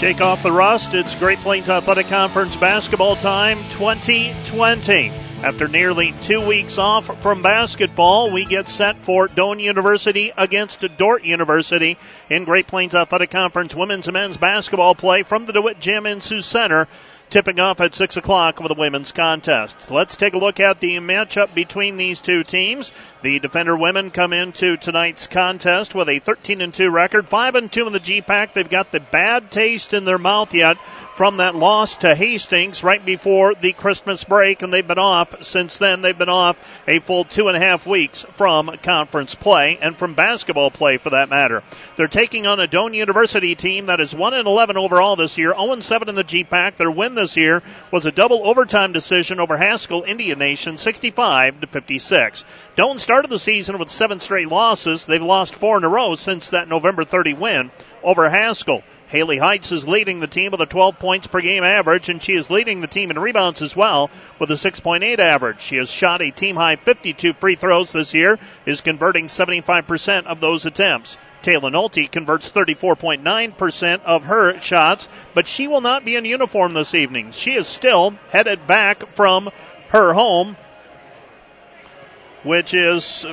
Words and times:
Shake 0.00 0.22
off 0.22 0.42
the 0.42 0.50
rust. 0.50 0.94
It's 0.94 1.14
Great 1.14 1.40
Plains 1.40 1.68
Athletic 1.68 2.06
Conference 2.06 2.56
basketball 2.56 3.16
time 3.16 3.58
2020. 3.68 5.10
After 5.42 5.68
nearly 5.68 6.14
two 6.22 6.40
weeks 6.40 6.78
off 6.78 7.20
from 7.20 7.42
basketball, 7.42 8.30
we 8.30 8.46
get 8.46 8.66
set 8.66 8.96
for 8.96 9.28
Doane 9.28 9.60
University 9.60 10.32
against 10.38 10.82
Dordt 10.96 11.24
University 11.24 11.98
in 12.30 12.44
Great 12.44 12.66
Plains 12.66 12.94
Athletic 12.94 13.28
Conference 13.28 13.74
women's 13.74 14.06
and 14.06 14.14
men's 14.14 14.38
basketball 14.38 14.94
play 14.94 15.22
from 15.22 15.44
the 15.44 15.52
DeWitt 15.52 15.80
Gym 15.80 16.06
in 16.06 16.22
Sioux 16.22 16.40
Center 16.40 16.88
tipping 17.30 17.60
off 17.60 17.80
at 17.80 17.94
6 17.94 18.16
o'clock 18.16 18.56
for 18.56 18.68
the 18.68 18.74
women's 18.74 19.12
contest. 19.12 19.90
Let's 19.90 20.16
take 20.16 20.34
a 20.34 20.38
look 20.38 20.60
at 20.60 20.80
the 20.80 20.96
matchup 20.96 21.54
between 21.54 21.96
these 21.96 22.20
two 22.20 22.42
teams. 22.42 22.92
The 23.22 23.38
Defender 23.38 23.76
women 23.76 24.10
come 24.10 24.32
into 24.32 24.78
tonight's 24.78 25.26
contest 25.26 25.94
with 25.94 26.08
a 26.08 26.20
13 26.20 26.62
and 26.62 26.72
2 26.72 26.90
record, 26.90 27.26
5 27.26 27.54
and 27.54 27.70
2 27.70 27.86
in 27.86 27.92
the 27.92 28.00
GPAC. 28.00 28.54
They've 28.54 28.68
got 28.68 28.92
the 28.92 29.00
bad 29.00 29.50
taste 29.50 29.92
in 29.92 30.06
their 30.06 30.16
mouth 30.16 30.54
yet 30.54 30.78
from 31.20 31.36
that 31.36 31.54
loss 31.54 31.96
to 31.96 32.14
Hastings 32.14 32.82
right 32.82 33.04
before 33.04 33.54
the 33.54 33.74
Christmas 33.74 34.24
break, 34.24 34.62
and 34.62 34.72
they've 34.72 34.88
been 34.88 34.98
off 34.98 35.42
since 35.44 35.76
then. 35.76 36.00
They've 36.00 36.16
been 36.16 36.30
off 36.30 36.82
a 36.88 36.98
full 37.00 37.24
two 37.24 37.48
and 37.48 37.56
a 37.58 37.60
half 37.60 37.86
weeks 37.86 38.22
from 38.22 38.74
conference 38.82 39.34
play 39.34 39.76
and 39.82 39.94
from 39.94 40.14
basketball 40.14 40.70
play 40.70 40.96
for 40.96 41.10
that 41.10 41.28
matter. 41.28 41.62
They're 41.96 42.06
taking 42.06 42.46
on 42.46 42.58
a 42.58 42.66
Doane 42.66 42.94
University 42.94 43.54
team 43.54 43.84
that 43.84 44.00
is 44.00 44.14
1 44.14 44.32
and 44.32 44.46
11 44.46 44.78
overall 44.78 45.14
this 45.14 45.36
year, 45.36 45.52
0 45.52 45.72
and 45.72 45.84
7 45.84 46.08
in 46.08 46.14
the 46.14 46.24
GPAC. 46.24 46.76
Their 46.76 46.90
win 46.90 47.16
this 47.16 47.36
year 47.36 47.62
was 47.90 48.06
a 48.06 48.12
double 48.12 48.46
overtime 48.46 48.94
decision 48.94 49.40
over 49.40 49.58
Haskell 49.58 50.04
Indian 50.04 50.38
Nation, 50.38 50.78
65 50.78 51.60
to 51.60 51.66
56. 51.66 52.44
Doane 52.78 52.98
started 53.10 53.28
the 53.28 53.40
season 53.40 53.76
with 53.76 53.90
seven 53.90 54.20
straight 54.20 54.46
losses. 54.46 55.04
They've 55.04 55.20
lost 55.20 55.56
four 55.56 55.76
in 55.76 55.82
a 55.82 55.88
row 55.88 56.14
since 56.14 56.48
that 56.50 56.68
November 56.68 57.02
30 57.02 57.34
win 57.34 57.72
over 58.04 58.30
Haskell. 58.30 58.84
Haley 59.08 59.38
Heights 59.38 59.72
is 59.72 59.88
leading 59.88 60.20
the 60.20 60.28
team 60.28 60.52
with 60.52 60.60
a 60.60 60.66
12 60.66 60.96
points 61.00 61.26
per 61.26 61.40
game 61.40 61.64
average, 61.64 62.08
and 62.08 62.22
she 62.22 62.34
is 62.34 62.50
leading 62.50 62.80
the 62.80 62.86
team 62.86 63.10
in 63.10 63.18
rebounds 63.18 63.62
as 63.62 63.74
well 63.74 64.10
with 64.38 64.48
a 64.52 64.54
6.8 64.54 65.18
average. 65.18 65.60
She 65.60 65.74
has 65.78 65.90
shot 65.90 66.22
a 66.22 66.30
team 66.30 66.54
high 66.54 66.76
52 66.76 67.32
free 67.32 67.56
throws 67.56 67.90
this 67.90 68.14
year, 68.14 68.38
is 68.64 68.80
converting 68.80 69.26
75% 69.26 70.26
of 70.26 70.38
those 70.38 70.64
attempts. 70.64 71.18
Taylor 71.42 71.68
Nolte 71.70 72.08
converts 72.12 72.52
34.9% 72.52 74.02
of 74.02 74.26
her 74.26 74.60
shots, 74.60 75.08
but 75.34 75.48
she 75.48 75.66
will 75.66 75.80
not 75.80 76.04
be 76.04 76.14
in 76.14 76.24
uniform 76.24 76.74
this 76.74 76.94
evening. 76.94 77.32
She 77.32 77.54
is 77.54 77.66
still 77.66 78.14
headed 78.28 78.68
back 78.68 79.04
from 79.04 79.50
her 79.88 80.12
home, 80.12 80.56
which 82.42 82.74
is 82.74 83.26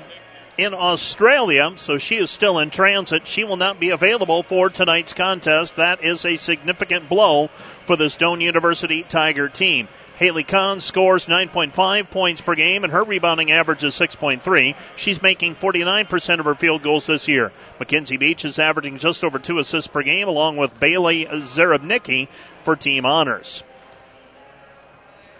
in 0.58 0.73
Australia, 0.73 1.72
so 1.75 1.97
she 1.97 2.16
is 2.16 2.31
still 2.31 2.58
in 2.59 2.69
transit. 2.69 3.27
She 3.27 3.44
will 3.44 3.58
not 3.58 3.80
be 3.80 3.91
available 3.91 4.44
for 4.44 4.69
tonight's 4.69 5.13
contest. 5.13 5.75
That 5.75 6.03
is 6.03 6.25
a 6.25 6.38
significant 6.38 7.08
blow 7.08 7.47
for 7.47 7.95
the 7.95 8.05
Doane 8.05 8.41
University 8.41 9.03
Tiger 9.03 9.50
team. 9.50 9.88
Haley 10.17 10.44
Kahn 10.44 10.80
scores 10.80 11.28
9.5 11.28 12.09
points 12.09 12.41
per 12.41 12.55
game, 12.55 12.83
and 12.83 12.91
her 12.91 13.03
rebounding 13.03 13.52
average 13.52 13.83
is 13.83 13.94
6.3. 13.94 14.75
She's 14.95 15.22
making 15.22 15.53
49% 15.53 16.39
of 16.39 16.45
her 16.45 16.55
field 16.55 16.81
goals 16.81 17.05
this 17.05 17.28
year. 17.28 17.52
Mackenzie 17.78 18.17
Beach 18.17 18.44
is 18.44 18.58
averaging 18.58 18.97
just 18.97 19.23
over 19.23 19.38
two 19.38 19.59
assists 19.59 19.88
per 19.88 20.02
game, 20.02 20.28
along 20.28 20.58
with 20.58 20.80
Bailey 20.80 21.25
Zarabnicki 21.25 22.30
for 22.63 22.75
team 22.75 23.05
honors. 23.05 23.63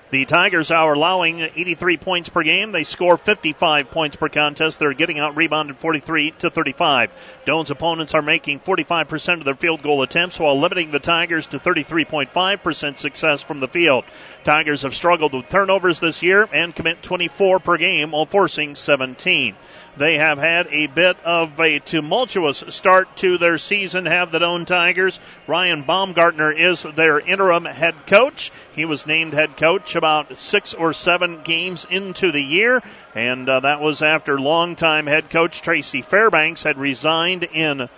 The 0.10 0.24
Tigers 0.24 0.72
are 0.72 0.94
allowing 0.94 1.42
83 1.42 1.98
points 1.98 2.30
per 2.30 2.42
game. 2.42 2.72
They 2.72 2.86
score 2.86 3.18
55 3.18 3.92
points 3.92 4.16
per 4.16 4.30
contest. 4.30 4.80
They're 4.80 4.94
getting 4.94 5.20
out 5.20 5.36
rebounded 5.36 5.76
43 5.76 6.32
to 6.40 6.50
35. 6.50 7.42
Doane's 7.46 7.72
opponents 7.72 8.14
are 8.14 8.22
making 8.22 8.62
45% 8.62 9.34
of 9.34 9.44
their 9.44 9.54
field 9.54 9.82
goal 9.82 10.02
attempts 10.02 10.40
while 10.40 10.58
limiting 10.58 10.92
the 10.92 11.00
Tigers 11.00 11.46
to 11.48 11.60
33.5% 11.60 12.98
success 12.98 13.44
from 13.44 13.60
the 13.60 13.68
field. 13.68 14.06
Tigers 14.46 14.84
have 14.84 14.96
struggled 14.96 15.34
with 15.34 15.50
turnovers 15.50 16.00
this 16.00 16.24
year 16.24 16.48
and 16.54 16.74
commit 16.74 17.04
24 17.04 17.60
per 17.60 17.76
game 17.76 18.12
while 18.12 18.26
forcing 18.26 18.76
17. 18.76 19.56
They 19.98 20.18
have 20.18 20.38
had 20.38 20.68
a 20.70 20.86
bit 20.86 21.18
of 21.26 21.60
a 21.60 21.80
tumultuous 21.80 22.64
start 22.68 23.18
to 23.18 23.40
their 23.40 23.58
season, 23.58 24.06
have 24.06 24.32
the 24.32 24.38
Doane 24.38 24.66
Tigers. 24.66 25.20
Ryan 25.48 25.82
Baumgartner 25.82 26.52
is 26.52 26.84
their 26.84 27.20
interim 27.20 27.66
head 27.66 27.96
coach. 28.06 28.52
He 28.76 28.86
was 28.86 29.08
named 29.08 29.34
head 29.34 29.58
coach 29.58 29.96
about 29.96 30.38
six 30.38 30.76
or 30.76 30.94
seven 30.94 31.42
games 31.42 31.88
into 31.90 32.32
the 32.32 32.44
year, 32.44 32.84
and 33.16 33.50
uh, 33.50 33.60
that 33.62 33.82
was 33.82 34.04
after 34.04 34.40
longtime 34.40 35.08
head 35.08 35.32
coach 35.32 35.64
Tracy 35.64 36.04
Fairbanks 36.04 36.62
had 36.62 36.78
resigned 36.78 37.46
in 37.52 37.90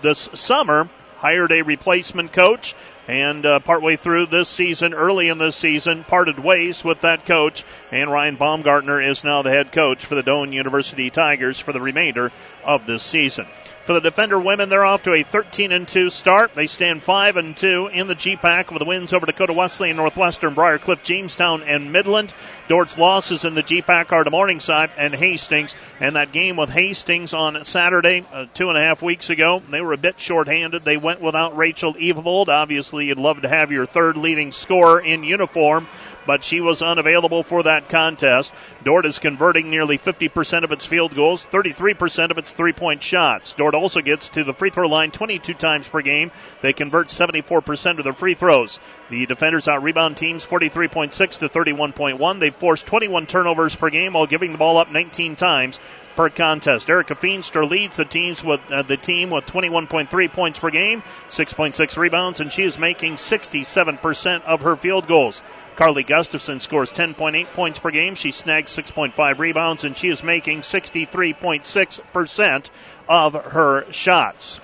this 0.00 0.28
summer, 0.34 0.88
hired 1.18 1.52
a 1.52 1.62
replacement 1.62 2.32
coach 2.32 2.74
and 3.08 3.44
uh, 3.44 3.58
partway 3.60 3.96
through 3.96 4.26
this 4.26 4.48
season, 4.48 4.94
early 4.94 5.28
in 5.28 5.38
this 5.38 5.56
season, 5.56 6.04
parted 6.04 6.38
ways 6.38 6.84
with 6.84 7.00
that 7.00 7.26
coach. 7.26 7.64
And 7.90 8.10
Ryan 8.10 8.36
Baumgartner 8.36 9.00
is 9.00 9.24
now 9.24 9.42
the 9.42 9.50
head 9.50 9.72
coach 9.72 10.04
for 10.04 10.14
the 10.14 10.22
Doane 10.22 10.52
University 10.52 11.10
Tigers 11.10 11.58
for 11.58 11.72
the 11.72 11.80
remainder 11.80 12.30
of 12.64 12.86
this 12.86 13.02
season. 13.02 13.46
For 13.84 13.94
the 13.94 14.00
Defender 14.00 14.38
women, 14.38 14.68
they're 14.68 14.84
off 14.84 15.02
to 15.02 15.12
a 15.12 15.24
13 15.24 15.72
and 15.72 15.88
2 15.88 16.08
start. 16.08 16.54
They 16.54 16.68
stand 16.68 17.02
5 17.02 17.36
and 17.36 17.56
2 17.56 17.90
in 17.92 18.06
the 18.06 18.14
GPAC 18.14 18.70
with 18.70 18.78
the 18.78 18.84
wins 18.84 19.12
over 19.12 19.26
Dakota 19.26 19.52
Wesleyan, 19.52 19.96
Northwestern, 19.96 20.54
Briarcliff, 20.54 21.02
Jamestown, 21.02 21.64
and 21.64 21.92
Midland. 21.92 22.32
Dordt's 22.72 22.96
losses 22.96 23.44
in 23.44 23.54
the 23.54 23.62
GPAC 23.62 24.12
are 24.12 24.24
to 24.24 24.30
Morningside 24.30 24.92
and 24.96 25.14
Hastings. 25.14 25.76
And 26.00 26.16
that 26.16 26.32
game 26.32 26.56
with 26.56 26.70
Hastings 26.70 27.34
on 27.34 27.66
Saturday, 27.66 28.24
uh, 28.32 28.46
two 28.54 28.70
and 28.70 28.78
a 28.78 28.80
half 28.80 29.02
weeks 29.02 29.28
ago, 29.28 29.62
they 29.68 29.82
were 29.82 29.92
a 29.92 29.98
bit 29.98 30.18
shorthanded. 30.18 30.82
They 30.82 30.96
went 30.96 31.20
without 31.20 31.54
Rachel 31.54 31.92
Evavold. 31.92 32.48
Obviously, 32.48 33.08
you'd 33.08 33.18
love 33.18 33.42
to 33.42 33.48
have 33.50 33.70
your 33.70 33.84
third 33.84 34.16
leading 34.16 34.52
scorer 34.52 34.98
in 34.98 35.22
uniform 35.22 35.86
but 36.26 36.44
she 36.44 36.60
was 36.60 36.82
unavailable 36.82 37.42
for 37.42 37.62
that 37.62 37.88
contest. 37.88 38.52
Dordt 38.84 39.06
is 39.06 39.18
converting 39.18 39.70
nearly 39.70 39.98
50% 39.98 40.64
of 40.64 40.72
its 40.72 40.86
field 40.86 41.14
goals, 41.14 41.46
33% 41.46 42.30
of 42.30 42.38
its 42.38 42.52
three 42.52 42.72
point 42.72 43.02
shots. 43.02 43.52
Dordt 43.52 43.74
also 43.74 44.00
gets 44.00 44.28
to 44.30 44.44
the 44.44 44.54
free 44.54 44.70
throw 44.70 44.88
line 44.88 45.10
22 45.10 45.54
times 45.54 45.88
per 45.88 46.02
game. 46.02 46.30
They 46.60 46.72
convert 46.72 47.08
74% 47.08 47.98
of 47.98 48.04
their 48.04 48.12
free 48.12 48.34
throws. 48.34 48.78
The 49.10 49.26
defenders 49.26 49.68
out 49.68 49.82
rebound 49.82 50.16
teams 50.16 50.46
43.6 50.46 51.38
to 51.38 51.48
31.1. 51.48 52.40
They've 52.40 52.54
forced 52.54 52.86
21 52.86 53.26
turnovers 53.26 53.76
per 53.76 53.90
game 53.90 54.14
while 54.14 54.26
giving 54.26 54.52
the 54.52 54.58
ball 54.58 54.78
up 54.78 54.90
19 54.90 55.36
times 55.36 55.78
per 56.16 56.28
contest. 56.28 56.88
Erica 56.88 57.14
Feenstra 57.14 57.68
leads 57.68 57.96
the 57.96 58.04
teams 58.04 58.44
with 58.44 58.60
uh, 58.70 58.82
the 58.82 58.96
team 58.96 59.30
with 59.30 59.46
21.3 59.46 60.32
points 60.32 60.58
per 60.58 60.70
game, 60.70 61.02
6.6 61.28 61.96
rebounds, 61.96 62.40
and 62.40 62.52
she 62.52 62.62
is 62.62 62.78
making 62.78 63.14
67% 63.14 64.42
of 64.42 64.60
her 64.62 64.76
field 64.76 65.06
goals. 65.06 65.42
Carly 65.76 66.02
Gustafson 66.02 66.60
scores 66.60 66.92
10.8 66.92 67.46
points 67.54 67.78
per 67.78 67.90
game. 67.90 68.14
She 68.14 68.30
snags 68.30 68.76
6.5 68.76 69.38
rebounds, 69.38 69.84
and 69.84 69.96
she 69.96 70.08
is 70.08 70.22
making 70.22 70.60
63.6% 70.60 72.70
of 73.08 73.34
her 73.34 73.90
shots. 73.90 74.60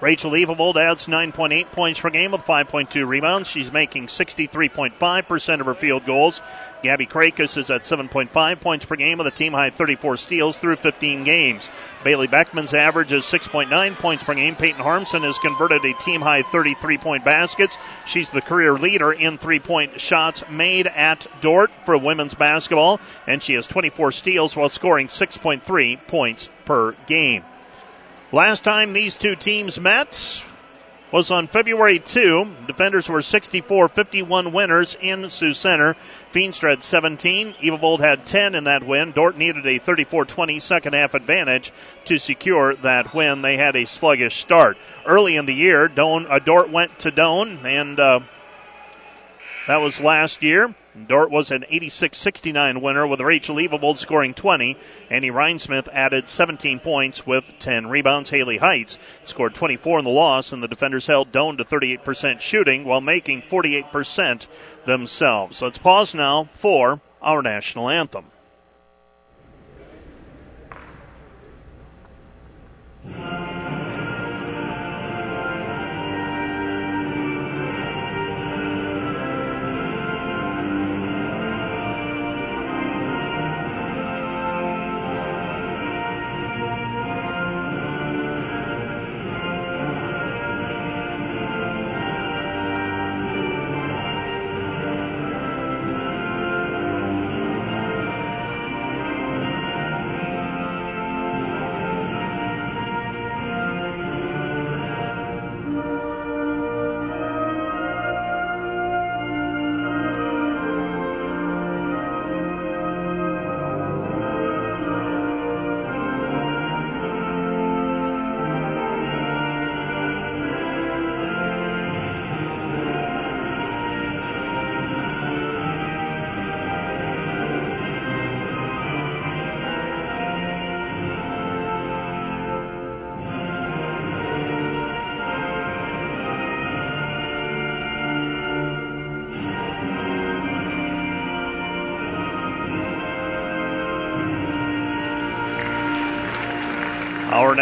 Rachel 0.00 0.32
Evavold 0.32 0.74
adds 0.76 1.06
9.8 1.06 1.70
points 1.72 2.00
per 2.00 2.10
game 2.10 2.32
with 2.32 2.42
5.2 2.42 3.06
rebounds. 3.06 3.48
She's 3.48 3.72
making 3.72 4.08
63.5% 4.08 5.60
of 5.60 5.66
her 5.66 5.74
field 5.74 6.04
goals. 6.04 6.42
Gabby 6.82 7.06
Krakus 7.06 7.56
is 7.56 7.70
at 7.70 7.84
7.5 7.84 8.60
points 8.60 8.84
per 8.84 8.96
game 8.96 9.16
with 9.16 9.26
a 9.26 9.30
team 9.30 9.54
high 9.54 9.70
34 9.70 10.18
steals 10.18 10.58
through 10.58 10.76
15 10.76 11.24
games. 11.24 11.70
Bailey 12.04 12.28
Beckman's 12.28 12.74
average 12.74 13.12
is 13.12 13.24
6.9 13.24 13.98
points 13.98 14.22
per 14.22 14.34
game. 14.34 14.54
Peyton 14.54 14.82
Harmson 14.82 15.22
has 15.22 15.38
converted 15.38 15.84
a 15.84 15.94
team 15.94 16.20
high 16.20 16.42
33 16.42 16.98
point 16.98 17.24
baskets. 17.24 17.78
She's 18.06 18.30
the 18.30 18.42
career 18.42 18.74
leader 18.74 19.10
in 19.10 19.38
three 19.38 19.58
point 19.58 19.98
shots 19.98 20.48
made 20.50 20.86
at 20.86 21.26
Dordt 21.40 21.70
for 21.84 21.96
women's 21.96 22.34
basketball, 22.34 23.00
and 23.26 23.42
she 23.42 23.54
has 23.54 23.66
24 23.66 24.12
steals 24.12 24.54
while 24.54 24.68
scoring 24.68 25.08
6.3 25.08 26.06
points 26.06 26.50
per 26.66 26.92
game. 27.06 27.42
Last 28.30 28.64
time 28.64 28.92
these 28.92 29.16
two 29.16 29.34
teams 29.34 29.80
met 29.80 30.44
was 31.10 31.30
on 31.30 31.46
February 31.46 32.00
2. 32.00 32.48
Defenders 32.66 33.08
were 33.08 33.22
64 33.22 33.88
51 33.88 34.52
winners 34.52 34.96
in 35.00 35.30
Sioux 35.30 35.54
Center. 35.54 35.96
Feenstra 36.34 36.70
had 36.70 36.82
17. 36.82 37.52
Evavold 37.62 38.00
had 38.00 38.26
10 38.26 38.56
in 38.56 38.64
that 38.64 38.82
win. 38.82 39.12
Dordt 39.12 39.36
needed 39.36 39.64
a 39.64 39.78
34 39.78 40.24
20 40.24 40.58
second 40.58 40.92
half 40.92 41.14
advantage 41.14 41.72
to 42.06 42.18
secure 42.18 42.74
that 42.74 43.14
win. 43.14 43.42
They 43.42 43.56
had 43.56 43.76
a 43.76 43.86
sluggish 43.86 44.40
start. 44.40 44.76
Early 45.06 45.36
in 45.36 45.46
the 45.46 45.54
year, 45.54 45.88
Doane, 45.88 46.28
uh, 46.28 46.40
Dordt 46.40 46.70
went 46.70 46.98
to 46.98 47.12
Doane, 47.12 47.64
and 47.64 48.00
uh, 48.00 48.20
that 49.68 49.76
was 49.76 50.00
last 50.00 50.42
year. 50.42 50.74
Dordt 51.08 51.30
was 51.30 51.50
an 51.50 51.64
86-69 51.72 52.80
winner 52.80 53.04
with 53.04 53.20
Rachel 53.20 53.56
Evavold 53.56 53.98
scoring 53.98 54.32
20. 54.32 54.76
Annie 55.10 55.30
Rhinesmith 55.30 55.88
added 55.92 56.28
17 56.28 56.78
points 56.78 57.26
with 57.26 57.52
10 57.58 57.88
rebounds. 57.88 58.30
Haley 58.30 58.58
Heights 58.58 58.96
scored 59.24 59.54
24 59.54 59.98
in 59.98 60.04
the 60.04 60.10
loss, 60.12 60.52
and 60.52 60.62
the 60.62 60.68
defenders 60.68 61.08
held 61.08 61.32
Doane 61.32 61.58
to 61.58 61.64
38% 61.64 62.40
shooting 62.40 62.84
while 62.84 63.00
making 63.00 63.42
48% 63.42 64.46
themselves. 64.86 65.62
Let's 65.62 65.78
pause 65.78 66.14
now 66.14 66.48
for 66.52 67.00
our 67.22 67.42
national 67.42 67.88
anthem. 67.88 68.26
our 73.06 73.53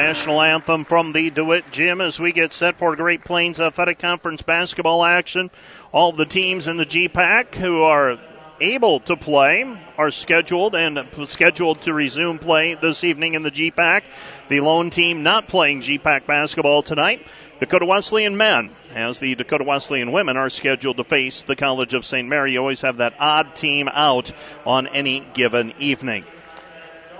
national 0.02 0.42
anthem 0.42 0.84
from 0.84 1.12
the 1.12 1.30
DeWitt 1.30 1.70
Gym 1.70 2.00
as 2.00 2.18
we 2.18 2.32
get 2.32 2.52
set 2.52 2.76
for 2.76 2.96
Great 2.96 3.24
Plains 3.24 3.60
Athletic 3.60 4.00
Conference 4.00 4.42
basketball 4.42 5.04
action. 5.04 5.48
All 5.92 6.10
the 6.10 6.26
teams 6.26 6.66
in 6.66 6.76
the 6.76 6.84
GPAC 6.84 7.54
who 7.54 7.84
are 7.84 8.18
able 8.60 8.98
to 8.98 9.16
play 9.16 9.64
are 9.96 10.10
scheduled 10.10 10.74
and 10.74 11.06
scheduled 11.28 11.82
to 11.82 11.94
resume 11.94 12.40
play 12.40 12.74
this 12.74 13.04
evening 13.04 13.34
in 13.34 13.44
the 13.44 13.50
GPAC. 13.52 14.02
The 14.48 14.58
lone 14.58 14.90
team 14.90 15.22
not 15.22 15.46
playing 15.46 15.82
GPAC 15.82 16.26
basketball 16.26 16.82
tonight 16.82 17.24
Dakota 17.60 17.86
Wesleyan 17.86 18.36
men, 18.36 18.70
as 18.96 19.20
the 19.20 19.36
Dakota 19.36 19.62
Wesleyan 19.62 20.10
women 20.10 20.36
are 20.36 20.50
scheduled 20.50 20.96
to 20.96 21.04
face 21.04 21.42
the 21.42 21.54
College 21.54 21.94
of 21.94 22.04
St. 22.04 22.26
Mary. 22.26 22.54
You 22.54 22.58
always 22.58 22.80
have 22.80 22.96
that 22.96 23.14
odd 23.20 23.54
team 23.54 23.88
out 23.92 24.32
on 24.66 24.88
any 24.88 25.20
given 25.32 25.72
evening. 25.78 26.24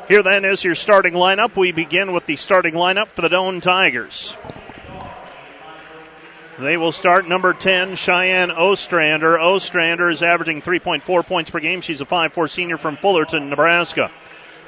Here 0.08 0.22
then 0.22 0.44
is 0.44 0.64
your 0.64 0.74
starting 0.74 1.14
lineup. 1.14 1.56
We 1.56 1.70
begin 1.70 2.12
with 2.12 2.26
the 2.26 2.36
starting 2.36 2.74
lineup 2.74 3.08
for 3.08 3.22
the 3.22 3.28
Doane 3.28 3.62
Tigers. 3.62 4.36
They 6.58 6.76
will 6.76 6.92
start 6.92 7.28
number 7.28 7.52
10, 7.54 7.96
Cheyenne 7.96 8.50
Ostrander. 8.50 9.38
Ostrander 9.38 10.10
is 10.10 10.22
averaging 10.22 10.60
3.4 10.60 11.26
points 11.26 11.50
per 11.50 11.60
game. 11.60 11.80
She's 11.80 12.00
a 12.00 12.06
5'4 12.06 12.50
senior 12.50 12.78
from 12.78 12.96
Fullerton, 12.96 13.48
Nebraska. 13.48 14.10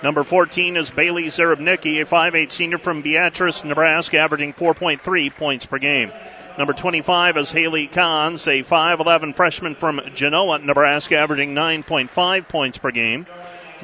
Number 0.02 0.24
14 0.24 0.76
is 0.76 0.90
Bailey 0.90 1.26
Zarabnicki, 1.26 2.00
a 2.00 2.04
5'8 2.04 2.52
senior 2.52 2.78
from 2.78 3.02
Beatrice, 3.02 3.64
Nebraska, 3.64 4.18
averaging 4.18 4.54
4.3 4.54 5.36
points 5.36 5.66
per 5.66 5.78
game. 5.78 6.12
Number 6.56 6.72
25 6.72 7.36
is 7.36 7.50
Haley 7.50 7.88
Kahns, 7.88 8.46
a 8.46 8.62
5'11 8.62 9.34
freshman 9.34 9.74
from 9.74 10.00
Genoa, 10.14 10.58
Nebraska, 10.58 11.16
averaging 11.16 11.54
9.5 11.54 12.48
points 12.48 12.78
per 12.78 12.92
game. 12.92 13.26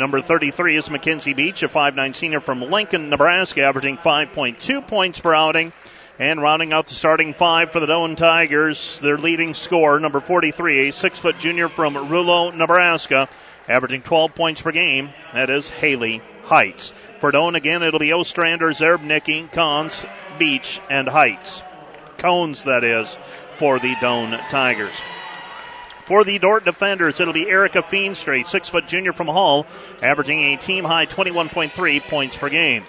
Number 0.00 0.22
33 0.22 0.76
is 0.76 0.90
Mackenzie 0.90 1.34
Beach, 1.34 1.62
a 1.62 1.68
5'9 1.68 2.14
senior 2.14 2.40
from 2.40 2.62
Lincoln, 2.62 3.10
Nebraska, 3.10 3.60
averaging 3.64 3.98
5.2 3.98 4.88
points 4.88 5.20
per 5.20 5.34
outing. 5.34 5.74
And 6.18 6.40
rounding 6.40 6.72
out 6.72 6.86
the 6.86 6.94
starting 6.94 7.34
five 7.34 7.70
for 7.70 7.80
the 7.80 7.86
Doane 7.86 8.16
Tigers, 8.16 8.98
their 9.00 9.18
leading 9.18 9.52
scorer, 9.52 10.00
number 10.00 10.20
43, 10.20 10.88
a 10.88 10.92
six 10.92 11.18
foot 11.18 11.38
junior 11.38 11.68
from 11.68 11.92
Rulo, 11.92 12.56
Nebraska, 12.56 13.28
averaging 13.68 14.00
12 14.00 14.34
points 14.34 14.62
per 14.62 14.72
game. 14.72 15.10
That 15.34 15.50
is 15.50 15.68
Haley 15.68 16.22
Heights. 16.44 16.94
For 17.18 17.30
Doane, 17.30 17.54
again, 17.54 17.82
it'll 17.82 18.00
be 18.00 18.10
Ostrander, 18.10 18.70
Zerbnicki, 18.70 19.52
Cons, 19.52 20.06
Beach, 20.38 20.80
and 20.88 21.10
Heights. 21.10 21.62
Cones, 22.16 22.64
that 22.64 22.84
is, 22.84 23.18
for 23.56 23.78
the 23.78 23.94
Doane 23.96 24.48
Tigers. 24.48 24.98
For 26.10 26.24
the 26.24 26.40
Dordt 26.40 26.64
defenders, 26.64 27.20
it'll 27.20 27.32
be 27.32 27.48
Erica 27.48 27.82
Feenstra, 27.82 28.44
six 28.44 28.68
foot 28.68 28.88
junior 28.88 29.12
from 29.12 29.28
Hull, 29.28 29.64
averaging 30.02 30.40
a 30.40 30.56
team 30.56 30.82
high 30.82 31.06
21.3 31.06 32.00
points 32.08 32.36
per 32.36 32.48
game. 32.48 32.82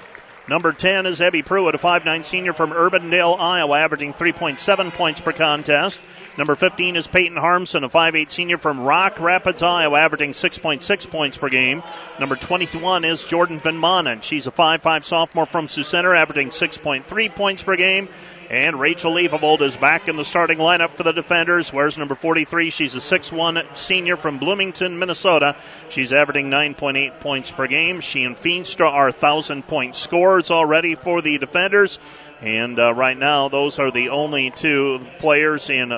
Number 0.48 0.74
10 0.74 1.06
is 1.06 1.22
Abby 1.22 1.44
Pruitt, 1.44 1.76
a 1.76 1.78
5'9 1.78 2.26
senior 2.26 2.54
from 2.54 2.72
Urbandale, 2.72 3.40
Iowa, 3.40 3.78
averaging 3.78 4.14
3.7 4.14 4.92
points 4.96 5.22
per 5.22 5.34
contest. 5.34 6.02
Number 6.42 6.56
15 6.56 6.96
is 6.96 7.06
Peyton 7.06 7.38
Harmson, 7.38 7.84
a 7.84 7.90
5'8 7.90 8.32
senior 8.32 8.58
from 8.58 8.80
Rock 8.80 9.20
Rapids, 9.20 9.62
Iowa, 9.62 10.00
averaging 10.00 10.32
6.6 10.32 11.12
points 11.12 11.38
per 11.38 11.50
game. 11.50 11.84
Number 12.20 12.36
21 12.36 13.06
is 13.06 13.24
Jordan 13.24 13.60
Van 13.60 13.76
Manen. 13.76 14.24
She's 14.24 14.48
a 14.48 14.52
5'5 14.52 15.04
sophomore 15.04 15.46
from 15.46 15.68
Sioux 15.68 15.84
Center, 15.84 16.16
averaging 16.16 16.50
6.3 16.50 17.36
points 17.36 17.62
per 17.62 17.76
game. 17.76 18.10
And 18.50 18.80
Rachel 18.80 19.14
Evavold 19.14 19.62
is 19.62 19.78
back 19.78 20.08
in 20.08 20.18
the 20.18 20.26
starting 20.26 20.58
lineup 20.58 20.90
for 20.90 21.04
the 21.04 21.12
defenders. 21.12 21.72
Where's 21.72 22.00
number 22.00 22.16
43? 22.16 22.72
She's 22.72 22.96
a 22.96 22.98
6'1 22.98 23.78
senior 23.78 24.18
from 24.18 24.40
Bloomington, 24.40 24.98
Minnesota. 24.98 25.56
She's 25.90 26.12
averaging 26.12 26.50
9.8 26.50 27.20
points 27.20 27.52
per 27.52 27.68
game. 27.68 28.02
She 28.02 28.24
and 28.24 28.36
Feenstra 28.36 28.92
are 28.92 29.12
1,000 29.12 29.68
point 29.68 29.96
scorers 29.96 30.50
already 30.50 30.96
for 30.96 31.22
the 31.22 31.38
defenders. 31.38 32.00
And 32.42 32.80
uh, 32.80 32.96
right 32.96 33.16
now, 33.16 33.48
those 33.48 33.78
are 33.78 33.92
the 33.92 34.10
only 34.10 34.50
two 34.50 35.06
players 35.20 35.70
in 35.70 35.92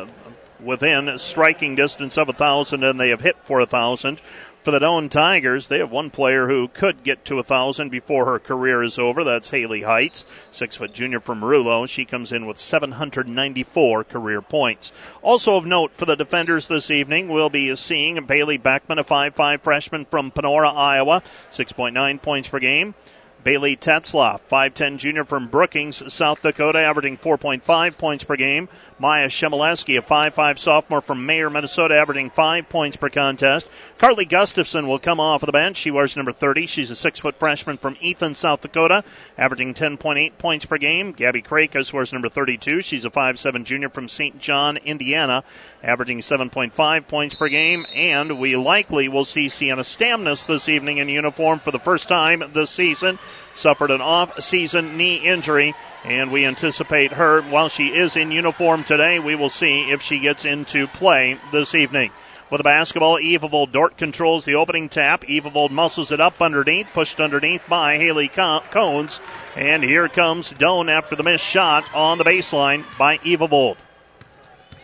within 0.63 1.17
striking 1.19 1.75
distance 1.75 2.17
of 2.17 2.27
a 2.27 2.31
1,000, 2.31 2.83
and 2.83 2.99
they 2.99 3.09
have 3.09 3.21
hit 3.21 3.37
for 3.43 3.59
a 3.59 3.63
1,000. 3.63 4.21
For 4.63 4.71
the 4.71 4.79
Doane 4.79 5.09
Tigers, 5.09 5.67
they 5.67 5.79
have 5.79 5.91
one 5.91 6.09
player 6.09 6.47
who 6.47 6.69
could 6.69 7.03
get 7.03 7.25
to 7.25 7.37
a 7.37 7.43
thousand 7.43 7.89
before 7.89 8.23
her 8.23 8.39
career 8.39 8.81
is 8.81 8.97
over. 8.97 9.21
That's 9.21 9.49
Haley 9.49 9.81
Heights, 9.81 10.25
six 10.51 10.77
foot 10.77 10.93
junior 10.93 11.19
from 11.19 11.41
Rulo. 11.41 11.85
She 11.85 12.05
comes 12.05 12.31
in 12.31 12.45
with 12.45 12.57
794 12.57 14.05
career 14.05 14.41
points. 14.41 14.93
Also 15.21 15.57
of 15.57 15.65
note 15.65 15.91
for 15.97 16.05
the 16.05 16.15
defenders 16.15 16.69
this 16.69 16.89
evening, 16.89 17.27
we'll 17.27 17.49
be 17.49 17.75
seeing 17.75 18.25
Bailey 18.25 18.57
Beckman, 18.57 18.99
a 18.99 19.03
5'5 19.03 19.59
freshman 19.59 20.05
from 20.05 20.31
Panora, 20.31 20.73
Iowa, 20.73 21.21
6.9 21.51 22.21
points 22.21 22.47
per 22.47 22.59
game. 22.59 22.95
Bailey 23.43 23.75
Tetzloff, 23.75 24.39
5'10 24.49 24.97
junior 24.97 25.25
from 25.25 25.47
Brookings, 25.47 26.13
South 26.13 26.41
Dakota, 26.41 26.79
averaging 26.79 27.17
4.5 27.17 27.97
points 27.97 28.23
per 28.23 28.37
game. 28.37 28.69
Maya 28.99 29.27
Shemileski, 29.27 29.97
a 29.97 30.01
5'5 30.01 30.57
sophomore 30.57 31.01
from 31.01 31.25
Mayer, 31.25 31.49
Minnesota, 31.49 31.95
averaging 31.95 32.29
5 32.29 32.69
points 32.69 32.95
per 32.95 33.09
contest. 33.09 33.67
Carly 33.97 34.23
Gustafson 34.23 34.87
will 34.87 34.99
come 34.99 35.19
off 35.19 35.43
of 35.43 35.47
the 35.47 35.51
bench. 35.51 35.75
She 35.75 35.91
wears 35.91 36.15
number 36.15 36.31
30. 36.31 36.67
She's 36.67 36.89
a 36.89 36.95
6 36.95 37.19
foot 37.19 37.35
freshman 37.35 37.77
from 37.77 37.97
Ethan, 37.99 38.35
South 38.35 38.61
Dakota, 38.61 39.03
averaging 39.37 39.73
10.8 39.73 40.37
points 40.37 40.65
per 40.65 40.77
game. 40.77 41.11
Gabby 41.11 41.41
Krakus 41.41 41.91
wears 41.91 42.13
number 42.13 42.29
32. 42.29 42.81
She's 42.81 43.03
a 43.03 43.09
5'7 43.09 43.65
junior 43.65 43.89
from 43.89 44.07
St. 44.07 44.39
John, 44.39 44.77
Indiana, 44.77 45.43
averaging 45.83 46.19
7.5 46.19 47.07
points 47.07 47.35
per 47.35 47.49
game. 47.49 47.85
And 47.93 48.39
we 48.39 48.55
likely 48.55 49.09
will 49.09 49.25
see 49.25 49.49
Sienna 49.49 49.81
Stamnus 49.81 50.45
this 50.45 50.69
evening 50.69 50.99
in 50.99 51.09
uniform 51.09 51.59
for 51.59 51.71
the 51.71 51.79
first 51.79 52.07
time 52.07 52.43
this 52.53 52.71
season 52.71 53.19
suffered 53.55 53.91
an 53.91 54.01
off 54.01 54.43
season 54.43 54.97
knee 54.97 55.17
injury, 55.17 55.73
and 56.03 56.31
we 56.31 56.45
anticipate 56.45 57.13
her, 57.13 57.41
while 57.41 57.69
she 57.69 57.87
is 57.87 58.15
in 58.15 58.31
uniform 58.31 58.83
today, 58.83 59.19
we 59.19 59.35
will 59.35 59.49
see 59.49 59.91
if 59.91 60.01
she 60.01 60.19
gets 60.19 60.45
into 60.45 60.87
play 60.87 61.37
this 61.51 61.75
evening. 61.75 62.11
With 62.49 62.59
the 62.59 62.65
basketball, 62.65 63.17
Evavold 63.17 63.71
Dordt 63.71 63.97
controls 63.97 64.45
the 64.45 64.53
opening 64.53 64.87
tap. 64.87 65.23
Evavold 65.23 65.71
muscles 65.71 66.11
it 66.11 66.21
up 66.21 66.39
underneath, 66.39 66.87
pushed 66.93 67.19
underneath 67.19 67.63
by 67.67 67.97
Haley 67.97 68.27
Cones. 68.27 69.19
And 69.55 69.83
here 69.83 70.07
comes 70.07 70.53
Doane 70.53 70.91
after 70.91 71.15
the 71.15 71.23
missed 71.23 71.43
shot 71.43 71.83
on 71.95 72.19
the 72.19 72.23
baseline 72.23 72.85
by 72.95 73.17
Evavold. 73.19 73.77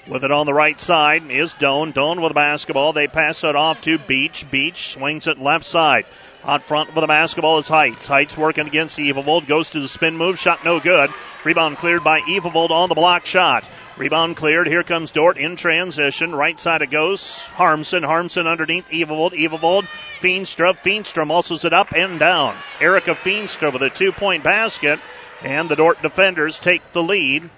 With 0.08 0.24
it 0.24 0.32
on 0.32 0.48
the 0.48 0.54
right 0.54 0.80
side 0.80 1.30
is 1.30 1.54
Doane. 1.54 1.94
Doane 1.94 2.22
with 2.24 2.32
the 2.32 2.34
basketball. 2.34 2.92
They 2.92 3.08
pass 3.08 3.44
it 3.44 3.56
off 3.56 3.82
to 3.82 4.00
Beach. 4.00 4.50
Beach 4.50 4.90
swings 4.90 5.28
it 5.28 5.38
left 5.38 5.66
side. 5.66 6.06
Out 6.44 6.64
front 6.64 6.96
with 6.96 7.02
the 7.02 7.08
basketball 7.08 7.58
is 7.58 7.68
Heights. 7.68 8.08
Heights 8.08 8.38
working 8.38 8.66
against 8.66 8.98
Evavold. 8.98 9.46
Goes 9.46 9.70
to 9.72 9.80
the 9.82 9.90
spin 9.90 10.16
move. 10.16 10.40
Shot 10.40 10.64
no 10.64 10.80
good. 10.80 11.12
Rebound 11.44 11.78
cleared 11.78 12.04
by 12.04 12.22
Evavold 12.22 12.70
on 12.70 12.88
the 12.88 12.96
block 12.96 13.26
shot. 13.26 13.70
Rebound 13.98 14.38
cleared. 14.38 14.68
Here 14.68 14.84
comes 14.84 15.12
Dordt 15.12 15.38
in 15.38 15.58
transition. 15.58 16.34
Right 16.34 16.58
side 16.58 16.82
it 16.82 16.92
goes. 16.92 17.42
Harmson. 17.48 18.04
Harmson 18.04 18.48
underneath 18.48 18.88
Evavold. 18.90 19.34
Evavold. 19.34 19.86
Feenstra. 20.22 20.78
Feenstra 20.78 21.28
muscles 21.28 21.66
it 21.66 21.74
up 21.74 21.94
and 21.94 22.18
down. 22.18 22.56
Erica 22.80 23.16
Feenstra 23.16 23.74
with 23.74 23.82
a 23.82 23.90
two 23.90 24.14
point 24.14 24.42
basket. 24.42 25.02
And 25.44 25.68
the 25.68 25.76
Dordt 25.76 26.02
defenders 26.02 26.60
take 26.60 26.94
the 26.94 27.04
lead. 27.04 27.50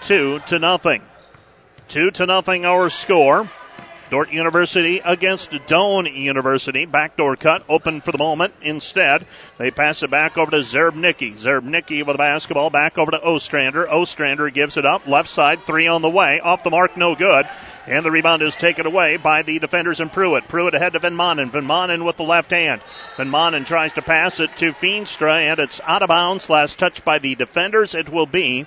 Two 0.00 0.40
to 0.46 0.58
nothing. 0.58 1.02
Two 1.86 2.10
to 2.10 2.26
nothing 2.26 2.66
our 2.66 2.90
score. 2.90 3.48
Dordt 4.14 4.32
University 4.32 5.00
against 5.04 5.50
Doane 5.50 6.06
University. 6.14 6.86
Backdoor 6.86 7.34
cut 7.34 7.64
open 7.68 8.00
for 8.00 8.12
the 8.12 8.18
moment. 8.18 8.54
Instead, 8.62 9.26
they 9.58 9.72
pass 9.72 10.04
it 10.04 10.10
back 10.12 10.38
over 10.38 10.52
to 10.52 10.58
Zerbnicki. 10.58 11.32
Zerbnicki 11.32 12.06
with 12.06 12.14
the 12.14 12.18
basketball 12.18 12.70
back 12.70 12.96
over 12.96 13.10
to 13.10 13.20
Ostrander. 13.20 13.90
Ostrander 13.90 14.50
gives 14.50 14.76
it 14.76 14.86
up. 14.86 15.08
Left 15.08 15.28
side, 15.28 15.64
three 15.64 15.88
on 15.88 16.02
the 16.02 16.08
way. 16.08 16.38
Off 16.38 16.62
the 16.62 16.70
mark, 16.70 16.96
no 16.96 17.16
good. 17.16 17.48
And 17.88 18.06
the 18.06 18.12
rebound 18.12 18.40
is 18.42 18.54
taken 18.54 18.86
away 18.86 19.16
by 19.16 19.42
the 19.42 19.58
defenders 19.58 19.98
in 19.98 20.10
Pruitt. 20.10 20.46
Pruitt 20.46 20.76
ahead 20.76 20.92
to 20.92 21.00
Van 21.00 21.16
Manen. 21.16 21.50
Van 21.50 21.66
Manen 21.66 22.04
with 22.04 22.16
the 22.16 22.22
left 22.22 22.52
hand. 22.52 22.82
Van 23.16 23.28
Manen 23.28 23.66
tries 23.66 23.94
to 23.94 24.00
pass 24.00 24.38
it 24.38 24.56
to 24.58 24.74
Feenstra, 24.74 25.38
and 25.38 25.58
it's 25.58 25.80
out 25.86 26.02
of 26.02 26.08
bounds. 26.08 26.48
Last 26.48 26.78
touch 26.78 27.04
by 27.04 27.18
the 27.18 27.34
defenders. 27.34 27.96
It 27.96 28.10
will 28.10 28.26
be 28.26 28.66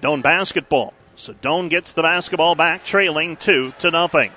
Doane 0.00 0.22
basketball. 0.22 0.94
So 1.14 1.34
Doane 1.34 1.68
gets 1.68 1.92
the 1.92 2.02
basketball 2.02 2.54
back, 2.54 2.84
trailing 2.84 3.36
two 3.36 3.74
to 3.80 3.90
nothing. 3.90 4.32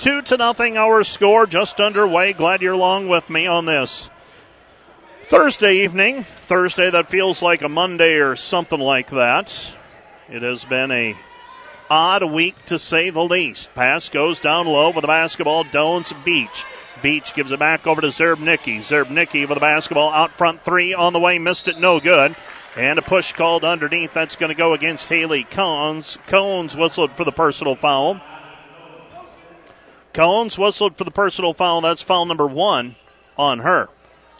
Two 0.00 0.22
to 0.22 0.38
nothing, 0.38 0.78
our 0.78 1.04
score 1.04 1.46
just 1.46 1.78
underway. 1.78 2.32
Glad 2.32 2.62
you're 2.62 2.72
along 2.72 3.08
with 3.08 3.28
me 3.28 3.46
on 3.46 3.66
this 3.66 4.08
Thursday 5.24 5.84
evening. 5.84 6.22
Thursday 6.22 6.88
that 6.88 7.10
feels 7.10 7.42
like 7.42 7.60
a 7.60 7.68
Monday 7.68 8.14
or 8.14 8.34
something 8.34 8.80
like 8.80 9.10
that. 9.10 9.74
It 10.30 10.40
has 10.40 10.64
been 10.64 10.90
a 10.90 11.14
odd 11.90 12.24
week 12.32 12.54
to 12.64 12.78
say 12.78 13.10
the 13.10 13.22
least. 13.22 13.74
Pass 13.74 14.08
goes 14.08 14.40
down 14.40 14.66
low 14.66 14.88
with 14.88 15.02
the 15.02 15.06
basketball. 15.06 15.64
Doane's 15.64 16.14
Beach. 16.24 16.64
Beach 17.02 17.34
gives 17.34 17.52
it 17.52 17.58
back 17.58 17.86
over 17.86 18.00
to 18.00 18.06
Zerbnicki. 18.06 18.78
Zerbnicki 18.78 19.46
with 19.46 19.56
the 19.56 19.60
basketball 19.60 20.12
out 20.12 20.32
front 20.32 20.62
three 20.64 20.94
on 20.94 21.12
the 21.12 21.20
way. 21.20 21.38
Missed 21.38 21.68
it, 21.68 21.78
no 21.78 22.00
good. 22.00 22.34
And 22.74 22.98
a 22.98 23.02
push 23.02 23.34
called 23.34 23.64
underneath. 23.64 24.14
That's 24.14 24.36
going 24.36 24.48
to 24.48 24.56
go 24.56 24.72
against 24.72 25.10
Haley 25.10 25.44
Cones. 25.44 26.16
Cones 26.26 26.74
whistled 26.74 27.12
for 27.12 27.24
the 27.24 27.32
personal 27.32 27.74
foul. 27.74 28.18
Cones 30.12 30.58
whistled 30.58 30.96
for 30.96 31.04
the 31.04 31.10
personal 31.10 31.54
foul. 31.54 31.80
That's 31.80 32.02
foul 32.02 32.26
number 32.26 32.46
one 32.46 32.96
on 33.36 33.60
her. 33.60 33.88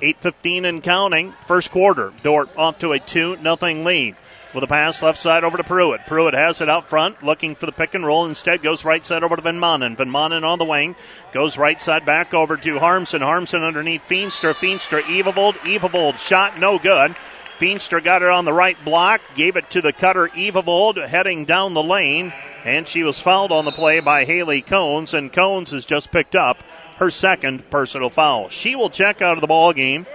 8.15 0.00 0.64
and 0.64 0.82
counting. 0.82 1.34
First 1.46 1.70
quarter. 1.70 2.12
Dordt 2.22 2.48
off 2.56 2.78
to 2.80 2.92
a 2.92 2.98
2 2.98 3.36
nothing 3.38 3.84
lead. 3.84 4.16
With 4.52 4.64
a 4.64 4.66
pass 4.66 5.00
left 5.00 5.18
side 5.18 5.44
over 5.44 5.56
to 5.56 5.62
Pruitt. 5.62 6.08
Pruitt 6.08 6.34
has 6.34 6.60
it 6.60 6.68
out 6.68 6.88
front, 6.88 7.22
looking 7.22 7.54
for 7.54 7.66
the 7.66 7.72
pick 7.72 7.94
and 7.94 8.04
roll. 8.04 8.26
Instead, 8.26 8.64
goes 8.64 8.84
right 8.84 9.06
side 9.06 9.22
over 9.22 9.36
to 9.36 9.42
Van 9.42 9.60
Manen. 9.60 9.96
Van 9.96 10.10
Manen 10.10 10.42
on 10.42 10.58
the 10.58 10.64
wing. 10.64 10.96
Goes 11.32 11.56
right 11.56 11.80
side 11.80 12.04
back 12.04 12.34
over 12.34 12.56
to 12.56 12.80
Harmson. 12.80 13.22
Harmson 13.22 13.62
underneath 13.62 14.08
Feenstra. 14.08 14.54
Feenstra, 14.54 15.02
Evavold. 15.02 15.54
Evavold 15.58 16.18
shot 16.18 16.58
no 16.58 16.80
good. 16.80 17.14
Feenstra 17.60 18.02
got 18.02 18.22
it 18.22 18.28
on 18.28 18.46
the 18.46 18.54
right 18.54 18.82
block, 18.86 19.20
gave 19.34 19.54
it 19.54 19.68
to 19.68 19.82
the 19.82 19.92
cutter 19.92 20.28
Evavold 20.28 21.06
heading 21.06 21.44
down 21.44 21.74
the 21.74 21.82
lane, 21.82 22.32
and 22.64 22.86
she 22.86 23.02
was 23.02 23.20
fouled 23.20 23.52
on 23.52 23.64
the 23.64 23.72
play 23.72 24.00
by 24.00 24.24
Haley 24.24 24.60
Cones, 24.60 25.14
and 25.14 25.32
Cones 25.32 25.70
has 25.70 25.84
just 25.84 26.10
picked 26.10 26.34
up 26.34 26.62
her 26.96 27.10
second 27.10 27.70
personal 27.70 28.10
foul. 28.10 28.48
She 28.48 28.76
will 28.76 28.90
check 28.90 29.22
out 29.22 29.36
of 29.36 29.40
the 29.40 29.46
ball 29.46 29.72
game, 29.72 30.06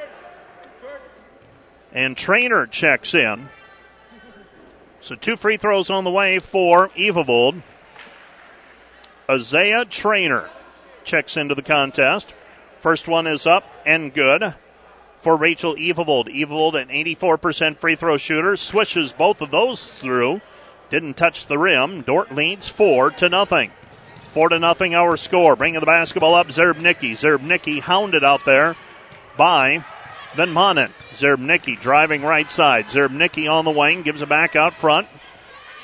and 1.91 2.15
Trainer 2.15 2.67
checks 2.67 3.13
in. 3.13 3.49
So 5.01 5.15
two 5.15 5.35
free 5.35 5.57
throws 5.57 5.89
on 5.89 6.03
the 6.03 6.11
way 6.11 6.39
for 6.39 6.89
Evavold. 6.89 7.61
Isaiah 9.29 9.85
Trainer 9.85 10.49
checks 11.03 11.37
into 11.37 11.55
the 11.55 11.61
contest. 11.61 12.33
First 12.79 13.07
one 13.07 13.25
is 13.25 13.45
up 13.45 13.63
and 13.85 14.13
good 14.13 14.53
for 15.17 15.35
Rachel 15.35 15.75
Evavold. 15.75 16.27
Evavold, 16.27 16.79
an 16.79 16.89
84% 16.89 17.77
free 17.77 17.95
throw 17.95 18.17
shooter, 18.17 18.55
swishes 18.57 19.11
both 19.11 19.41
of 19.41 19.51
those 19.51 19.89
through. 19.89 20.41
Didn't 20.89 21.17
touch 21.17 21.47
the 21.47 21.57
rim. 21.57 22.01
Dordt 22.01 22.33
leads 22.33 22.67
four 22.67 23.11
to 23.11 23.29
nothing. 23.29 23.71
Four 24.29 24.49
to 24.49 24.59
nothing 24.59 24.93
our 24.93 25.17
score. 25.17 25.55
Bringing 25.55 25.79
the 25.79 25.85
basketball 25.85 26.35
up, 26.35 26.47
Zerbnicki. 26.47 27.11
Zerbnicki 27.11 27.79
hounded 27.79 28.23
out 28.23 28.45
there 28.45 28.75
by 29.37 29.83
Van 30.35 30.53
Manen. 30.53 30.91
Zerbnicki 31.13 31.79
driving 31.79 32.21
right 32.21 32.51
side. 32.51 32.87
Zerbnicki 32.87 33.51
on 33.51 33.65
the 33.65 33.71
wing, 33.71 34.01
gives 34.01 34.21
it 34.21 34.29
back 34.29 34.55
out 34.55 34.77
front. 34.77 35.07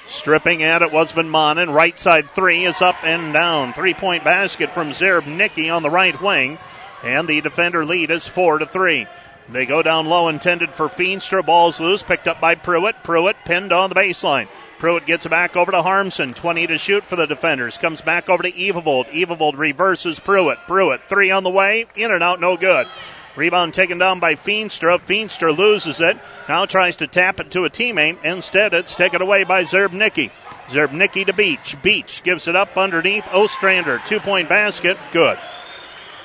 Stripping 0.05 0.62
at 0.62 0.81
it 0.81 0.91
was 0.91 1.12
Van 1.12 1.29
Manen. 1.29 1.74
Right 1.74 1.98
side 1.98 2.29
three 2.29 2.65
is 2.65 2.81
up 2.81 3.01
and 3.03 3.34
down. 3.34 3.72
Three 3.74 3.93
point 3.93 4.24
basket 4.24 4.72
from 4.72 4.89
Zerbnicki 4.89 5.74
on 5.74 5.84
the 5.84 5.89
right 5.89 6.20
wing. 6.22 6.58
And 7.03 7.27
the 7.27 7.41
defender 7.41 7.86
lead 7.86 8.12
is 8.12 8.27
four 8.27 8.60
to 8.60 8.65
three. 8.65 9.08
They 9.50 9.65
go 9.65 9.81
down 9.81 10.08
low, 10.08 10.27
intended 10.27 10.72
for 10.72 10.88
Feenstra. 10.88 11.46
Ball's 11.46 11.79
loose, 11.79 12.03
picked 12.03 12.27
up 12.27 12.39
by 12.39 12.55
Pruitt. 12.55 13.03
Pruitt 13.03 13.38
pinned 13.46 13.74
on 13.74 13.89
the 13.89 13.96
baseline. 13.96 14.48
Pruitt 14.81 15.05
gets 15.05 15.27
back 15.27 15.55
over 15.55 15.71
to 15.71 15.83
Harmson. 15.83 16.33
20 16.33 16.65
to 16.65 16.77
shoot 16.79 17.03
for 17.03 17.15
the 17.15 17.27
defenders. 17.27 17.77
Comes 17.77 18.01
back 18.01 18.29
over 18.29 18.41
to 18.41 18.51
Evavold. 18.51 19.11
Evavold 19.11 19.59
reverses 19.59 20.19
Pruitt. 20.19 20.57
Pruitt, 20.65 21.01
three 21.07 21.29
on 21.29 21.43
the 21.43 21.51
way. 21.51 21.85
In 21.95 22.09
and 22.09 22.23
out, 22.23 22.39
no 22.39 22.57
good. 22.57 22.88
Rebound 23.35 23.75
taken 23.75 24.00
down 24.00 24.19
by 24.19 24.33
Feenstra. 24.33 25.00
Feenstra 25.00 25.55
loses 25.55 26.01
it. 26.01 26.17
Now 26.50 26.65
tries 26.65 26.95
to 26.95 27.05
tap 27.05 27.39
it 27.39 27.51
to 27.51 27.65
a 27.65 27.69
teammate. 27.69 28.25
Instead, 28.25 28.73
it's 28.73 28.95
taken 28.95 29.21
away 29.21 29.43
by 29.43 29.65
Zerbnicki. 29.65 30.31
Zerbnicki 30.67 31.27
to 31.27 31.33
Beach. 31.33 31.77
Beach 31.83 32.23
gives 32.23 32.47
it 32.47 32.55
up 32.55 32.75
underneath 32.75 33.31
Ostrander. 33.31 34.01
Two 34.07 34.19
point 34.19 34.50
basket. 34.50 34.97
Good. 35.11 35.38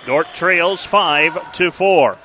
Dordt 0.07 0.33
trails 0.33 0.83
5 0.83 1.53
to 1.53 1.71
4. 1.71 2.17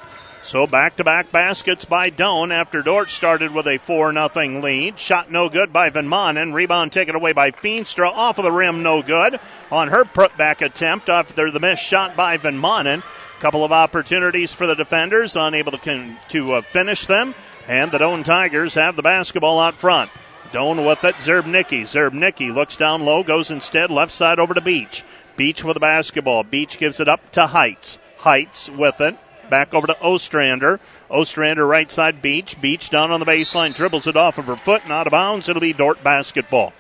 So 0.43 0.65
back 0.65 0.97
to 0.97 1.03
back 1.03 1.31
baskets 1.31 1.85
by 1.85 2.09
Doane 2.09 2.51
after 2.51 2.81
Dordt 2.81 3.11
started 3.11 3.53
with 3.53 3.67
a 3.67 3.77
4 3.77 4.11
0 4.11 4.61
lead. 4.61 4.97
Shot 4.97 5.31
no 5.31 5.49
good 5.49 5.71
by 5.71 5.89
Van 5.91 6.07
Manen. 6.07 6.53
Rebound 6.53 6.91
taken 6.91 7.15
away 7.15 7.31
by 7.31 7.51
Feenstra. 7.51 8.11
Off 8.11 8.39
of 8.39 8.43
the 8.43 8.51
rim, 8.51 8.81
no 8.81 9.03
good. 9.03 9.39
On 9.71 9.89
her 9.89 10.03
putback 10.03 10.61
attempt 10.61 11.09
after 11.09 11.51
the 11.51 11.59
missed 11.59 11.83
shot 11.83 12.15
by 12.15 12.37
Van 12.37 12.57
Manen. 12.57 13.03
Couple 13.39 13.63
of 13.63 13.71
opportunities 13.71 14.51
for 14.51 14.67
the 14.67 14.75
defenders, 14.75 15.35
unable 15.35 15.71
to, 15.71 15.77
con- 15.77 16.17
to 16.29 16.53
uh, 16.53 16.61
finish 16.61 17.05
them. 17.05 17.35
And 17.67 17.91
the 17.91 17.99
Doane 17.99 18.23
Tigers 18.23 18.73
have 18.73 18.95
the 18.95 19.01
basketball 19.01 19.59
out 19.59 19.79
front. 19.79 20.09
Doane 20.51 20.85
with 20.85 21.03
it, 21.03 21.15
Zerbnicki. 21.15 21.83
Zerbnicki 21.83 22.53
looks 22.53 22.75
down 22.75 23.03
low, 23.03 23.23
goes 23.23 23.51
instead 23.51 23.89
left 23.89 24.11
side 24.11 24.39
over 24.39 24.53
to 24.53 24.61
Beach. 24.61 25.03
Beach 25.37 25.63
with 25.63 25.75
the 25.75 25.79
basketball. 25.79 26.43
Beach 26.43 26.77
gives 26.77 26.99
it 26.99 27.07
up 27.07 27.31
to 27.31 27.47
Heights. 27.47 27.99
Heights 28.17 28.69
with 28.69 28.99
it. 29.01 29.17
Back 29.51 29.73
over 29.73 29.85
to 29.85 29.99
Ostrander. 30.01 30.79
Ostrander 31.09 31.67
right 31.67 31.91
side 31.91 32.21
Beach. 32.21 32.59
Beach 32.61 32.89
down 32.89 33.11
on 33.11 33.19
the 33.19 33.25
baseline. 33.25 33.75
Dribbles 33.75 34.07
it 34.07 34.15
off 34.15 34.37
of 34.37 34.45
her 34.45 34.55
foot 34.55 34.83
and 34.83 34.93
out 34.93 35.07
of 35.07 35.11
bounds. 35.11 35.49
It'll 35.49 35.59
be 35.59 35.73
Dordt 35.73 36.01
basketball. 36.01 36.71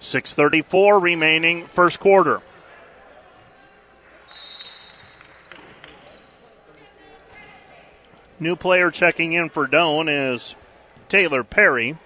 6.34 0.00 1.00
remaining 1.00 1.66
first 1.68 2.00
quarter. 2.00 2.42
New 8.40 8.56
player 8.56 8.90
checking 8.90 9.32
in 9.32 9.48
for 9.48 9.68
Doane 9.68 10.08
is 10.08 10.56
Taylor 11.08 11.44
Perry. 11.44 11.98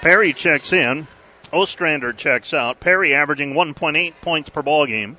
Perry 0.00 0.32
checks 0.32 0.72
in. 0.72 1.06
Ostrander 1.52 2.14
checks 2.14 2.54
out. 2.54 2.80
Perry 2.80 3.14
averaging 3.14 3.52
1.8 3.52 4.14
points 4.22 4.48
per 4.48 4.62
ball 4.62 4.86
game. 4.86 5.18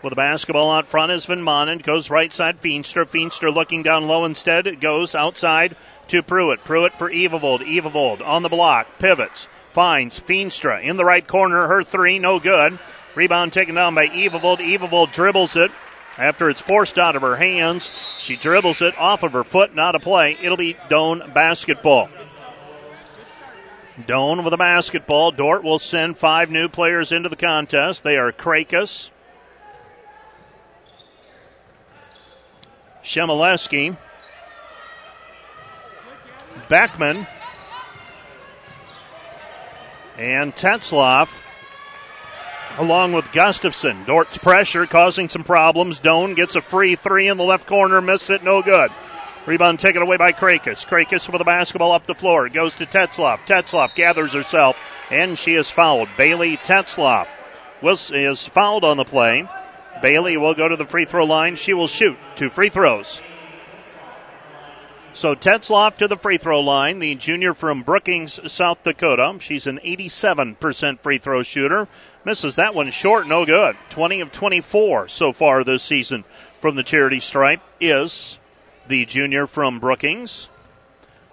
With 0.00 0.12
the 0.12 0.16
basketball 0.16 0.70
out 0.70 0.86
front 0.86 1.10
is 1.10 1.24
Van 1.24 1.38
Manen. 1.38 1.82
Goes 1.82 2.08
right 2.08 2.32
side, 2.32 2.60
Feenstra. 2.60 3.04
Feenstra 3.04 3.52
looking 3.52 3.82
down 3.82 4.06
low 4.06 4.24
instead. 4.24 4.66
It 4.66 4.80
goes 4.80 5.14
outside 5.14 5.74
to 6.06 6.22
Pruitt. 6.22 6.64
Pruitt 6.64 6.94
for 6.94 7.10
Evavold. 7.10 7.60
Evavold 7.60 8.24
on 8.24 8.42
the 8.42 8.48
block. 8.48 8.98
Pivots. 8.98 9.48
Finds 9.72 10.18
Feenstra 10.18 10.80
in 10.82 10.96
the 10.96 11.04
right 11.04 11.26
corner. 11.26 11.66
Her 11.66 11.82
three, 11.82 12.18
no 12.18 12.38
good. 12.38 12.78
Rebound 13.16 13.52
taken 13.52 13.74
down 13.74 13.94
by 13.96 14.06
Evavold. 14.06 14.58
Evavold 14.58 15.12
dribbles 15.12 15.56
it. 15.56 15.72
After 16.16 16.48
it's 16.50 16.60
forced 16.60 16.98
out 16.98 17.14
of 17.14 17.22
her 17.22 17.36
hands, 17.36 17.92
she 18.18 18.36
dribbles 18.36 18.82
it 18.82 18.96
off 18.98 19.22
of 19.22 19.32
her 19.32 19.44
foot, 19.44 19.74
not 19.74 19.94
a 19.94 20.00
play. 20.00 20.36
It'll 20.42 20.56
be 20.56 20.74
Doane 20.88 21.32
basketball. 21.32 22.08
Doane 24.00 24.44
with 24.44 24.52
a 24.52 24.58
basketball. 24.58 25.30
Dordt 25.30 25.62
will 25.62 25.78
send 25.78 26.18
five 26.18 26.50
new 26.50 26.68
players 26.68 27.12
into 27.12 27.28
the 27.28 27.36
contest. 27.36 28.02
They 28.02 28.16
are 28.16 28.32
Krakus, 28.32 29.10
Shemileski, 33.08 33.96
Beckman, 36.68 37.26
and 40.18 40.54
Tetzloff, 40.54 41.40
along 42.76 43.14
with 43.14 43.32
Gustafson. 43.32 44.04
Dordt's 44.04 44.36
pressure 44.36 44.84
causing 44.84 45.30
some 45.30 45.42
problems. 45.42 46.00
Doane 46.00 46.36
gets 46.36 46.54
a 46.54 46.60
free 46.60 46.96
three 46.96 47.28
in 47.28 47.38
the 47.38 47.44
left 47.44 47.66
corner, 47.66 48.02
missed 48.02 48.28
it, 48.28 48.42
no 48.42 48.60
good. 48.60 48.90
Rebound 49.46 49.80
taken 49.80 50.02
away 50.02 50.18
by 50.18 50.32
Krakus. 50.32 50.86
Krakus 50.86 51.30
with 51.30 51.38
the 51.38 51.44
basketball 51.46 51.92
up 51.92 52.04
the 52.04 52.14
floor. 52.14 52.50
Goes 52.50 52.74
to 52.74 52.84
Tetzloff. 52.84 53.46
Tetzloff 53.46 53.94
gathers 53.94 54.34
herself, 54.34 54.76
and 55.10 55.38
she 55.38 55.54
is 55.54 55.70
fouled. 55.70 56.10
Bailey 56.18 56.58
Tetzloff 56.58 57.26
was, 57.80 58.10
is 58.10 58.46
fouled 58.46 58.84
on 58.84 58.98
the 58.98 59.04
play. 59.06 59.48
Bailey 60.02 60.36
will 60.36 60.54
go 60.54 60.68
to 60.68 60.76
the 60.76 60.86
free 60.86 61.04
throw 61.04 61.24
line. 61.24 61.56
She 61.56 61.74
will 61.74 61.88
shoot 61.88 62.16
two 62.34 62.50
free 62.50 62.68
throws. 62.68 63.22
So 65.18 65.34
Tetzloff 65.34 65.96
to 65.96 66.06
the 66.06 66.16
free 66.16 66.38
throw 66.38 66.60
line, 66.60 67.00
the 67.00 67.16
junior 67.16 67.52
from 67.52 67.82
Brookings, 67.82 68.52
South 68.52 68.84
Dakota. 68.84 69.36
She's 69.40 69.66
an 69.66 69.80
87% 69.84 71.00
free 71.00 71.18
throw 71.18 71.42
shooter. 71.42 71.88
Misses 72.24 72.54
that 72.54 72.72
one 72.72 72.92
short, 72.92 73.26
no 73.26 73.44
good. 73.44 73.76
20 73.90 74.20
of 74.20 74.30
24 74.30 75.08
so 75.08 75.32
far 75.32 75.64
this 75.64 75.82
season 75.82 76.24
from 76.60 76.76
the 76.76 76.84
charity 76.84 77.18
stripe 77.18 77.60
is 77.80 78.38
the 78.86 79.04
junior 79.06 79.48
from 79.48 79.80
Brookings. 79.80 80.48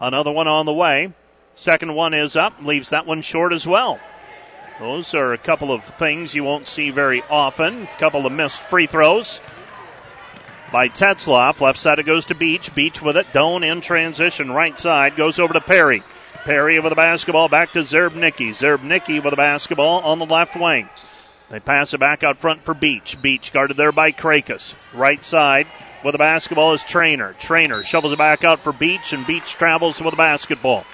Another 0.01 0.31
one 0.31 0.47
on 0.47 0.65
the 0.65 0.73
way. 0.73 1.13
Second 1.53 1.93
one 1.93 2.15
is 2.15 2.35
up, 2.35 2.63
leaves 2.63 2.89
that 2.89 3.05
one 3.05 3.21
short 3.21 3.53
as 3.53 3.67
well. 3.67 3.99
Those 4.79 5.13
are 5.13 5.31
a 5.31 5.37
couple 5.37 5.71
of 5.71 5.83
things 5.85 6.35
you 6.35 6.43
won't 6.43 6.67
see 6.67 6.89
very 6.89 7.21
often. 7.29 7.83
A 7.83 7.99
couple 7.99 8.25
of 8.25 8.33
missed 8.33 8.61
free 8.61 8.87
throws 8.87 9.41
by 10.71 10.89
Tetzloff. 10.89 11.61
Left 11.61 11.79
side 11.79 11.99
it 11.99 12.05
goes 12.05 12.25
to 12.25 12.35
Beach. 12.35 12.75
Beach 12.75 13.01
with 13.01 13.15
it. 13.15 13.27
Doane 13.27 13.63
in 13.63 13.79
transition. 13.79 14.51
Right 14.51 14.77
side 14.77 15.15
goes 15.15 15.39
over 15.39 15.53
to 15.53 15.61
Perry. 15.61 16.03
Perry 16.43 16.79
with 16.79 16.91
the 16.91 16.95
basketball 16.95 17.47
back 17.47 17.71
to 17.71 17.79
Zerbnicki. 17.79 18.49
Zerbnicki 18.49 19.23
with 19.23 19.31
the 19.31 19.37
basketball 19.37 20.01
on 20.01 20.19
the 20.19 20.25
left 20.25 20.55
wing. 20.55 20.89
They 21.49 21.59
pass 21.59 21.93
it 21.93 21.99
back 21.99 22.23
out 22.23 22.37
front 22.37 22.63
for 22.63 22.73
Beach. 22.73 23.21
Beach 23.21 23.53
guarded 23.53 23.77
there 23.77 23.93
by 23.93 24.11
Krakus. 24.11 24.75
Right 24.93 25.23
side 25.23 25.67
with 26.03 26.13
the 26.13 26.19
basketball 26.19 26.73
is 26.73 26.83
Trainer. 26.83 27.33
Trainer 27.39 27.83
shovels 27.83 28.13
it 28.13 28.17
back 28.17 28.43
out 28.43 28.63
for 28.63 28.73
Beach, 28.73 29.13
and 29.13 29.25
Beach 29.25 29.53
travels 29.53 30.01
with 30.01 30.11
the 30.11 30.17
basketball. 30.17 30.85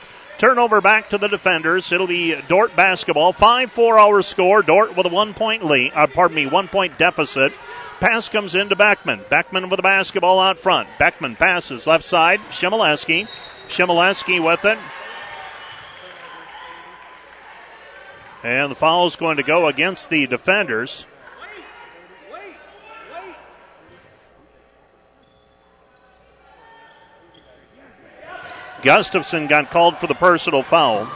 Turnover 0.42 0.82
back 0.82 1.12
to 1.12 1.20
the 1.20 1.28
defenders. 1.28 1.92
It'll 1.92 2.08
be 2.08 2.34
Dordt 2.48 2.76
basketball. 2.76 3.32
5 3.32 3.72
4 3.72 4.00
hour 4.00 4.24
score. 4.24 4.64
Dordt 4.64 4.98
with 4.98 5.06
a 5.06 5.10
one 5.10 5.36
point 5.36 5.64
lead, 5.64 5.92
uh, 5.94 6.08
pardon 6.08 6.36
me, 6.36 6.48
one 6.48 6.68
point 6.68 6.98
deficit. 6.98 7.54
Pass 8.00 8.28
comes 8.28 8.56
into 8.56 8.76
Beckman. 8.76 9.22
Beckman 9.30 9.70
with 9.70 9.78
the 9.78 9.84
basketball 9.84 10.40
out 10.40 10.58
front. 10.58 10.90
Beckman 10.98 11.36
passes 11.36 11.86
left 11.86 12.04
side. 12.04 12.40
Shimileski. 12.50 13.28
Shimileski 13.68 14.44
with 14.44 14.66
it. 14.66 14.80
And 18.44 18.72
the 18.72 18.76
foul 18.76 19.06
is 19.06 19.16
going 19.16 19.38
to 19.38 19.44
go 19.44 19.68
against 19.68 20.10
the 20.10 20.26
defenders. 20.26 21.06
Gustafson 28.82 29.48
got 29.48 29.70
called 29.70 29.98
for 29.98 30.08
the 30.08 30.16
personal 30.16 30.64
foul. 30.64 31.08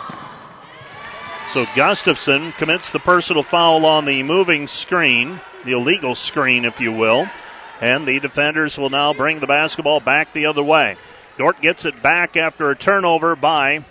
So 1.50 1.66
Gustafson 1.76 2.52
commits 2.54 2.92
the 2.92 3.00
personal 3.00 3.44
foul 3.44 3.86
on 3.86 4.06
the 4.06 4.24
moving 4.24 4.68
screen, 4.68 5.40
the 5.64 5.74
illegal 5.74 6.16
screen, 6.16 6.66
if 6.66 6.80
you 6.80 6.92
will. 6.92 7.30
And 7.82 8.08
the 8.08 8.20
defenders 8.20 8.78
will 8.78 8.90
now 8.90 9.14
bring 9.14 9.40
the 9.40 9.48
basketball 9.48 10.00
back 10.00 10.34
the 10.34 10.46
other 10.46 10.64
way. 10.64 10.98
Dordt 11.38 11.62
gets 11.62 11.86
it 11.86 12.02
back 12.02 12.38
after 12.38 12.70
a 12.70 12.76
turnover 12.76 13.36
by 13.36 13.84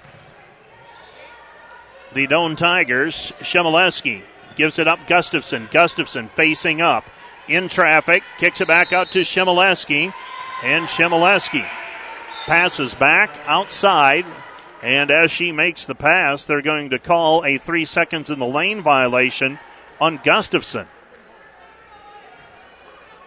the 2.13 2.27
Doane 2.27 2.57
Tigers. 2.57 3.33
Shemileski 3.41 4.23
gives 4.57 4.79
it 4.79 4.89
up 4.89 5.07
Gustafson. 5.07 5.69
Gustafson 5.71 6.29
facing 6.29 6.81
up 6.81 7.05
in 7.49 7.69
traffic, 7.69 8.23
kicks 8.39 8.61
it 8.61 8.69
back 8.69 8.93
out 8.93 9.11
to 9.13 9.21
Shemileski, 9.21 10.15
and 10.63 10.87
Shemileski 10.87 11.67
passes 12.47 12.95
back 12.95 13.31
outside. 13.47 14.25
And 14.83 15.11
as 15.11 15.31
she 15.31 15.51
makes 15.51 15.87
the 15.87 15.95
pass, 15.95 16.45
they're 16.45 16.61
going 16.63 16.91
to 16.91 16.99
call 16.99 17.45
a 17.45 17.59
three 17.59 17.85
seconds 17.85 18.29
in 18.29 18.39
the 18.39 18.47
lane 18.47 18.83
violation 18.83 19.59
on 20.01 20.21
Gustafson. 20.23 20.87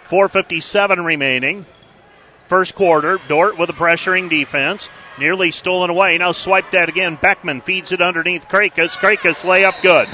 4.57 0.07 1.03
remaining. 1.03 1.65
First 2.47 2.75
quarter, 2.75 3.19
Dordt 3.27 3.57
with 3.57 3.69
a 3.69 3.73
pressuring 3.73 4.29
defense. 4.29 4.89
Nearly 5.17 5.51
stolen 5.51 5.89
away. 5.89 6.17
Now 6.17 6.31
swiped 6.31 6.71
that 6.71 6.87
again. 6.87 7.17
Beckman 7.21 7.61
feeds 7.61 7.91
it 7.91 8.01
underneath 8.01 8.47
Krakus. 8.47 8.95
Krakus 8.95 9.43
layup 9.43 9.81
good. 9.81 10.07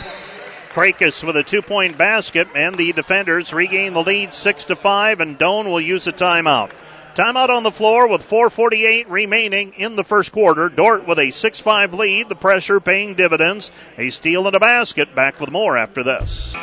Krakus 0.70 1.24
with 1.24 1.38
a 1.38 1.44
two 1.44 1.62
point 1.62 1.98
basket, 1.98 2.48
and 2.56 2.76
the 2.76 2.92
defenders 2.94 3.54
regain 3.54 3.94
the 3.94 4.02
lead 4.02 4.34
6 4.34 4.66
to 4.66 4.76
5, 4.76 5.20
and 5.20 5.38
Doane 5.38 5.66
will 5.66 5.80
use 5.80 6.08
a 6.08 6.14
timeout. 6.14 6.72
Timeout 7.16 7.50
on 7.50 7.62
the 7.62 7.72
floor 7.72 8.08
with 8.08 8.28
4.48 8.28 9.06
remaining 9.08 9.74
in 9.74 9.96
the 9.96 10.04
first 10.04 10.32
quarter. 10.32 10.68
Dordt 10.68 11.08
with 11.08 11.20
a 11.20 11.30
6 11.30 11.60
5 11.60 11.94
lead. 11.94 12.28
The 12.28 12.36
pressure 12.36 12.80
paying 12.80 13.14
dividends. 13.14 13.70
A 14.00 14.10
steal 14.10 14.48
and 14.48 14.56
a 14.56 14.60
basket. 14.60 15.14
Back 15.14 15.40
with 15.40 15.52
more 15.52 15.78
after 15.78 16.02
this. 16.02 16.56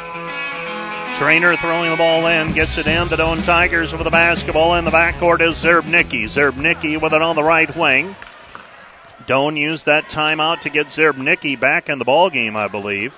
Trainer 1.15 1.55
throwing 1.55 1.91
the 1.91 1.97
ball 1.97 2.27
in, 2.27 2.53
gets 2.53 2.79
it 2.79 2.89
in. 2.89 3.07
The 3.07 3.17
Doane 3.17 3.45
Tigers 3.45 3.93
with 3.93 4.03
the 4.03 4.11
basketball 4.11 4.75
in 4.75 4.85
the 4.85 4.91
backcourt 4.91 5.41
is 5.41 5.57
Zerbnicki. 5.57 6.25
Zerbnicki 6.25 7.01
with 7.01 7.13
it 7.13 7.23
on 7.23 7.37
the 7.37 7.45
right 7.45 7.75
wing. 7.77 8.17
Doane 9.27 9.57
used 9.57 9.87
that 9.87 10.05
timeout 10.05 10.63
to 10.63 10.71
get 10.71 10.89
Zerbnicki 10.89 11.61
back 11.61 11.89
in 11.89 12.01
the 12.01 12.05
ball 12.05 12.29
game, 12.29 12.57
I 12.57 12.67
believe. 12.67 13.15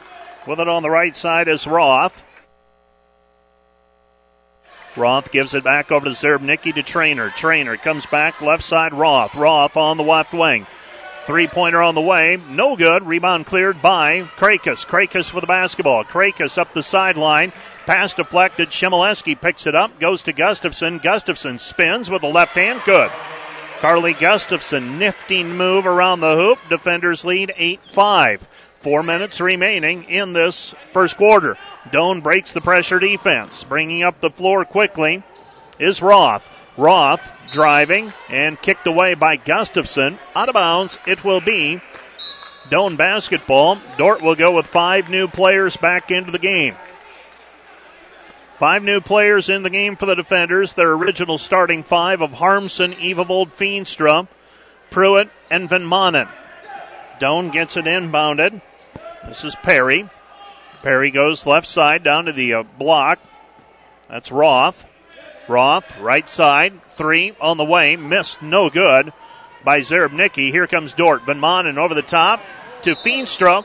With 0.47 0.61
it 0.61 0.69
on 0.69 0.83
the 0.83 0.91
right 0.91 1.17
side 1.17 1.49
is 1.49 1.67
Roth. 1.67 2.25
Roth 4.97 5.33
gives 5.33 5.55
it 5.55 5.65
back 5.65 5.91
over 5.91 6.05
to 6.05 6.13
Zerbnicki 6.13 6.75
to 6.75 6.83
Trainer. 6.83 7.31
Trainer 7.31 7.77
comes 7.77 8.07
back 8.07 8.41
left 8.41 8.63
side. 8.63 8.93
Roth. 8.93 9.35
Roth 9.35 9.77
on 9.77 9.97
the 9.97 10.03
left 10.03 10.33
wing. 10.33 10.67
Three 11.25 11.47
pointer 11.47 11.81
on 11.81 11.95
the 11.95 12.01
way. 12.01 12.39
No 12.49 12.77
good. 12.77 13.07
Rebound 13.07 13.47
cleared 13.47 13.81
by 13.81 14.23
Krakus. 14.37 14.87
Krakus 14.87 15.31
for 15.31 15.41
the 15.41 15.47
basketball. 15.47 16.05
Krakus 16.05 16.59
up 16.59 16.75
the 16.75 16.83
sideline. 16.83 17.53
Pass 17.87 18.15
deflected. 18.15 18.71
Shemileski 18.71 19.41
picks 19.41 19.67
it 19.67 19.75
up. 19.75 19.99
Goes 20.01 20.23
to 20.23 20.33
Gustafson. 20.33 20.99
Gustafson 20.99 21.59
spins 21.59 22.11
with 22.11 22.23
the 22.23 22.29
left 22.29 22.53
hand. 22.53 22.83
Good. 22.85 23.11
Carly 23.83 24.13
Gustafson, 24.13 24.97
nifty 24.97 25.43
move 25.43 25.89
around 25.89 26.21
the 26.21 26.37
hoop. 26.37 26.61
Defenders 26.69 27.25
lead 27.25 27.53
8 27.57 27.81
5. 27.81 28.49
Four 28.83 29.05
minutes 29.05 29.41
remaining 29.41 30.03
in 30.05 30.33
this 30.33 30.75
first 30.91 31.17
quarter. 31.17 31.57
Doane 31.93 32.21
breaks 32.21 32.53
the 32.53 32.61
pressure 32.61 32.99
defense. 32.99 33.63
Bringing 33.63 34.03
up 34.03 34.21
the 34.21 34.29
floor 34.29 34.65
quickly 34.65 35.23
is 35.79 36.03
Roth. 36.03 36.51
Roth 36.77 37.33
driving 37.53 38.13
and 38.29 38.61
kicked 38.61 38.89
away 38.89 39.15
by 39.15 39.37
Gustafson. 39.37 40.19
Out 40.35 40.49
of 40.49 40.55
bounds, 40.55 40.99
it 41.07 41.23
will 41.23 41.41
be 41.41 41.81
Doane 42.71 42.97
basketball. 42.97 43.79
Dordt 43.99 44.21
will 44.21 44.35
go 44.35 44.51
with 44.51 44.67
five 44.67 45.09
new 45.09 45.29
players 45.29 45.77
back 45.77 46.11
into 46.11 46.33
the 46.33 46.41
game. 46.41 46.75
Five 48.57 48.83
new 48.83 49.01
players 49.01 49.49
in 49.49 49.63
the 49.63 49.71
game 49.71 49.95
for 49.95 50.07
the 50.07 50.17
defenders. 50.17 50.73
Their 50.73 50.95
original 50.95 51.39
starting 51.39 51.85
five 51.85 52.21
of 52.21 52.33
Harmson, 52.33 52.95
Evavold, 52.95 53.55
Feenstra, 53.55 54.27
Pruitt, 54.91 55.31
and 55.53 55.69
Van 55.69 55.83
Manen. 55.83 56.29
Doane 57.21 57.53
gets 57.53 57.77
it 57.77 57.85
inbounded. 57.85 58.61
This 59.27 59.45
is 59.45 59.55
Perry. 59.57 60.09
Perry 60.83 61.11
goes 61.11 61.47
left 61.47 61.67
side 61.67 62.03
down 62.03 62.25
to 62.25 62.33
the 62.33 62.55
uh, 62.55 62.63
block. 62.63 63.21
That's 64.09 64.33
Roth. 64.33 64.87
Roth, 65.49 65.99
right 65.99 66.29
side, 66.29 66.85
three 66.91 67.35
on 67.41 67.57
the 67.57 67.65
way, 67.65 67.97
missed, 67.97 68.43
no 68.43 68.71
good 68.71 69.13
by 69.65 69.81
Zerbnicki. 69.81 70.51
Here 70.51 70.67
comes 70.67 70.93
Dordt. 70.93 71.23
Van 71.23 71.41
Manen 71.41 71.79
over 71.79 71.95
the 71.95 72.03
top 72.03 72.41
to 72.83 72.95
Feenstra. 72.95 73.65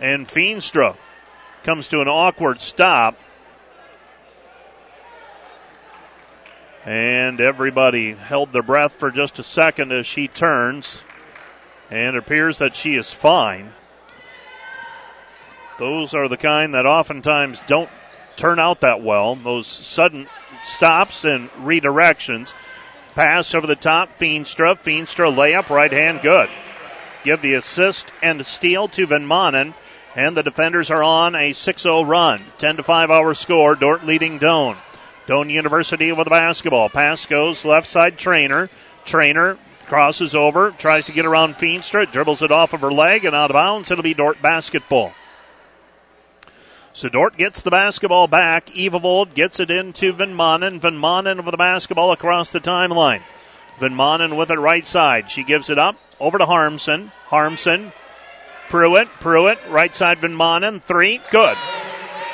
And 0.00 0.26
Feenstra 0.26 0.96
comes 1.64 1.88
to 1.88 2.00
an 2.00 2.08
awkward 2.08 2.60
stop. 2.60 3.16
And 6.84 7.40
everybody 7.40 8.14
held 8.14 8.52
their 8.52 8.62
breath 8.62 8.94
for 8.94 9.10
just 9.10 9.38
a 9.38 9.42
second 9.42 9.92
as 9.92 10.06
she 10.06 10.28
turns. 10.28 11.04
And 11.90 12.16
it 12.16 12.18
appears 12.18 12.58
that 12.58 12.76
she 12.76 12.94
is 12.94 13.12
fine. 13.12 13.72
Those 15.78 16.12
are 16.12 16.28
the 16.28 16.36
kind 16.36 16.74
that 16.74 16.86
oftentimes 16.86 17.62
don't 17.66 17.90
turn 18.36 18.58
out 18.58 18.80
that 18.80 19.02
well. 19.02 19.36
Those 19.36 19.66
sudden 19.66 20.26
stops 20.64 21.24
and 21.24 21.50
redirections. 21.52 22.52
Pass 23.14 23.54
over 23.54 23.66
the 23.66 23.76
top, 23.76 24.18
Feenstra. 24.18 24.80
Feenstra 24.80 25.34
layup, 25.34 25.70
right 25.70 25.92
hand, 25.92 26.20
good. 26.22 26.50
Give 27.24 27.40
the 27.40 27.54
assist 27.54 28.12
and 28.22 28.46
steal 28.46 28.88
to 28.88 29.06
Van 29.06 29.26
Manen. 29.26 29.74
And 30.14 30.36
the 30.36 30.42
defenders 30.42 30.90
are 30.90 31.02
on 31.02 31.34
a 31.34 31.52
6 31.52 31.82
0 31.82 32.02
run. 32.02 32.42
10 32.58 32.78
to 32.78 32.82
5 32.82 33.10
hour 33.10 33.34
score. 33.34 33.76
Dordt 33.76 34.04
leading 34.04 34.38
Doane. 34.38 34.78
Doane 35.26 35.50
University 35.50 36.10
with 36.10 36.24
the 36.24 36.30
basketball. 36.30 36.88
Pass 36.88 37.26
goes 37.26 37.64
left 37.64 37.86
side 37.86 38.18
trainer. 38.18 38.68
Trainer 39.04 39.58
crosses 39.88 40.34
over, 40.34 40.70
tries 40.72 41.04
to 41.06 41.12
get 41.12 41.26
around 41.26 41.56
Feenstra, 41.56 42.10
dribbles 42.10 42.42
it 42.42 42.52
off 42.52 42.72
of 42.72 42.80
her 42.82 42.92
leg 42.92 43.24
and 43.24 43.34
out 43.34 43.50
of 43.50 43.54
bounds. 43.54 43.90
It'll 43.90 44.02
be 44.02 44.14
Dordt 44.14 44.40
basketball. 44.40 45.12
So 46.92 47.08
Dordt 47.08 47.36
gets 47.36 47.62
the 47.62 47.70
basketball 47.70 48.26
back. 48.26 48.66
Evavold 48.66 49.34
gets 49.34 49.60
it 49.60 49.70
into 49.70 50.12
Van 50.12 50.34
Manen. 50.34 50.80
Van 50.80 50.98
Manen 50.98 51.44
with 51.44 51.52
the 51.52 51.56
basketball 51.56 52.12
across 52.12 52.50
the 52.50 52.60
timeline. 52.60 53.22
Van 53.78 53.94
Manen 53.94 54.36
with 54.36 54.50
it 54.50 54.58
right 54.58 54.86
side. 54.86 55.30
She 55.30 55.44
gives 55.44 55.70
it 55.70 55.78
up 55.78 55.96
over 56.18 56.38
to 56.38 56.46
Harmson. 56.46 57.12
Harmson. 57.26 57.92
Pruitt. 58.68 59.08
Pruitt. 59.20 59.58
Right 59.68 59.94
side 59.94 60.18
Van 60.18 60.32
Manen. 60.32 60.82
Three. 60.82 61.20
Good. 61.30 61.56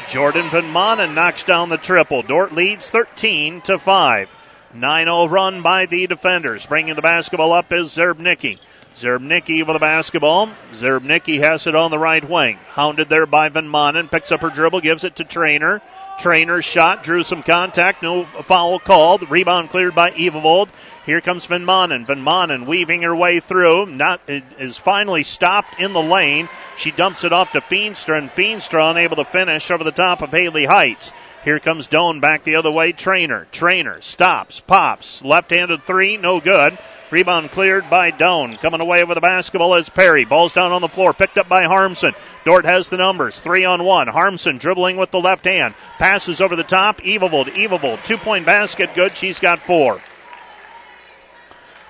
Jordan 0.08 0.48
Van 0.50 0.72
Manen 0.72 1.14
knocks 1.14 1.44
down 1.44 1.68
the 1.68 1.76
triple. 1.76 2.22
Dordt 2.22 2.52
leads 2.52 2.90
13 2.90 3.60
to 3.62 3.78
5. 3.78 4.30
9 4.74 5.06
0 5.06 5.26
run 5.28 5.62
by 5.62 5.86
the 5.86 6.06
defenders. 6.06 6.66
Bringing 6.66 6.96
the 6.96 7.02
basketball 7.02 7.52
up 7.52 7.72
is 7.72 7.88
Zerbnicki. 7.88 8.58
Zerbnicki 8.94 9.66
with 9.66 9.74
the 9.74 9.80
basketball. 9.80 10.48
Zerbnicki 10.72 11.38
has 11.38 11.66
it 11.66 11.74
on 11.74 11.90
the 11.90 11.98
right 11.98 12.28
wing. 12.28 12.58
Hounded 12.70 13.08
there 13.08 13.26
by 13.26 13.48
Van 13.48 13.66
Manen. 13.66 14.10
Picks 14.10 14.30
up 14.30 14.40
her 14.40 14.50
dribble, 14.50 14.80
gives 14.80 15.04
it 15.04 15.16
to 15.16 15.24
Trainer. 15.24 15.80
Trainer 16.18 16.62
shot, 16.62 17.02
drew 17.02 17.24
some 17.24 17.42
contact, 17.42 18.02
no 18.02 18.24
foul 18.24 18.78
called. 18.78 19.28
Rebound 19.28 19.70
cleared 19.70 19.96
by 19.96 20.12
Evavold. 20.12 20.68
Here 21.04 21.20
comes 21.20 21.46
Van 21.46 21.64
Manen. 21.64 22.06
Van 22.06 22.24
Manen 22.24 22.66
weaving 22.66 23.02
her 23.02 23.16
way 23.16 23.40
through. 23.40 23.86
Not 23.86 24.20
is 24.28 24.78
finally 24.78 25.24
stopped 25.24 25.80
in 25.80 25.92
the 25.92 26.02
lane. 26.02 26.48
She 26.76 26.92
dumps 26.92 27.24
it 27.24 27.32
off 27.32 27.50
to 27.52 27.60
Feenstra, 27.60 28.16
and 28.16 28.30
Feenstra 28.30 28.90
unable 28.92 29.16
to 29.16 29.24
finish 29.24 29.70
over 29.72 29.82
the 29.82 29.92
top 29.92 30.22
of 30.22 30.30
Haley 30.30 30.66
Heights. 30.66 31.12
Here 31.44 31.60
comes 31.60 31.86
Doane 31.86 32.22
back 32.22 32.42
the 32.42 32.56
other 32.56 32.70
way. 32.70 32.92
Trainer. 32.92 33.46
Trainer 33.52 34.00
stops, 34.00 34.60
pops. 34.60 35.22
Left 35.22 35.50
handed 35.50 35.82
three, 35.82 36.16
no 36.16 36.40
good. 36.40 36.78
Rebound 37.10 37.50
cleared 37.50 37.90
by 37.90 38.10
Doane. 38.10 38.58
Coming 38.58 38.80
away 38.80 39.04
with 39.04 39.16
the 39.16 39.20
basketball 39.20 39.74
is 39.74 39.90
Perry. 39.90 40.24
Ball's 40.24 40.54
down 40.54 40.72
on 40.72 40.80
the 40.80 40.88
floor, 40.88 41.12
picked 41.12 41.36
up 41.36 41.46
by 41.46 41.64
Harmson. 41.64 42.14
Dordt 42.46 42.64
has 42.64 42.88
the 42.88 42.96
numbers. 42.96 43.40
Three 43.40 43.64
on 43.64 43.84
one. 43.84 44.08
Harmson 44.08 44.56
dribbling 44.56 44.96
with 44.96 45.10
the 45.10 45.20
left 45.20 45.44
hand. 45.44 45.74
Passes 45.98 46.40
over 46.40 46.56
the 46.56 46.64
top. 46.64 47.02
Evavold. 47.02 47.48
Evavold. 47.48 48.02
Two 48.04 48.16
point 48.16 48.46
basket. 48.46 48.94
Good. 48.94 49.14
She's 49.14 49.38
got 49.38 49.60
four. 49.60 50.00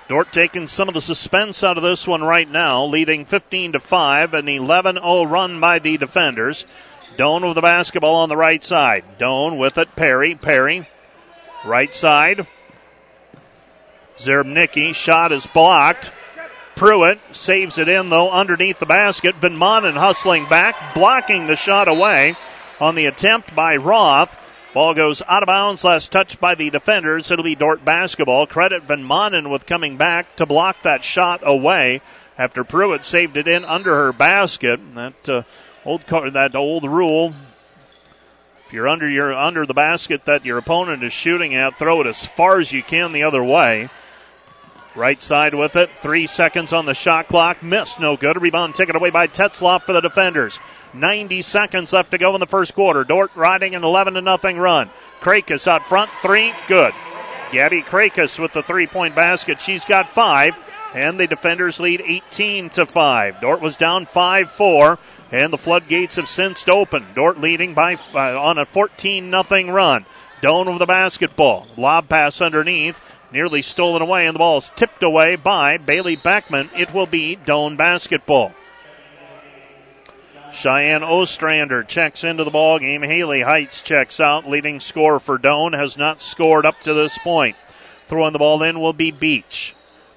Dordt 0.07 0.31
taking 0.31 0.67
some 0.67 0.87
of 0.87 0.93
the 0.93 1.01
suspense 1.01 1.63
out 1.63 1.77
of 1.77 1.83
this 1.83 2.05
one 2.05 2.23
right 2.23 2.47
now, 2.47 2.85
leading 2.85 3.25
15 3.25 3.71
to 3.71 3.79
5, 3.79 4.35
an 4.35 4.47
11 4.47 4.95
0 4.97 5.23
run 5.23 5.59
by 5.59 5.79
the 5.79 5.97
defenders. 5.97 6.67
Doane 7.17 7.43
with 7.43 7.55
the 7.55 7.61
basketball 7.61 8.15
on 8.15 8.29
the 8.29 8.37
right 8.37 8.63
side. 8.63 9.03
Doane 9.17 9.57
with 9.57 9.77
it. 9.77 9.95
Perry. 9.95 10.35
Perry. 10.35 10.87
Right 11.65 11.93
side. 11.93 12.47
Zerbnicki. 14.17 14.93
Shot 14.93 15.31
is 15.31 15.47
blocked. 15.47 16.11
Pruitt 16.75 17.19
saves 17.31 17.77
it 17.77 17.87
in, 17.87 18.09
though, 18.09 18.31
underneath 18.31 18.79
the 18.79 18.85
basket. 18.85 19.35
Van 19.35 19.57
Manen 19.57 19.93
hustling 19.93 20.47
back, 20.49 20.93
blocking 20.93 21.47
the 21.47 21.55
shot 21.55 21.87
away 21.87 22.35
on 22.81 22.95
the 22.95 23.05
attempt 23.05 23.55
by 23.55 23.77
Roth. 23.77 24.41
Ball 24.73 24.93
goes 24.93 25.21
out 25.29 25.41
of 25.41 25.47
bounds, 25.47 25.85
last 25.85 26.11
touched 26.11 26.41
by 26.41 26.53
the 26.53 26.69
defenders. 26.69 27.31
It'll 27.31 27.45
be 27.45 27.55
Dordt 27.55 27.85
basketball. 27.85 28.45
Credit 28.45 28.83
Van 28.83 29.03
Manen 29.07 29.49
with 29.49 29.65
coming 29.65 29.95
back 29.95 30.35
to 30.35 30.45
block 30.45 30.81
that 30.83 31.01
shot 31.01 31.39
away 31.43 32.01
after 32.37 32.65
Pruitt 32.65 33.05
saved 33.05 33.37
it 33.37 33.47
in 33.47 33.63
under 33.63 33.95
her 33.95 34.11
basket. 34.11 34.81
That 34.95 35.29
uh, 35.29 35.43
old 35.85 36.01
that 36.01 36.55
old 36.55 36.83
rule. 36.83 37.33
If 38.65 38.73
you're 38.73 38.87
under 38.87 39.07
your 39.07 39.33
under 39.33 39.65
the 39.65 39.73
basket 39.73 40.25
that 40.25 40.43
your 40.43 40.57
opponent 40.57 41.03
is 41.03 41.13
shooting 41.13 41.53
at, 41.53 41.75
throw 41.75 42.01
it 42.01 42.07
as 42.07 42.25
far 42.25 42.59
as 42.59 42.71
you 42.71 42.81
can 42.81 43.11
the 43.11 43.23
other 43.23 43.43
way. 43.43 43.89
Right 44.95 45.21
side 45.21 45.53
with 45.53 45.75
it. 45.75 45.89
Three 45.99 46.25
seconds 46.25 46.71
on 46.71 46.85
the 46.85 46.93
shot 46.93 47.27
clock. 47.27 47.61
Missed. 47.61 47.99
No 47.99 48.15
good. 48.15 48.41
Rebound 48.41 48.75
taken 48.75 48.95
away 48.95 49.09
by 49.09 49.27
Tetzloff 49.27 49.83
for 49.83 49.91
the 49.91 49.99
defenders. 49.99 50.57
90 50.93 51.41
seconds 51.41 51.91
left 51.91 52.11
to 52.11 52.17
go 52.17 52.33
in 52.33 52.39
the 52.39 52.47
first 52.47 52.73
quarter. 52.73 53.03
Dordt 53.03 53.35
riding 53.35 53.75
an 53.75 53.83
11 53.83 54.13
to 54.13 54.21
nothing 54.21 54.57
run. 54.57 54.89
Krakus 55.19 55.67
out 55.67 55.85
front. 55.85 56.09
Three. 56.21 56.53
Good. 56.69 56.93
Gabby 57.51 57.81
Krakus 57.81 58.39
with 58.39 58.53
the 58.53 58.63
three 58.63 58.87
point 58.87 59.15
basket. 59.15 59.59
She's 59.59 59.83
got 59.83 60.09
five. 60.09 60.57
And 60.93 61.19
the 61.19 61.27
defenders 61.27 61.77
lead 61.77 62.01
18 62.01 62.69
to 62.69 62.85
5. 62.85 63.41
Dordt 63.41 63.59
was 63.59 63.75
down 63.75 64.05
5 64.05 64.49
4. 64.49 64.97
And 65.35 65.51
the 65.51 65.57
floodgates 65.57 66.15
have 66.15 66.29
since 66.29 66.65
opened. 66.65 67.13
Dordt 67.13 67.41
leading 67.41 67.73
by 67.73 67.95
uh, 68.13 68.41
on 68.41 68.57
a 68.57 68.65
14 68.65 69.29
0 69.29 69.43
run. 69.69 70.05
Doane 70.41 70.67
with 70.67 70.79
the 70.79 70.85
basketball. 70.85 71.67
Lob 71.75 72.07
pass 72.07 72.39
underneath. 72.39 73.01
Nearly 73.33 73.61
stolen 73.61 74.01
away, 74.01 74.27
and 74.27 74.33
the 74.33 74.39
ball 74.39 74.59
is 74.59 74.71
tipped 74.77 75.03
away 75.03 75.35
by 75.35 75.77
Bailey 75.77 76.15
Backman. 76.15 76.69
It 76.73 76.93
will 76.93 77.05
be 77.05 77.35
Doane 77.35 77.75
basketball. 77.75 78.53
Cheyenne 80.53 81.03
Ostrander 81.03 81.83
checks 81.83 82.23
into 82.23 82.45
the 82.45 82.49
ball 82.49 82.79
game. 82.79 83.01
Haley 83.01 83.41
Heights 83.41 83.81
checks 83.81 84.21
out. 84.21 84.49
Leading 84.49 84.79
scorer 84.79 85.19
for 85.19 85.37
Doane 85.37 85.77
has 85.77 85.97
not 85.97 86.21
scored 86.21 86.65
up 86.65 86.79
to 86.83 86.93
this 86.93 87.17
point. 87.17 87.57
Throwing 88.07 88.31
the 88.31 88.39
ball 88.39 88.63
in 88.63 88.79
will 88.79 88.93
be 88.93 89.11
Beach. 89.11 89.75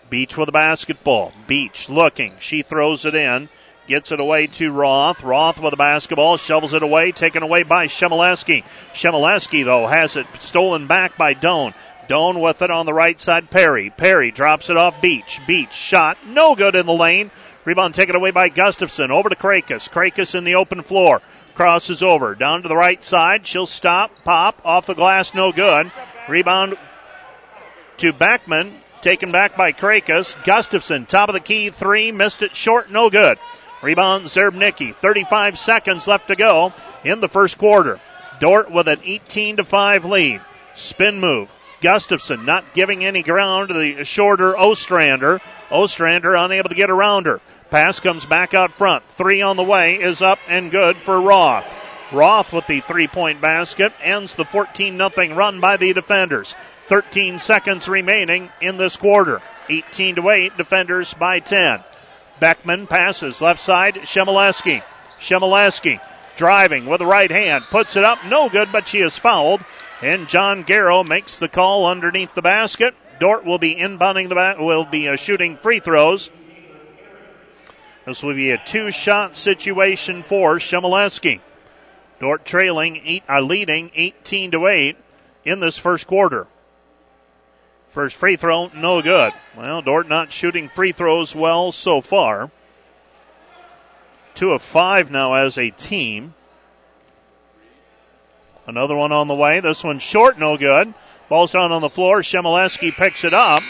Beach 0.09 0.37
with 0.37 0.47
the 0.47 0.53
basketball. 0.53 1.33
Beach 1.49 1.89
looking. 1.89 2.35
She 2.39 2.63
throws 2.63 3.05
it 3.05 3.17
in. 3.17 3.49
Gets 3.89 4.13
it 4.13 4.21
away 4.21 4.49
to 4.49 4.71
Roth. 4.71 5.23
Roth 5.23 5.59
with 5.59 5.71
the 5.71 5.79
basketball. 5.79 6.37
Shovels 6.37 6.75
it 6.75 6.83
away. 6.83 7.11
Taken 7.11 7.43
away 7.43 7.63
by 7.63 7.87
Shemileski. 7.87 8.63
Shemileski, 8.93 9.65
though, 9.65 9.87
has 9.87 10.15
it 10.15 10.27
stolen 10.41 10.87
back 10.87 11.17
by 11.17 11.33
Doane. 11.33 11.73
Doane 12.07 12.43
with 12.43 12.61
it 12.61 12.71
on 12.71 12.85
the 12.85 12.93
right 12.93 13.19
side. 13.19 13.51
Perry. 13.51 13.89
Perry 13.89 14.31
drops 14.31 14.69
it 14.69 14.77
off 14.77 15.01
Beach. 15.01 15.41
Beach 15.47 15.73
shot. 15.73 16.19
No 16.27 16.55
good 16.55 16.77
in 16.77 16.85
the 16.85 16.93
lane. 16.93 17.31
Rebound 17.65 17.95
taken 17.95 18.15
away 18.15 18.31
by 18.31 18.51
Gustafson. 18.51 19.11
Over 19.11 19.31
to 19.31 19.35
Krakus. 19.35 19.89
Krakus 19.89 20.35
in 20.35 20.45
the 20.45 20.55
open 20.55 20.83
floor. 20.83 21.23
Crosses 21.55 22.03
over. 22.03 22.35
Down 22.35 22.61
to 22.61 22.69
the 22.69 22.77
right 22.77 23.03
side. 23.03 23.47
She'll 23.47 23.65
stop. 23.65 24.11
Pop. 24.23 24.61
Off 24.67 24.85
the 24.85 24.95
glass. 24.95 25.33
No 25.33 25.51
good. 25.51 25.91
Rebound 26.29 26.77
to 27.97 28.13
Backman. 28.13 28.73
Taken 29.01 29.33
back 29.33 29.57
by 29.57 29.73
Krakus. 29.73 30.43
Gustafson. 30.45 31.07
Top 31.07 31.31
of 31.31 31.35
the 31.35 31.41
key. 31.41 31.71
Three. 31.71 32.13
Missed 32.13 32.43
it 32.43 32.55
short. 32.55 32.91
No 32.91 33.09
good. 33.09 33.39
Rebound 33.83 34.27
Zerbnicki. 34.27 34.95
35 34.95 35.59
seconds 35.59 36.07
left 36.09 36.29
to 36.29 36.37
go 36.37 36.73
in 37.05 37.21
the 37.21 37.29
first 37.29 37.59
quarter. 37.59 38.01
Dordt 38.41 38.71
with 38.71 38.89
an 38.89 39.01
18 39.03 39.57
to 39.57 39.65
5 39.65 40.05
lead. 40.05 40.41
Spin 40.75 41.21
move. 41.21 41.53
Gustafson 41.81 42.45
not 42.45 42.75
giving 42.75 43.05
any 43.05 43.23
ground 43.23 43.69
to 43.69 43.75
the 43.75 44.05
shorter 44.05 44.57
Ostrander. 44.57 45.41
Ostrander 45.71 46.35
unable 46.35 46.69
to 46.69 46.75
get 46.75 46.91
around 46.91 47.27
her. 47.27 47.41
Pass 47.71 48.01
comes 48.01 48.25
back 48.25 48.55
out 48.55 48.73
front. 48.73 49.05
Three 49.09 49.43
on 49.43 49.57
the 49.57 49.65
way 49.65 49.97
is 49.97 50.23
up 50.23 50.39
and 50.49 50.71
good 50.71 50.97
for 50.97 51.21
Roth. 51.21 51.77
Roth 52.11 52.53
with 52.53 52.67
the 52.67 52.81
three 52.81 53.07
point 53.07 53.41
basket 53.41 53.93
ends 54.03 54.35
the 54.35 54.45
14 54.45 54.97
0 54.97 55.35
run 55.35 55.61
by 55.61 55.77
the 55.77 55.93
defenders. 55.93 56.55
13 56.87 57.39
seconds 57.39 57.89
remaining 57.89 58.51
in 58.63 58.79
this 58.79 58.97
quarter. 58.97 59.43
18 59.69 60.15
to 60.15 60.31
8, 60.31 60.57
defenders 60.57 61.13
by 61.13 61.39
10. 61.39 61.81
Beckman 62.41 62.87
passes 62.87 63.41
left 63.41 63.61
side, 63.61 63.95
Shemileski. 63.97 64.83
Shemileski 65.19 66.01
driving 66.39 66.87
with 66.87 67.01
the 67.01 67.07
right 67.07 67.31
hand, 67.31 67.65
puts 67.65 67.97
it 67.97 68.05
up, 68.05 68.25
no 68.25 68.49
good, 68.49 68.73
but 68.73 68.89
she 68.89 69.01
is 69.01 69.19
fouled. 69.19 69.63
And 70.01 70.29
John 70.29 70.63
Garrow 70.63 71.03
makes 71.03 71.39
the 71.39 71.49
call 71.49 71.85
underneath 71.85 72.35
the 72.35 72.41
basket. 72.41 72.95
Dordt 73.19 73.45
will 73.45 73.59
be 73.59 73.75
inbounding 73.75 74.29
the 74.29 74.37
bat, 74.37 74.59
will 74.59 74.85
be 74.85 75.09
uh, 75.09 75.17
shooting 75.17 75.57
free 75.57 75.81
throws. 75.81 76.31
This 78.07 78.23
will 78.23 78.35
be 78.35 78.53
a 78.53 78.65
two 78.65 78.93
shot 78.93 79.37
situation 79.37 80.23
for 80.23 80.59
Shemileski. 80.59 81.41
Dordt 82.21 82.45
trailing, 82.45 83.01
eight, 83.05 83.25
uh, 83.29 83.41
leading 83.41 83.91
18 83.95 84.53
to 84.53 84.67
8 84.67 84.97
in 85.45 85.61
this 85.61 85.79
first 85.79 86.07
quarter. 86.07 86.47
First 87.89 88.17
free 88.17 88.37
throw, 88.37 88.71
no 88.75 89.01
good. 89.01 89.33
Well, 89.57 89.81
Dordt 89.81 90.09
not 90.09 90.31
shooting 90.31 90.69
free 90.69 90.93
throws 90.93 91.35
well 91.35 91.73
so 91.73 92.01
far. 92.01 92.51
Two 94.35 94.53
of 94.53 94.63
five 94.63 95.11
now 95.11 95.35
as 95.35 95.57
a 95.57 95.71
team. 95.71 96.35
Another 98.67 98.95
one 98.95 99.11
on 99.11 99.27
the 99.27 99.35
way. 99.35 99.61
This 99.61 99.83
one 99.83 99.99
short, 99.99 100.39
no 100.39 100.59
good. 100.59 100.93
Ball's 101.31 101.53
down 101.53 101.73
on 101.73 101.81
the 101.81 101.89
floor. 101.89 102.21
Shemileski 102.21 102.93
picks 102.93 103.25
it 103.25 103.33
up. 103.33 103.63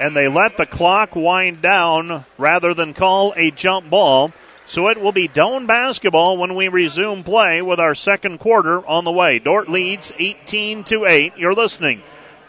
And 0.00 0.16
they 0.16 0.28
let 0.28 0.56
the 0.56 0.66
clock 0.66 1.14
wind 1.14 1.60
down 1.60 2.24
rather 2.38 2.72
than 2.72 2.94
call 2.94 3.34
a 3.36 3.50
jump 3.50 3.90
ball. 3.90 4.32
So 4.64 4.88
it 4.88 5.00
will 5.00 5.12
be 5.12 5.28
Doane 5.28 5.66
basketball 5.66 6.38
when 6.38 6.54
we 6.54 6.68
resume 6.68 7.22
play 7.22 7.62
with 7.62 7.78
our 7.78 7.94
second 7.94 8.38
quarter 8.38 8.84
on 8.86 9.04
the 9.04 9.12
way. 9.12 9.38
Dordt 9.38 9.68
leads 9.68 10.12
18 10.18 10.84
to 10.84 11.04
8. 11.04 11.36
You're 11.36 11.54
listening 11.54 12.02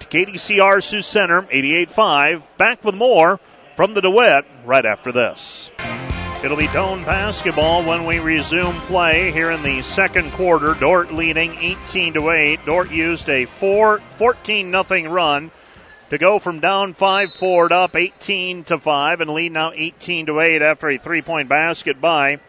to 0.10 0.26
KDCR 0.26 0.84
Sioux 0.84 1.02
Center 1.02 1.43
88.5. 1.43 2.43
Back 2.58 2.84
with 2.84 2.96
more 2.96 3.39
from 3.76 3.93
the 3.93 4.02
DeWitt 4.02 4.46
right 4.65 4.86
after 4.86 5.12
this. 5.12 5.72
It'll 6.43 6.58
be 6.58 6.67
Doane 6.67 7.04
basketball 7.04 7.84
when 7.84 8.06
we 8.06 8.20
resume 8.20 8.76
play 8.82 9.32
here 9.32 9.50
in 9.52 9.63
the 9.63 9.82
second 9.82 10.32
quarter. 10.34 10.76
Dordt 10.76 11.12
leading 11.12 11.56
18 11.56 12.13
to 12.13 12.30
8. 12.30 12.65
Dordt 12.65 12.91
used 12.91 13.28
a 13.28 13.46
4 13.46 14.00
14 14.17 14.70
nothing 14.70 15.10
run 15.10 15.52
to 16.10 16.17
go 16.17 16.38
from 16.39 16.60
down 16.60 16.93
5 16.93 17.34
4 17.34 17.70
to 17.70 17.76
up 17.76 17.96
18 17.96 18.63
to 18.65 18.78
5 18.78 19.22
and 19.22 19.32
lead 19.32 19.52
now 19.52 19.72
18 19.74 20.28
to 20.28 20.39
8 20.39 20.62
after 20.62 20.89
a 20.89 20.98
three 20.98 21.24
point 21.24 21.50
basket 21.50 22.00
by 22.00 22.39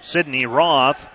Sydney 0.00 0.46
Roth 0.46 1.08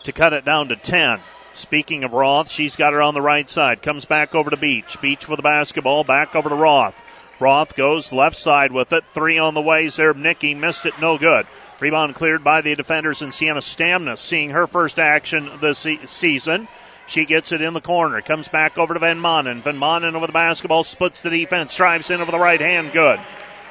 to 0.00 0.12
cut 0.12 0.34
it 0.34 0.44
down 0.44 0.68
to 0.68 0.76
10. 0.76 1.20
Speaking 1.54 2.02
of 2.02 2.14
Roth, 2.14 2.50
she's 2.50 2.76
got 2.76 2.92
her 2.92 3.02
on 3.02 3.14
the 3.14 3.20
right 3.20 3.48
side. 3.48 3.82
Comes 3.82 4.04
back 4.04 4.34
over 4.34 4.50
to 4.50 4.56
Beach. 4.56 5.00
Beach 5.00 5.28
with 5.28 5.36
the 5.36 5.42
basketball. 5.42 6.04
Back 6.04 6.34
over 6.34 6.48
to 6.48 6.54
Roth. 6.54 7.00
Roth 7.38 7.74
goes 7.74 8.12
left 8.12 8.36
side 8.36 8.72
with 8.72 8.92
it. 8.92 9.04
Three 9.12 9.38
on 9.38 9.54
the 9.54 9.60
way. 9.60 9.86
Zerbnicki 9.86 10.56
missed 10.56 10.86
it. 10.86 10.98
No 11.00 11.18
good. 11.18 11.46
Rebound 11.80 12.14
cleared 12.14 12.44
by 12.44 12.60
the 12.60 12.74
defenders 12.74 13.20
and 13.20 13.34
Sienna 13.34 13.60
Stamnus 13.60 14.18
seeing 14.18 14.50
her 14.50 14.66
first 14.66 14.98
action 14.98 15.50
this 15.60 15.86
season. 16.06 16.68
She 17.06 17.26
gets 17.26 17.52
it 17.52 17.60
in 17.60 17.74
the 17.74 17.80
corner. 17.80 18.20
Comes 18.22 18.48
back 18.48 18.78
over 18.78 18.94
to 18.94 19.00
Van 19.00 19.18
Manen. 19.18 19.62
Van 19.62 19.76
Manen 19.76 20.14
over 20.14 20.26
the 20.26 20.32
basketball. 20.32 20.84
Splits 20.84 21.20
the 21.20 21.30
defense. 21.30 21.76
Drives 21.76 22.08
in 22.08 22.20
over 22.20 22.30
the 22.30 22.38
right 22.38 22.60
hand. 22.60 22.92
Good. 22.92 23.20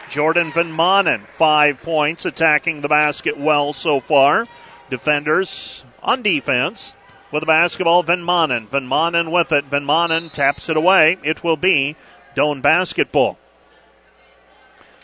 Jordan 0.10 0.52
Van 0.52 0.74
Manen, 0.74 1.26
five 1.28 1.82
points, 1.82 2.26
attacking 2.26 2.82
the 2.82 2.90
basket 2.90 3.40
well 3.40 3.72
so 3.72 4.02
far. 4.02 4.46
Defenders 4.90 5.86
on 6.04 6.22
defense 6.22 6.94
with 7.32 7.42
the 7.42 7.48
basketball. 7.48 8.04
Van 8.04 8.20
Manen. 8.20 8.68
Van 8.70 8.88
Manen 8.88 9.32
with 9.32 9.52
it. 9.52 9.66
Van 9.66 9.86
Manen 9.86 10.32
taps 10.32 10.70
it 10.70 10.78
away. 10.78 11.18
It 11.24 11.44
will 11.44 11.58
be 11.58 11.96
Doane 12.36 12.62
basketball. 12.62 13.38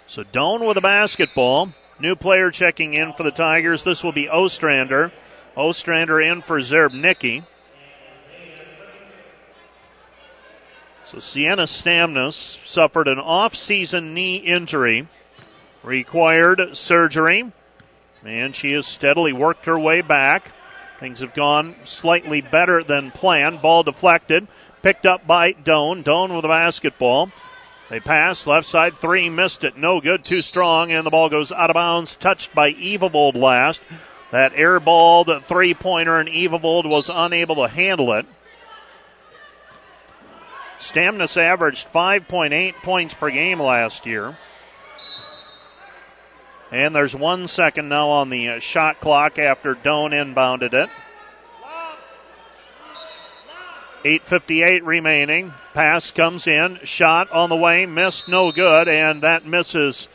So 0.05 0.23
Doane 0.23 0.67
with 0.67 0.77
a 0.77 0.81
basketball. 0.81 1.73
New 1.99 2.15
player 2.15 2.51
checking 2.51 2.93
in 2.93 3.13
for 3.13 3.23
the 3.23 3.31
Tigers. 3.31 3.83
This 3.83 4.03
will 4.03 4.11
be 4.11 4.29
Ostrander. 4.29 5.11
Ostrander 5.55 6.21
in 6.21 6.41
for 6.41 6.59
Zerbnicki. 6.59 7.43
So 11.03 11.19
Sienna 11.19 11.63
Stamnus 11.63 12.33
suffered 12.33 13.07
an 13.07 13.17
off-season 13.17 14.13
knee 14.13 14.35
injury, 14.35 15.07
required 15.81 16.75
surgery, 16.75 17.53
and 18.25 18.53
she 18.53 18.73
has 18.73 18.85
steadily 18.87 19.31
worked 19.31 19.67
her 19.67 19.79
way 19.79 20.01
back. 20.01 20.51
Things 20.99 21.19
have 21.19 21.33
gone 21.33 21.75
slightly 21.83 22.41
better 22.41 22.83
than 22.83 23.11
planned. 23.11 23.61
Ball 23.61 23.83
deflected, 23.83 24.47
picked 24.81 25.05
up 25.05 25.27
by 25.27 25.53
Doane. 25.53 26.03
Doane 26.03 26.33
with 26.33 26.41
the 26.41 26.47
basketball. 26.47 27.29
They 27.89 27.99
pass 27.99 28.47
left 28.47 28.67
side 28.67 28.97
three, 28.97 29.29
missed 29.29 29.63
it, 29.63 29.77
no 29.77 30.01
good, 30.01 30.25
too 30.25 30.41
strong, 30.41 30.91
and 30.91 31.05
the 31.05 31.11
ball 31.11 31.29
goes 31.29 31.51
out 31.51 31.69
of 31.69 31.75
bounds, 31.75 32.17
touched 32.17 32.53
by 32.53 32.73
Evavold 32.73 33.35
last. 33.35 33.81
That 34.31 34.53
airballed 34.53 35.41
three 35.43 35.73
pointer, 35.73 36.19
and 36.19 36.27
Evavold 36.27 36.89
was 36.89 37.09
unable 37.13 37.55
to 37.55 37.67
handle 37.67 38.11
it. 38.13 38.25
Stamnus 40.79 41.37
averaged 41.37 41.87
5.8 41.87 42.75
points 42.83 43.13
per 43.13 43.31
game 43.31 43.59
last 43.59 44.05
year. 44.05 44.37
And 46.71 46.93
there's 46.93 47.15
one 47.15 47.47
second 47.47 47.87
now 47.87 48.09
on 48.09 48.29
the 48.29 48.59
shot 48.59 48.99
clock 48.99 49.39
after 49.39 49.73
Doane 49.73 50.11
inbounded 50.11 50.73
it. 50.73 50.89
8.58 54.03 54.81
remaining. 54.83 55.53
Pass 55.73 56.11
comes 56.11 56.45
in. 56.45 56.79
Shot 56.83 57.31
on 57.31 57.49
the 57.49 57.55
way. 57.55 57.85
Missed. 57.85 58.27
No 58.27 58.51
good. 58.51 58.87
And 58.87 59.21
that 59.21 59.45
misses 59.45 60.07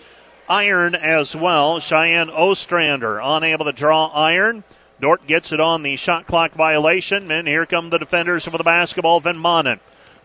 iron 0.49 0.95
as 0.95 1.35
well. 1.35 1.81
Cheyenne 1.81 2.31
Ostrander 2.31 3.21
unable 3.23 3.65
to 3.65 3.73
draw 3.73 4.07
iron. 4.09 4.65
Dordt 5.01 5.27
gets 5.27 5.53
it 5.53 5.61
on 5.61 5.83
the 5.83 5.97
shot 5.97 6.27
clock 6.27 6.53
violation. 6.53 7.31
And 7.31 7.49
here 7.49 7.67
come 7.67 7.91
the 7.91 7.99
defenders 7.99 8.45
for 8.45 8.57
the 8.57 8.65
basketball. 8.65 9.21
Van 9.21 9.37
Manen. 9.37 9.81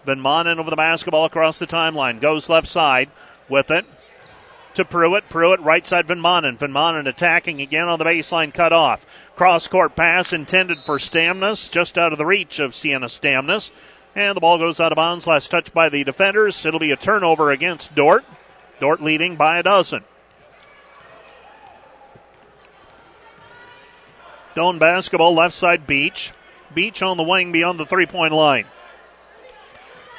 Van 0.06 0.20
Manen 0.20 0.60
over 0.60 0.70
the 0.70 0.76
basketball 0.76 1.26
across 1.26 1.58
the 1.58 1.68
timeline. 1.68 2.22
Goes 2.22 2.50
left 2.50 2.68
side 2.68 3.10
with 3.50 3.72
it 3.72 3.86
to 4.78 4.86
Pruitt. 4.86 5.28
Pruitt 5.30 5.60
right 5.60 5.86
side 5.86 6.08
Van 6.08 6.20
Manen. 6.20 6.58
Van 6.58 6.72
Manen 6.72 7.08
attacking 7.08 7.62
again 7.62 7.88
on 7.88 8.00
the 8.00 8.06
baseline 8.06 8.54
cut 8.54 8.72
off. 8.72 9.06
Cross 9.36 9.68
court 9.68 9.96
pass 9.96 10.32
intended 10.32 10.80
for 10.80 10.98
Stamnus, 10.98 11.70
just 11.70 11.98
out 11.98 12.12
of 12.12 12.18
the 12.18 12.26
reach 12.26 12.60
of 12.60 12.74
Sienna 12.74 13.08
Stamnus. 13.08 13.72
And 14.16 14.36
the 14.36 14.42
ball 14.42 14.58
goes 14.58 14.80
out 14.80 14.92
of 14.92 14.96
bounds. 14.96 15.28
Last 15.28 15.50
touch 15.50 15.74
by 15.74 15.90
the 15.90 16.04
defenders. 16.04 16.66
It'll 16.66 16.80
be 16.80 16.92
a 16.92 16.96
turnover 16.96 17.52
against 17.52 17.94
Dordt. 17.94 18.26
Dordt 18.80 19.02
leading 19.02 19.36
by 19.36 19.58
a 19.58 19.64
dozen. 19.64 20.04
Doane 24.56 24.80
basketball, 24.80 25.36
left 25.36 25.54
side 25.54 25.86
Beach. 25.86 26.32
Beach 26.74 27.02
on 27.02 27.18
the 27.18 27.24
wing 27.24 27.52
beyond 27.52 27.80
the 27.80 27.86
three 27.86 28.08
point 28.08 28.34
line. 28.34 28.66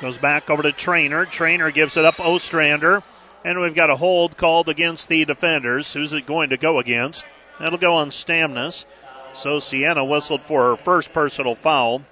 Goes 0.01 0.19
back 0.19 0.49
over 0.49 0.63
to 0.63 0.71
Trainer. 0.71 1.27
Trainer 1.27 1.71
gives 1.73 1.97
it 1.97 2.05
up 2.05 2.21
Ostrander. 2.21 3.03
And 3.45 3.61
we've 3.61 3.75
got 3.75 3.91
a 3.91 3.97
hold 3.97 4.37
called 4.37 4.69
against 4.69 5.09
the 5.09 5.25
defenders. 5.25 5.93
Who's 5.93 6.13
it 6.13 6.27
going 6.27 6.51
to 6.51 6.57
go 6.57 6.79
against? 6.79 7.27
That'll 7.61 7.79
go 7.79 7.95
on 7.95 8.11
Stamnus. 8.11 8.85
So 9.33 9.61
Sienna 9.61 10.05
whistled 10.05 10.43
for 10.43 10.71
her 10.71 10.77
first 10.77 11.13
personal 11.13 11.55
foul. 11.55 12.03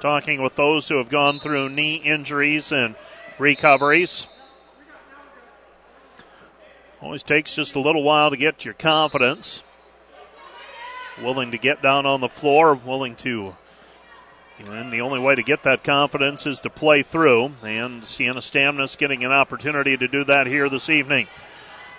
Talking 0.00 0.42
with 0.42 0.54
those 0.54 0.88
who 0.88 0.98
have 0.98 1.08
gone 1.08 1.40
through 1.40 1.70
knee 1.70 1.96
injuries 1.96 2.70
and 2.70 2.94
recoveries. 3.38 4.28
Always 7.00 7.22
takes 7.22 7.54
just 7.54 7.74
a 7.74 7.80
little 7.80 8.02
while 8.02 8.30
to 8.30 8.36
get 8.36 8.64
your 8.64 8.74
confidence. 8.74 9.62
Willing 11.20 11.50
to 11.50 11.58
get 11.58 11.82
down 11.82 12.06
on 12.06 12.20
the 12.20 12.28
floor, 12.28 12.74
willing 12.74 13.16
to. 13.16 13.56
And 14.66 14.92
the 14.92 15.00
only 15.00 15.18
way 15.18 15.34
to 15.34 15.42
get 15.42 15.62
that 15.62 15.84
confidence 15.84 16.46
is 16.46 16.60
to 16.62 16.70
play 16.70 17.02
through. 17.02 17.52
And 17.62 18.04
Sienna 18.04 18.40
Stamnus 18.40 18.98
getting 18.98 19.24
an 19.24 19.32
opportunity 19.32 19.96
to 19.96 20.08
do 20.08 20.24
that 20.24 20.46
here 20.46 20.68
this 20.68 20.90
evening. 20.90 21.28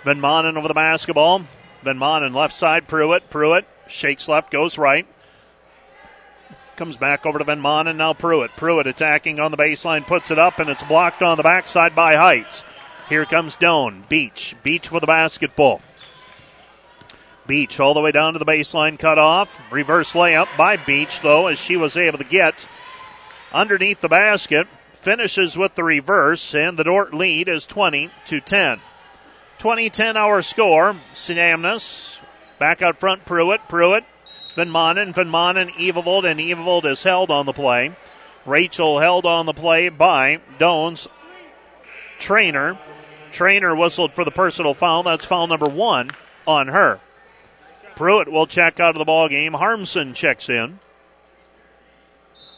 Van 0.03 0.19
Manen 0.19 0.57
over 0.57 0.67
the 0.67 0.73
basketball. 0.73 1.41
Van 1.83 1.97
Manen 1.97 2.35
left 2.35 2.53
side, 2.53 2.87
Pruitt. 2.87 3.29
Pruitt 3.29 3.65
Shakes 3.89 4.27
left, 4.27 4.51
goes 4.51 4.77
right. 4.77 5.07
Comes 6.75 6.95
back 6.95 7.25
over 7.25 7.39
to 7.39 7.45
Van 7.45 7.61
Manen, 7.61 7.97
now 7.97 8.13
Pruitt. 8.13 8.55
Pruitt 8.55 8.87
attacking 8.87 9.39
on 9.39 9.51
the 9.51 9.57
baseline, 9.57 10.05
puts 10.05 10.31
it 10.31 10.39
up, 10.39 10.59
and 10.59 10.69
it's 10.69 10.83
blocked 10.83 11.21
on 11.21 11.37
the 11.37 11.43
backside 11.43 11.95
by 11.95 12.15
Heights. 12.15 12.63
Here 13.09 13.25
comes 13.25 13.57
Doane. 13.57 14.07
Beach. 14.07 14.55
Beach 14.63 14.91
with 14.91 15.01
the 15.01 15.07
basketball. 15.07 15.81
Beach 17.49 17.79
all 17.79 17.95
the 17.95 18.01
way 18.01 18.11
down 18.11 18.33
to 18.33 18.39
the 18.39 18.45
baseline, 18.45 18.99
cut 18.99 19.17
off. 19.17 19.59
Reverse 19.71 20.13
layup 20.13 20.47
by 20.55 20.77
Beach, 20.77 21.19
though, 21.21 21.47
as 21.47 21.57
she 21.57 21.75
was 21.75 21.97
able 21.97 22.19
to 22.19 22.23
get 22.23 22.67
underneath 23.51 24.01
the 24.01 24.07
basket. 24.07 24.67
Finishes 24.93 25.57
with 25.57 25.73
the 25.73 25.83
reverse, 25.83 26.53
and 26.53 26.77
the 26.77 26.83
Dordt 26.83 27.11
lead 27.11 27.49
is 27.49 27.65
20 27.65 28.11
to 28.27 28.39
10. 28.39 28.81
20 29.57 29.89
10 29.89 30.15
our 30.15 30.43
score. 30.43 30.95
Stamnus 31.15 32.19
Back 32.59 32.83
out 32.83 32.99
front, 32.99 33.25
Pruitt. 33.25 33.67
Pruitt, 33.67 34.03
Van 34.55 34.69
Manen. 34.69 35.15
Van 35.15 35.27
Manen, 35.27 35.69
Evavold, 35.71 36.29
and 36.29 36.39
Evavold 36.39 36.85
is 36.85 37.01
held 37.01 37.31
on 37.31 37.47
the 37.47 37.53
play. 37.53 37.95
Rachel 38.45 38.99
held 38.99 39.25
on 39.25 39.47
the 39.47 39.53
play 39.53 39.89
by 39.89 40.39
Doane's 40.59 41.07
trainer. 42.19 42.77
Trainer 43.31 43.75
whistled 43.75 44.11
for 44.11 44.23
the 44.23 44.29
personal 44.29 44.75
foul. 44.75 45.01
That's 45.01 45.25
foul 45.25 45.47
number 45.47 45.67
one 45.67 46.11
on 46.45 46.67
her. 46.67 46.99
Pruitt 47.99 48.31
will 48.31 48.47
check 48.47 48.79
out 48.79 48.95
of 48.95 48.97
the 48.97 49.03
ball 49.03 49.27
game. 49.27 49.51
Harmson 49.51 50.13
checks 50.13 50.47
in. 50.47 50.79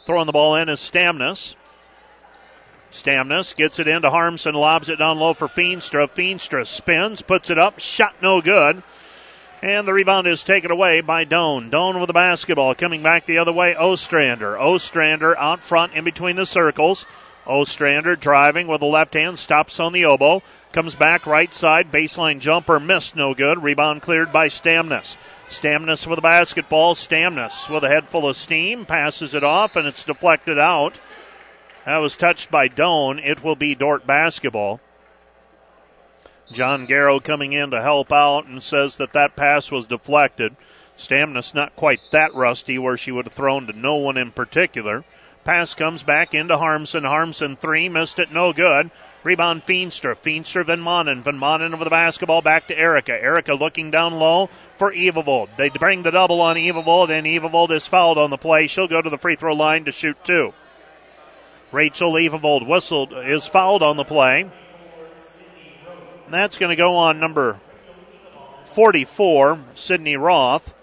Throwing 0.05 0.27
the 0.27 0.31
ball 0.31 0.53
in 0.55 0.69
is 0.69 0.79
Stamnus. 0.79 1.55
Stamnus 2.91 3.55
gets 3.55 3.79
it 3.79 3.87
into 3.87 4.11
Harmson, 4.11 4.53
lobs 4.53 4.87
it 4.87 4.97
down 4.97 5.17
low 5.17 5.33
for 5.33 5.47
Feenstra. 5.47 6.07
Feenstra 6.07 6.67
spins, 6.67 7.23
puts 7.23 7.49
it 7.49 7.57
up, 7.57 7.79
shot 7.79 8.13
no 8.21 8.39
good. 8.39 8.83
And 9.63 9.87
the 9.87 9.93
rebound 9.93 10.27
is 10.27 10.43
taken 10.43 10.69
away 10.69 11.01
by 11.01 11.25
Doane. 11.25 11.71
Doane 11.71 11.99
with 11.99 12.05
the 12.05 12.13
basketball. 12.13 12.75
Coming 12.75 13.01
back 13.01 13.25
the 13.25 13.39
other 13.39 13.51
way, 13.51 13.75
Ostrander. 13.75 14.59
Ostrander 14.59 15.35
out 15.39 15.63
front 15.63 15.95
in 15.95 16.03
between 16.03 16.35
the 16.35 16.45
circles. 16.45 17.07
Ostrander 17.47 18.15
driving 18.15 18.67
with 18.67 18.81
the 18.81 18.85
left 18.85 19.15
hand, 19.15 19.39
stops 19.39 19.79
on 19.79 19.91
the 19.91 20.03
elbow. 20.03 20.43
Comes 20.71 20.95
back 20.95 21.25
right 21.25 21.53
side, 21.53 21.91
baseline 21.91 22.39
jumper 22.39 22.79
missed, 22.79 23.15
no 23.15 23.33
good. 23.33 23.61
Rebound 23.61 24.01
cleared 24.01 24.31
by 24.31 24.47
Stamnus. 24.47 25.17
Stamnus 25.49 26.07
with 26.07 26.15
the 26.15 26.21
basketball. 26.21 26.95
Stamnus 26.95 27.69
with 27.69 27.83
a 27.83 27.89
head 27.89 28.07
full 28.07 28.29
of 28.29 28.37
steam, 28.37 28.85
passes 28.85 29.33
it 29.33 29.43
off, 29.43 29.75
and 29.75 29.85
it's 29.85 30.05
deflected 30.05 30.57
out. 30.57 30.97
That 31.85 31.97
was 31.97 32.15
touched 32.15 32.49
by 32.49 32.69
Doane. 32.69 33.19
It 33.21 33.43
will 33.43 33.57
be 33.57 33.75
Dordt 33.75 34.07
basketball. 34.07 34.79
John 36.53 36.85
Garrow 36.85 37.19
coming 37.19 37.51
in 37.51 37.71
to 37.71 37.81
help 37.81 38.11
out 38.11 38.45
and 38.45 38.63
says 38.63 38.95
that 38.95 39.13
that 39.13 39.35
pass 39.35 39.71
was 39.71 39.87
deflected. 39.87 40.55
Stamnus 40.97 41.53
not 41.53 41.75
quite 41.75 41.99
that 42.11 42.33
rusty 42.33 42.77
where 42.77 42.97
she 42.97 43.11
would 43.11 43.25
have 43.25 43.33
thrown 43.33 43.67
to 43.67 43.73
no 43.73 43.95
one 43.95 44.15
in 44.15 44.31
particular. 44.31 45.03
Pass 45.43 45.73
comes 45.73 46.03
back 46.03 46.33
into 46.33 46.57
Harmson. 46.57 47.03
Harmson 47.03 47.57
three, 47.57 47.89
missed 47.89 48.19
it, 48.19 48.31
no 48.31 48.53
good. 48.53 48.91
Rebound 49.23 49.65
Feenstra. 49.65 50.15
Feenstra 50.15 50.65
Van 50.65 50.79
Manen. 50.79 51.21
Van 51.21 51.37
Manen 51.37 51.73
over 51.73 51.83
the 51.83 51.89
basketball 51.89 52.41
back 52.41 52.67
to 52.67 52.77
Erica. 52.77 53.13
Erica 53.13 53.53
looking 53.53 53.91
down 53.91 54.15
low 54.15 54.49
for 54.77 54.91
Evavold. 54.91 55.49
They 55.57 55.69
bring 55.69 56.03
the 56.03 56.11
double 56.11 56.41
on 56.41 56.55
Evavold, 56.55 57.09
and 57.09 57.27
Evavold 57.27 57.71
is 57.71 57.85
fouled 57.85 58.17
on 58.17 58.31
the 58.31 58.37
play. 58.37 58.67
She'll 58.67 58.87
go 58.87 59.01
to 59.01 59.09
the 59.09 59.17
free 59.17 59.35
throw 59.35 59.53
line 59.53 59.85
to 59.85 59.91
shoot 59.91 60.17
two. 60.23 60.53
Rachel 61.71 62.13
Evavold 62.13 62.67
whistled 62.67 63.13
is 63.13 63.47
fouled 63.47 63.83
on 63.83 63.97
the 63.97 64.03
play. 64.03 64.49
That's 66.29 66.57
going 66.57 66.69
to 66.69 66.75
go 66.75 66.95
on 66.95 67.19
number 67.19 67.59
44, 68.65 69.59
Sydney 69.75 70.15
Roth. 70.15 70.73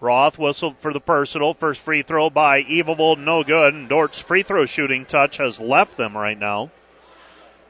Roth 0.00 0.38
whistled 0.38 0.76
for 0.78 0.92
the 0.92 1.00
personal. 1.00 1.54
First 1.54 1.80
free 1.80 2.02
throw 2.02 2.28
by 2.28 2.62
Evavold, 2.64 3.18
no 3.18 3.42
good. 3.42 3.72
And 3.72 3.88
Dordt's 3.88 4.20
free 4.20 4.42
throw 4.42 4.66
shooting 4.66 5.06
touch 5.06 5.38
has 5.38 5.60
left 5.60 5.96
them 5.96 6.16
right 6.16 6.38
now. 6.38 6.70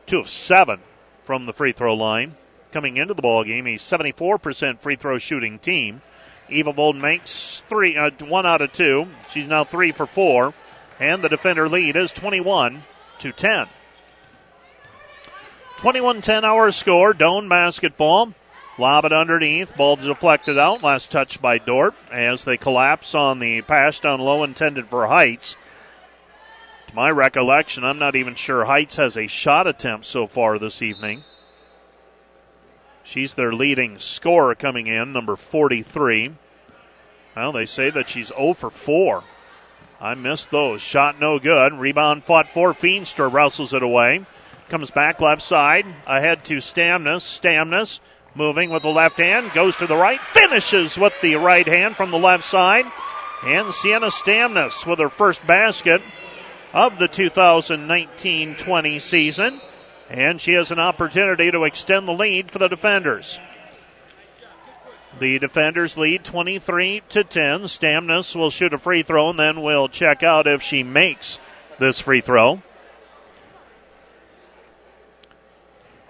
Two 0.06 0.18
of 0.18 0.28
seven 0.28 0.80
from 1.22 1.46
the 1.46 1.52
free 1.52 1.72
throw 1.72 1.94
line. 1.94 2.36
Coming 2.72 2.96
into 2.96 3.14
the 3.14 3.22
ball 3.22 3.44
game, 3.44 3.66
a 3.66 3.76
74% 3.76 4.78
free 4.80 4.96
throw 4.96 5.18
shooting 5.18 5.58
team. 5.58 6.02
Evavold 6.50 7.00
makes 7.00 7.62
three, 7.68 7.96
uh, 7.96 8.10
one 8.26 8.44
out 8.46 8.60
of 8.60 8.72
two. 8.72 9.06
She's 9.28 9.46
now 9.46 9.64
three 9.64 9.92
for 9.92 10.06
four, 10.06 10.52
and 11.00 11.22
the 11.22 11.28
defender 11.28 11.68
lead 11.68 11.96
is 11.96 12.12
21 12.12 12.82
to 13.20 13.32
10. 13.32 13.68
21 15.78 16.20
10 16.20 16.44
our 16.44 16.72
score. 16.72 17.12
Doane 17.12 17.48
basketball. 17.48 18.34
Lob 18.78 19.04
it 19.04 19.12
underneath. 19.12 19.76
Ball 19.76 19.96
deflected 19.96 20.58
out. 20.58 20.82
Last 20.82 21.12
touch 21.12 21.40
by 21.40 21.58
Dordt 21.58 21.94
as 22.10 22.44
they 22.44 22.56
collapse 22.56 23.14
on 23.14 23.38
the 23.38 23.62
pass 23.62 24.00
down 24.00 24.20
low 24.20 24.42
intended 24.42 24.88
for 24.88 25.06
Heights. 25.06 25.56
My 26.94 27.10
recollection, 27.10 27.82
I'm 27.82 27.98
not 27.98 28.14
even 28.14 28.36
sure 28.36 28.66
Heights 28.66 28.94
has 28.96 29.16
a 29.16 29.26
shot 29.26 29.66
attempt 29.66 30.06
so 30.06 30.28
far 30.28 30.60
this 30.60 30.80
evening. 30.80 31.24
She's 33.02 33.34
their 33.34 33.52
leading 33.52 33.98
scorer 33.98 34.54
coming 34.54 34.86
in, 34.86 35.12
number 35.12 35.34
43. 35.34 36.36
Well, 37.34 37.50
they 37.50 37.66
say 37.66 37.90
that 37.90 38.08
she's 38.08 38.28
0 38.28 38.54
for 38.54 38.70
4. 38.70 39.24
I 40.00 40.14
missed 40.14 40.52
those. 40.52 40.82
Shot 40.82 41.18
no 41.18 41.40
good. 41.40 41.72
Rebound 41.72 42.22
fought 42.22 42.54
for. 42.54 42.72
Feenstra 42.72 43.30
wrestles 43.30 43.72
it 43.72 43.82
away. 43.82 44.24
Comes 44.68 44.92
back 44.92 45.20
left 45.20 45.42
side, 45.42 45.86
ahead 46.06 46.44
to 46.44 46.58
Stamnus. 46.58 47.22
Stamnus 47.22 47.98
moving 48.36 48.70
with 48.70 48.82
the 48.82 48.88
left 48.88 49.18
hand, 49.18 49.50
goes 49.52 49.74
to 49.76 49.88
the 49.88 49.96
right, 49.96 50.20
finishes 50.20 50.96
with 50.96 51.12
the 51.22 51.34
right 51.34 51.66
hand 51.66 51.96
from 51.96 52.12
the 52.12 52.18
left 52.18 52.44
side. 52.44 52.86
And 53.44 53.74
Sienna 53.74 54.06
Stamnus 54.06 54.86
with 54.86 55.00
her 55.00 55.08
first 55.08 55.44
basket 55.44 56.00
of 56.74 56.98
the 56.98 57.08
2019 57.08 58.56
20 58.56 58.98
season. 58.98 59.60
And 60.10 60.40
she 60.40 60.52
has 60.54 60.70
an 60.70 60.80
opportunity 60.80 61.50
to 61.50 61.64
extend 61.64 62.06
the 62.06 62.12
lead 62.12 62.50
for 62.50 62.58
the 62.58 62.68
defenders. 62.68 63.38
The 65.18 65.38
defenders 65.38 65.96
lead 65.96 66.24
23 66.24 67.02
to 67.10 67.24
10. 67.24 67.62
Stamnus 67.62 68.34
will 68.34 68.50
shoot 68.50 68.74
a 68.74 68.78
free 68.78 69.02
throw 69.02 69.30
and 69.30 69.38
then 69.38 69.62
we'll 69.62 69.88
check 69.88 70.22
out 70.22 70.48
if 70.48 70.60
she 70.60 70.82
makes 70.82 71.38
this 71.78 72.00
free 72.00 72.20
throw. 72.20 72.60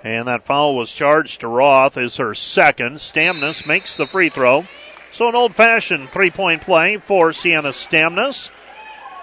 And 0.03 0.27
that 0.27 0.45
foul 0.45 0.75
was 0.75 0.93
charged 0.93 1.41
to 1.41 1.49
Roth 1.49 1.97
as 1.97 2.17
her 2.17 2.35
second. 2.35 2.97
Stamnus 2.97 3.67
makes 3.67 3.97
the 3.97 4.07
free 4.07 4.31
throw. 4.31 4.67
So 5.11 5.29
an 5.29 5.35
old 5.35 5.55
fashioned 5.55 6.11
three 6.11 6.31
point 6.31 6.63
play 6.63 6.97
for 6.97 7.33
Sienna 7.33 7.71
Stamnus. 7.71 8.51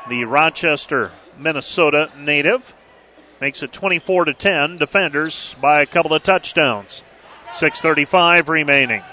The 0.09 0.25
Rochester 0.25 1.11
Minnesota 1.41 2.11
native. 2.17 2.73
Makes 3.39 3.63
it 3.63 3.73
24 3.73 4.25
to 4.25 4.33
10. 4.33 4.77
Defenders 4.77 5.55
by 5.59 5.81
a 5.81 5.85
couple 5.85 6.13
of 6.13 6.23
touchdowns. 6.23 7.03
6:35 7.53 8.47
remaining. 8.47 9.03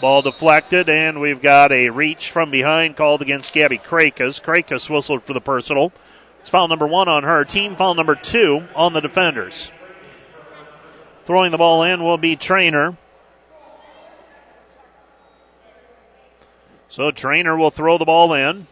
Ball 0.00 0.22
deflected, 0.22 0.88
and 0.88 1.20
we've 1.20 1.42
got 1.42 1.72
a 1.72 1.90
reach 1.90 2.30
from 2.30 2.50
behind 2.50 2.96
called 2.96 3.20
against 3.20 3.52
Gabby 3.52 3.78
Krakus. 3.78 4.40
Krakus 4.40 4.88
whistled 4.88 5.24
for 5.24 5.32
the 5.32 5.40
personal. 5.40 5.92
It's 6.40 6.50
foul 6.50 6.68
number 6.68 6.86
one 6.86 7.08
on 7.08 7.24
her. 7.24 7.44
Team 7.44 7.74
foul 7.74 7.94
number 7.94 8.14
two 8.14 8.68
on 8.76 8.92
the 8.92 9.00
defenders. 9.00 9.72
Throwing 11.24 11.50
the 11.50 11.58
ball 11.58 11.82
in 11.82 12.02
will 12.02 12.16
be 12.16 12.36
Trainer. 12.36 12.96
So 16.88 17.10
Trainer 17.10 17.56
will 17.56 17.70
throw 17.70 17.98
the 17.98 18.04
ball 18.04 18.32
in. 18.32 18.68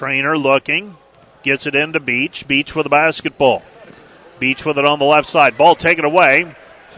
Trainer 0.00 0.38
looking. 0.38 0.96
Gets 1.42 1.66
it 1.66 1.74
into 1.74 2.00
Beach. 2.00 2.48
Beach 2.48 2.74
with 2.74 2.84
the 2.84 2.88
basketball. 2.90 3.62
Beach 4.38 4.64
with 4.64 4.78
it 4.78 4.84
on 4.86 4.98
the 4.98 5.04
left 5.04 5.28
side. 5.28 5.58
Ball 5.58 5.74
taken 5.74 6.06
away. 6.06 6.56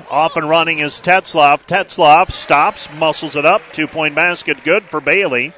Off 0.09 0.37
and 0.37 0.49
running 0.49 0.79
is 0.79 1.01
Tetzloff. 1.01 1.67
Tetzloff 1.67 2.31
stops, 2.31 2.88
muscles 2.95 3.35
it 3.35 3.45
up. 3.45 3.61
Two 3.73 3.88
point 3.88 4.15
basket 4.15 4.62
good 4.62 4.85
for 4.85 5.01
Bailey. 5.01 5.53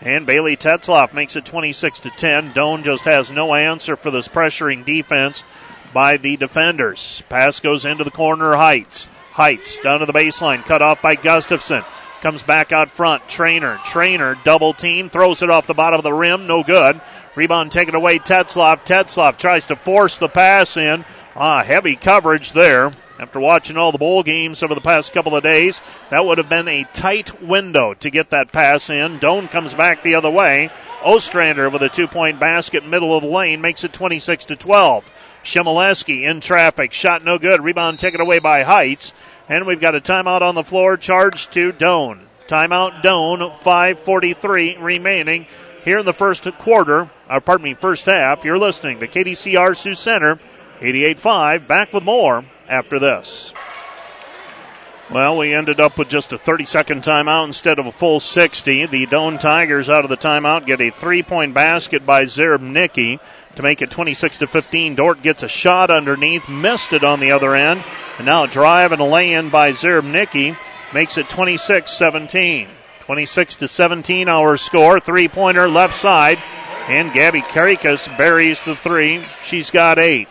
And 0.00 0.24
Bailey 0.24 0.56
Tetzloff 0.56 1.12
makes 1.12 1.34
it 1.34 1.44
26 1.44 1.98
to 1.98 2.10
10. 2.10 2.52
Doane 2.52 2.84
just 2.84 3.06
has 3.06 3.32
no 3.32 3.54
answer 3.54 3.96
for 3.96 4.12
this 4.12 4.28
pressuring 4.28 4.84
defense 4.84 5.42
by 5.92 6.16
the 6.16 6.36
defenders. 6.36 7.24
Pass 7.28 7.58
goes 7.58 7.84
into 7.84 8.04
the 8.04 8.12
corner. 8.12 8.54
Heights. 8.54 9.08
Heights 9.32 9.80
down 9.80 9.98
to 9.98 10.06
the 10.06 10.12
baseline. 10.12 10.64
Cut 10.64 10.80
off 10.80 11.02
by 11.02 11.16
Gustafson. 11.16 11.82
Comes 12.24 12.42
back 12.42 12.72
out 12.72 12.88
front. 12.88 13.28
Trainer. 13.28 13.78
Trainer 13.84 14.34
double 14.44 14.72
team. 14.72 15.10
Throws 15.10 15.42
it 15.42 15.50
off 15.50 15.66
the 15.66 15.74
bottom 15.74 15.98
of 15.98 16.04
the 16.04 16.12
rim. 16.14 16.46
No 16.46 16.62
good. 16.62 16.98
Rebound 17.34 17.70
taken 17.70 17.94
away. 17.94 18.18
Tetzloff. 18.18 18.86
Tetzloff 18.86 19.36
tries 19.36 19.66
to 19.66 19.76
force 19.76 20.16
the 20.16 20.28
pass 20.28 20.78
in. 20.78 21.04
Ah, 21.36 21.62
heavy 21.62 21.96
coverage 21.96 22.52
there. 22.52 22.92
After 23.18 23.38
watching 23.38 23.76
all 23.76 23.92
the 23.92 23.98
bowl 23.98 24.22
games 24.22 24.62
over 24.62 24.74
the 24.74 24.80
past 24.80 25.12
couple 25.12 25.36
of 25.36 25.42
days, 25.42 25.82
that 26.08 26.24
would 26.24 26.38
have 26.38 26.48
been 26.48 26.66
a 26.66 26.88
tight 26.94 27.42
window 27.42 27.92
to 27.92 28.08
get 28.08 28.30
that 28.30 28.52
pass 28.52 28.88
in. 28.88 29.18
Doane 29.18 29.50
comes 29.50 29.74
back 29.74 30.02
the 30.02 30.14
other 30.14 30.30
way. 30.30 30.70
Ostrander 31.04 31.68
with 31.68 31.82
a 31.82 31.90
two 31.90 32.08
point 32.08 32.40
basket, 32.40 32.86
middle 32.86 33.14
of 33.14 33.22
the 33.22 33.28
lane, 33.28 33.60
makes 33.60 33.84
it 33.84 33.92
26 33.92 34.46
to 34.46 34.56
12. 34.56 35.10
Shimoleski 35.44 36.22
in 36.22 36.40
traffic. 36.40 36.94
Shot 36.94 37.22
no 37.22 37.38
good. 37.38 37.62
Rebound 37.62 37.98
taken 37.98 38.22
away 38.22 38.38
by 38.38 38.62
Heights. 38.62 39.12
And 39.48 39.66
we've 39.66 39.80
got 39.80 39.94
a 39.94 40.00
timeout 40.00 40.40
on 40.40 40.54
the 40.54 40.64
floor. 40.64 40.96
Charged 40.96 41.52
to 41.52 41.72
Doane. 41.72 42.20
Timeout 42.46 43.02
Doane. 43.02 43.52
5.43 43.58 44.80
remaining 44.80 45.46
here 45.84 45.98
in 45.98 46.06
the 46.06 46.12
first 46.12 46.44
quarter. 46.58 47.10
Or 47.28 47.40
pardon 47.40 47.64
me, 47.64 47.74
first 47.74 48.06
half. 48.06 48.44
You're 48.44 48.58
listening 48.58 49.00
to 49.00 49.06
KDCR 49.06 49.76
Sioux 49.76 49.94
Center. 49.94 50.38
88.5. 50.80 51.66
Back 51.66 51.92
with 51.92 52.04
more 52.04 52.44
after 52.68 52.98
this. 52.98 53.52
Well, 55.10 55.36
we 55.36 55.52
ended 55.52 55.80
up 55.80 55.98
with 55.98 56.08
just 56.08 56.32
a 56.32 56.38
30 56.38 56.64
second 56.64 57.02
timeout 57.02 57.46
instead 57.46 57.78
of 57.78 57.84
a 57.84 57.92
full 57.92 58.20
60. 58.20 58.86
The 58.86 59.06
Doane 59.06 59.38
Tigers 59.38 59.90
out 59.90 60.04
of 60.04 60.10
the 60.10 60.16
timeout 60.16 60.64
get 60.64 60.80
a 60.80 60.90
three 60.90 61.22
point 61.22 61.52
basket 61.52 62.06
by 62.06 62.24
Zerbnicki 62.24 63.20
to 63.56 63.62
make 63.62 63.82
it 63.82 63.90
26 63.90 64.38
to 64.38 64.46
15. 64.46 64.94
Dordt 64.94 65.22
gets 65.22 65.42
a 65.42 65.48
shot 65.48 65.90
underneath, 65.90 66.48
missed 66.48 66.92
it 66.92 67.04
on 67.04 67.20
the 67.20 67.32
other 67.32 67.54
end, 67.54 67.84
and 68.18 68.26
now 68.26 68.44
a 68.44 68.48
drive 68.48 68.92
and 68.92 69.00
a 69.00 69.04
lay 69.04 69.32
in 69.32 69.50
by 69.50 69.72
Zerbnicki 69.72 70.56
makes 70.92 71.18
it 71.18 71.28
26 71.28 71.90
17. 71.90 72.68
26 73.00 73.56
to 73.56 73.68
17 73.68 74.28
our 74.28 74.56
score. 74.56 74.98
Three 74.98 75.28
pointer 75.28 75.68
left 75.68 75.94
side. 75.94 76.38
And 76.88 77.12
Gabby 77.12 77.40
Krakus 77.40 78.14
buries 78.18 78.62
the 78.64 78.76
three. 78.76 79.24
She's 79.42 79.70
got 79.70 79.98
eight. 79.98 80.28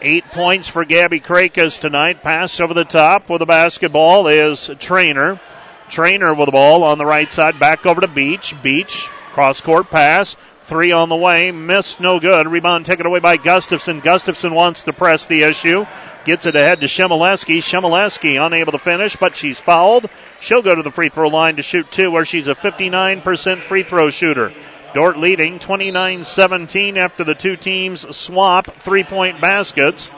Eight 0.00 0.24
points 0.32 0.68
for 0.68 0.84
Gabby 0.84 1.20
Krakus 1.20 1.80
tonight. 1.80 2.22
Pass 2.22 2.58
over 2.58 2.74
the 2.74 2.84
top 2.84 3.30
with 3.30 3.40
the 3.40 3.46
basketball 3.46 4.26
is 4.26 4.70
Trainer. 4.78 5.40
Trainer 5.88 6.34
with 6.34 6.46
the 6.46 6.52
ball 6.52 6.82
on 6.82 6.98
the 6.98 7.06
right 7.06 7.30
side. 7.30 7.58
Back 7.58 7.86
over 7.86 8.00
to 8.00 8.08
Beach. 8.08 8.54
Beach. 8.62 9.08
Cross 9.32 9.60
court 9.60 9.90
pass. 9.90 10.36
Three 10.64 10.92
on 10.92 11.08
the 11.08 11.16
way. 11.16 11.50
Missed. 11.50 12.00
No 12.00 12.20
good. 12.20 12.46
Rebound 12.46 12.86
taken 12.86 13.04
away 13.04 13.18
by 13.18 13.36
Gustafson. 13.36 14.00
Gustafson 14.00 14.54
wants 14.54 14.82
to 14.84 14.92
press 14.92 15.26
the 15.26 15.42
issue. 15.42 15.86
Gets 16.24 16.46
it 16.46 16.54
ahead 16.54 16.80
to 16.80 16.86
Shemileski. 16.86 17.58
Shemileski 17.58 18.44
unable 18.44 18.70
to 18.72 18.78
finish, 18.78 19.16
but 19.16 19.36
she's 19.36 19.58
fouled. 19.58 20.08
She'll 20.40 20.62
go 20.62 20.74
to 20.74 20.82
the 20.82 20.92
free 20.92 21.08
throw 21.08 21.28
line 21.28 21.56
to 21.56 21.62
shoot 21.62 21.90
two, 21.90 22.12
where 22.12 22.24
she's 22.24 22.46
a 22.46 22.54
59% 22.54 23.58
free 23.58 23.82
throw 23.82 24.10
shooter. 24.10 24.52
Dordt 24.94 25.16
leading 25.16 25.58
29 25.58 26.24
17 26.24 26.96
after 26.96 27.24
the 27.24 27.34
two 27.34 27.56
teams 27.56 28.14
swap 28.14 28.66
three 28.66 29.02
point 29.04 29.40
baskets. 29.40 30.10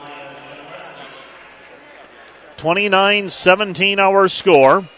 29 2.59 3.31
17 3.31 3.99
our 3.99 4.29
score. 4.29 4.89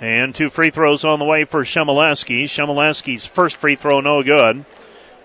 And 0.00 0.34
two 0.34 0.50
free 0.50 0.70
throws 0.70 1.04
on 1.04 1.18
the 1.18 1.24
way 1.24 1.44
for 1.44 1.64
Shemileski. 1.64 2.44
Shemileski's 2.44 3.26
first 3.26 3.56
free 3.56 3.76
throw 3.76 4.00
no 4.00 4.22
good. 4.22 4.64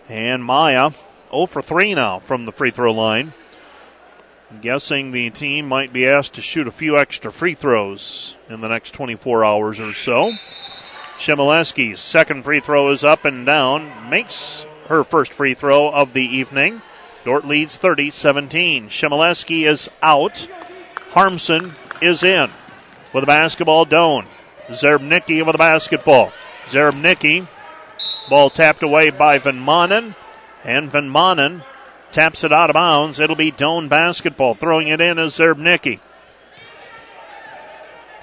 And 0.07 0.43
Maya 0.43 0.91
0 1.31 1.45
for 1.45 1.61
3 1.61 1.95
now 1.95 2.19
from 2.19 2.45
the 2.45 2.51
free 2.51 2.71
throw 2.71 2.93
line. 2.93 3.33
I'm 4.49 4.59
guessing 4.59 5.11
the 5.11 5.29
team 5.29 5.67
might 5.67 5.93
be 5.93 6.07
asked 6.07 6.33
to 6.35 6.41
shoot 6.41 6.67
a 6.67 6.71
few 6.71 6.97
extra 6.97 7.31
free 7.31 7.53
throws 7.53 8.35
in 8.49 8.61
the 8.61 8.67
next 8.67 8.91
24 8.91 9.45
hours 9.45 9.79
or 9.79 9.93
so. 9.93 10.33
Shemileski's 11.17 11.99
second 11.99 12.43
free 12.43 12.59
throw 12.59 12.91
is 12.91 13.03
up 13.03 13.25
and 13.25 13.45
down, 13.45 14.09
makes 14.09 14.65
her 14.87 15.03
first 15.03 15.33
free 15.33 15.53
throw 15.53 15.89
of 15.89 16.13
the 16.13 16.23
evening. 16.23 16.81
Dordt 17.23 17.45
leads 17.45 17.77
30 17.77 18.09
17. 18.09 18.89
Shemileski 18.89 19.67
is 19.67 19.89
out. 20.01 20.47
Harmson 21.11 21.73
is 22.01 22.23
in. 22.23 22.49
With 23.13 23.23
a 23.23 23.27
basketball, 23.27 23.85
Doane. 23.85 24.25
Zerbnicki 24.73 25.45
with 25.45 25.53
the 25.53 25.57
basketball. 25.57 26.31
Zerbnicki, 26.65 27.47
ball 28.29 28.49
tapped 28.49 28.83
away 28.83 29.09
by 29.09 29.37
Van 29.37 29.63
Manen. 29.65 30.15
And 30.63 30.91
Van 30.91 31.09
Manen 31.09 31.63
taps 32.11 32.43
it 32.43 32.53
out 32.53 32.69
of 32.69 32.75
bounds. 32.75 33.19
It'll 33.19 33.35
be 33.35 33.51
Doane 33.51 33.89
basketball. 33.89 34.53
Throwing 34.53 34.87
it 34.87 35.01
in 35.01 35.17
is 35.17 35.33
Zerbnicki. 35.33 35.99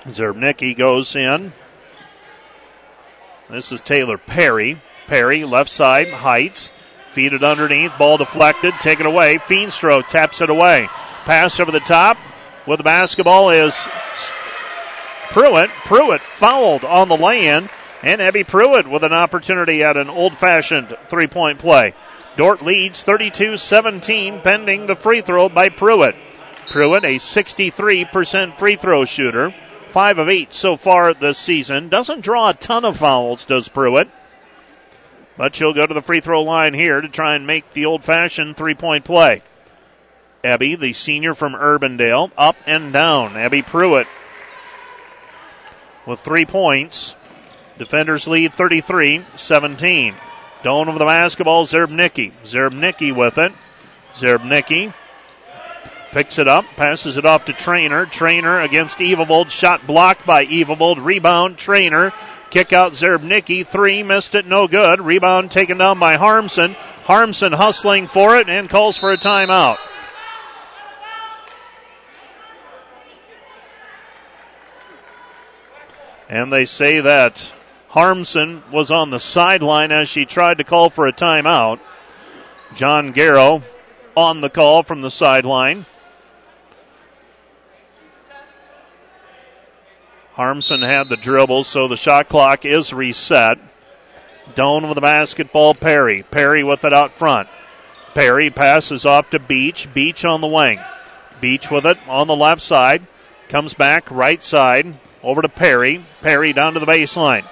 Zerbnicki 0.04 0.76
goes 0.76 1.14
in. 1.16 1.52
This 3.50 3.72
is 3.72 3.82
Taylor 3.82 4.18
Perry. 4.18 4.80
Perry, 5.06 5.44
left 5.44 5.70
side, 5.70 6.10
Heights. 6.10 6.70
Feed 7.08 7.32
it 7.32 7.42
underneath. 7.42 7.96
Ball 7.98 8.18
deflected. 8.18 8.74
Taken 8.74 9.06
away. 9.06 9.38
Feenstra 9.38 10.06
taps 10.06 10.40
it 10.40 10.50
away. 10.50 10.88
Pass 11.24 11.58
over 11.58 11.72
the 11.72 11.80
top 11.80 12.18
with 12.66 12.78
the 12.78 12.84
basketball 12.84 13.50
is 13.50 13.88
Pruitt. 15.30 15.70
Pruitt 15.84 16.20
fouled 16.20 16.84
on 16.84 17.08
the 17.08 17.16
lay 17.16 17.48
in. 17.48 17.68
And 18.02 18.22
Abby 18.22 18.44
Pruitt 18.44 18.86
with 18.86 19.02
an 19.02 19.12
opportunity 19.12 19.82
at 19.82 19.96
an 19.96 20.08
old 20.08 20.36
fashioned 20.36 20.96
three 21.08 21.26
point 21.26 21.58
play. 21.58 21.94
Dordt 22.36 22.62
leads 22.62 23.02
32 23.02 23.56
17, 23.56 24.40
pending 24.40 24.86
the 24.86 24.94
free 24.94 25.20
throw 25.20 25.48
by 25.48 25.68
Pruitt. 25.68 26.14
Pruitt, 26.68 27.04
a 27.04 27.16
63% 27.16 28.56
free 28.56 28.76
throw 28.76 29.04
shooter, 29.04 29.52
5 29.88 30.18
of 30.18 30.28
8 30.28 30.52
so 30.52 30.76
far 30.76 31.12
this 31.12 31.38
season. 31.38 31.88
Doesn't 31.88 32.20
draw 32.20 32.50
a 32.50 32.54
ton 32.54 32.84
of 32.84 32.98
fouls, 32.98 33.44
does 33.44 33.68
Pruitt. 33.68 34.08
But 35.36 35.56
she'll 35.56 35.72
go 35.72 35.86
to 35.86 35.94
the 35.94 36.02
free 36.02 36.20
throw 36.20 36.42
line 36.42 36.74
here 36.74 37.00
to 37.00 37.08
try 37.08 37.34
and 37.34 37.46
make 37.46 37.72
the 37.72 37.86
old 37.86 38.04
fashioned 38.04 38.56
three 38.56 38.74
point 38.74 39.04
play. 39.04 39.42
Abby, 40.44 40.76
the 40.76 40.92
senior 40.92 41.34
from 41.34 41.54
Urbandale, 41.54 42.30
up 42.36 42.56
and 42.66 42.92
down. 42.92 43.36
Abby 43.36 43.62
Pruitt 43.62 44.06
with 46.08 46.20
three 46.20 46.46
points. 46.46 47.14
Defenders 47.76 48.26
lead 48.26 48.52
33 48.54 49.24
17. 49.36 50.14
Doane 50.64 50.88
of 50.88 50.98
the 50.98 51.04
basketball, 51.04 51.66
Zerbnicki. 51.66 52.32
Zerbnicki 52.44 53.14
with 53.14 53.38
it. 53.38 53.52
Zerbnicki 54.14 54.92
picks 56.10 56.38
it 56.38 56.48
up, 56.48 56.64
passes 56.76 57.16
it 57.16 57.26
off 57.26 57.44
to 57.44 57.52
Trainer. 57.52 58.06
Trainer 58.06 58.60
against 58.60 58.98
Evavold. 58.98 59.50
Shot 59.50 59.86
blocked 59.86 60.26
by 60.26 60.46
Evavold. 60.46 61.04
Rebound, 61.04 61.58
Trainer. 61.58 62.12
Kick 62.50 62.72
out 62.72 62.92
Zerbnicki. 62.92 63.64
Three, 63.64 64.02
missed 64.02 64.34
it, 64.34 64.46
no 64.46 64.66
good. 64.66 65.00
Rebound 65.00 65.50
taken 65.50 65.78
down 65.78 66.00
by 66.00 66.16
Harmson. 66.16 66.72
Harmson 67.04 67.52
hustling 67.52 68.08
for 68.08 68.36
it 68.36 68.48
and 68.48 68.68
calls 68.68 68.96
for 68.96 69.12
a 69.12 69.16
timeout. 69.16 69.76
And 76.28 76.52
they 76.52 76.66
say 76.66 77.00
that 77.00 77.54
Harmson 77.88 78.62
was 78.70 78.90
on 78.90 79.10
the 79.10 79.20
sideline 79.20 79.90
as 79.90 80.10
she 80.10 80.26
tried 80.26 80.58
to 80.58 80.64
call 80.64 80.90
for 80.90 81.06
a 81.06 81.12
timeout. 81.12 81.80
John 82.74 83.14
Garrow 83.14 83.62
on 84.14 84.42
the 84.42 84.50
call 84.50 84.82
from 84.82 85.00
the 85.00 85.10
sideline. 85.10 85.86
Harmson 90.34 90.82
had 90.82 91.08
the 91.08 91.16
dribble, 91.16 91.64
so 91.64 91.88
the 91.88 91.96
shot 91.96 92.28
clock 92.28 92.64
is 92.64 92.92
reset. 92.92 93.58
Doane 94.54 94.82
with 94.82 94.94
the 94.94 95.00
basketball, 95.00 95.74
Perry. 95.74 96.22
Perry 96.30 96.62
with 96.62 96.84
it 96.84 96.92
out 96.92 97.12
front. 97.18 97.48
Perry 98.14 98.50
passes 98.50 99.04
off 99.04 99.30
to 99.30 99.38
Beach. 99.38 99.92
Beach 99.94 100.24
on 100.24 100.40
the 100.40 100.46
wing. 100.46 100.78
Beach 101.40 101.70
with 101.70 101.86
it 101.86 101.98
on 102.06 102.26
the 102.26 102.36
left 102.36 102.62
side. 102.62 103.06
Comes 103.48 103.72
back 103.74 104.10
right 104.10 104.42
side 104.44 104.94
over 105.28 105.42
to 105.42 105.48
Perry. 105.48 106.04
Perry 106.22 106.52
down 106.52 106.74
to 106.74 106.80
the 106.80 106.86
baseline. 106.86 107.46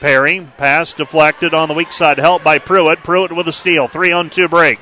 Perry 0.00 0.46
pass 0.56 0.94
deflected 0.94 1.52
on 1.52 1.68
the 1.68 1.74
weak 1.74 1.92
side, 1.92 2.18
helped 2.18 2.44
by 2.44 2.58
Pruitt. 2.58 3.02
Pruitt 3.04 3.32
with 3.32 3.46
a 3.46 3.52
steal. 3.52 3.86
Three 3.86 4.10
on 4.10 4.30
two 4.30 4.48
break. 4.48 4.80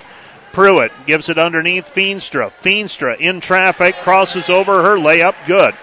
Pruitt 0.53 0.93
gives 1.07 1.29
it 1.29 1.39
underneath 1.39 1.93
Feenstra. 1.93 2.53
Feenstra 2.63 3.19
in 3.19 3.41
traffic, 3.41 3.97
crosses 3.97 4.49
over 4.49 4.83
her 4.83 4.97
layup, 4.97 5.35
good. 5.47 5.75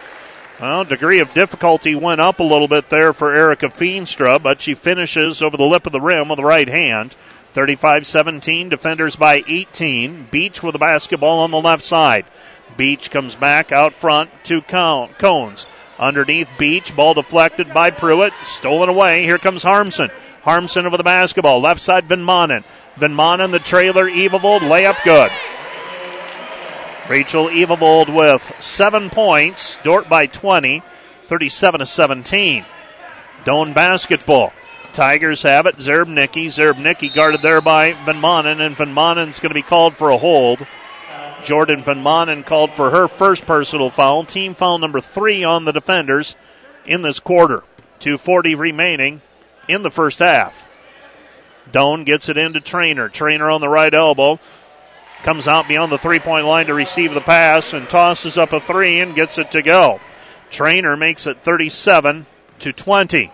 Well, 0.59 0.85
degree 0.85 1.19
of 1.19 1.33
difficulty 1.33 1.95
went 1.95 2.21
up 2.21 2.39
a 2.39 2.43
little 2.43 2.69
bit 2.69 2.89
there 2.89 3.11
for 3.11 3.33
Erica 3.33 3.67
Feenstra, 3.67 4.41
but 4.41 4.61
she 4.61 4.73
finishes 4.73 5.41
over 5.41 5.57
the 5.57 5.63
lip 5.63 5.85
of 5.85 5.91
the 5.91 5.99
rim 5.99 6.29
with 6.29 6.37
the 6.37 6.45
right 6.45 6.69
hand. 6.69 7.13
35 7.51 8.07
17, 8.07 8.69
defenders 8.69 9.17
by 9.17 9.43
18. 9.47 10.27
Beach 10.31 10.63
with 10.63 10.73
the 10.73 10.79
basketball 10.79 11.39
on 11.39 11.51
the 11.51 11.61
left 11.61 11.83
side. 11.83 12.25
Beach 12.77 13.11
comes 13.11 13.35
back 13.35 13.71
out 13.71 13.93
front 13.93 14.29
to 14.45 14.61
Cones. 14.61 15.67
Underneath 15.97 16.49
Beach, 16.57 16.95
ball 16.95 17.13
deflected 17.13 17.73
by 17.73 17.91
Pruitt, 17.91 18.33
stolen 18.43 18.89
away. 18.89 19.23
Here 19.23 19.37
comes 19.37 19.63
Harmson. 19.63 20.09
Harmson 20.43 20.85
over 20.85 20.97
the 20.97 21.03
basketball, 21.03 21.61
left 21.61 21.81
side 21.81 22.05
Van 22.05 22.19
Manen. 22.19 22.63
Van 22.97 23.13
Manen, 23.13 23.51
the 23.51 23.59
trailer, 23.59 24.09
Evavold, 24.09 24.59
layup 24.59 25.01
good. 25.03 25.31
Rachel 27.09 27.47
Evavold 27.47 28.13
with 28.13 28.51
seven 28.59 29.09
points. 29.09 29.77
Dordt 29.83 30.09
by 30.09 30.25
20, 30.25 30.81
37 31.27 31.79
to 31.79 31.85
17. 31.85 32.65
Doane 33.43 33.73
basketball. 33.73 34.53
Tigers 34.91 35.43
have 35.43 35.65
it. 35.65 35.75
Zerbnicki. 35.75 36.47
Zerbnicki 36.47 37.13
guarded 37.13 37.41
there 37.41 37.61
by 37.61 37.93
Van 38.05 38.15
Manen, 38.15 38.65
and 38.65 38.75
Van 38.75 38.93
Manen's 38.93 39.39
going 39.39 39.51
to 39.51 39.55
be 39.55 39.61
called 39.61 39.95
for 39.95 40.09
a 40.09 40.17
hold. 40.17 40.65
Jordan 41.45 41.83
Van 41.83 42.03
Manen 42.03 42.45
called 42.45 42.73
for 42.73 42.89
her 42.89 43.07
first 43.07 43.45
personal 43.45 43.89
foul. 43.89 44.23
Team 44.23 44.55
foul 44.55 44.79
number 44.79 44.99
three 44.99 45.43
on 45.43 45.65
the 45.65 45.71
defenders 45.71 46.35
in 46.85 47.03
this 47.03 47.19
quarter. 47.19 47.63
2.40 47.99 48.57
remaining 48.57 49.21
in 49.67 49.83
the 49.83 49.91
first 49.91 50.19
half. 50.19 50.69
Doane 51.71 52.05
gets 52.05 52.29
it 52.29 52.37
into 52.37 52.59
Trainer. 52.59 53.09
Trainer 53.09 53.49
on 53.49 53.61
the 53.61 53.69
right 53.69 53.93
elbow. 53.93 54.39
Comes 55.23 55.47
out 55.47 55.67
beyond 55.67 55.91
the 55.91 55.97
three 55.97 56.19
point 56.19 56.45
line 56.45 56.65
to 56.65 56.73
receive 56.73 57.13
the 57.13 57.21
pass 57.21 57.73
and 57.73 57.89
tosses 57.89 58.37
up 58.37 58.53
a 58.53 58.59
three 58.59 58.99
and 58.99 59.15
gets 59.15 59.37
it 59.37 59.51
to 59.51 59.61
go. 59.61 59.99
Trainer 60.51 60.97
makes 60.97 61.25
it 61.25 61.37
37 61.37 62.25
to 62.59 62.73
20. 62.73 63.31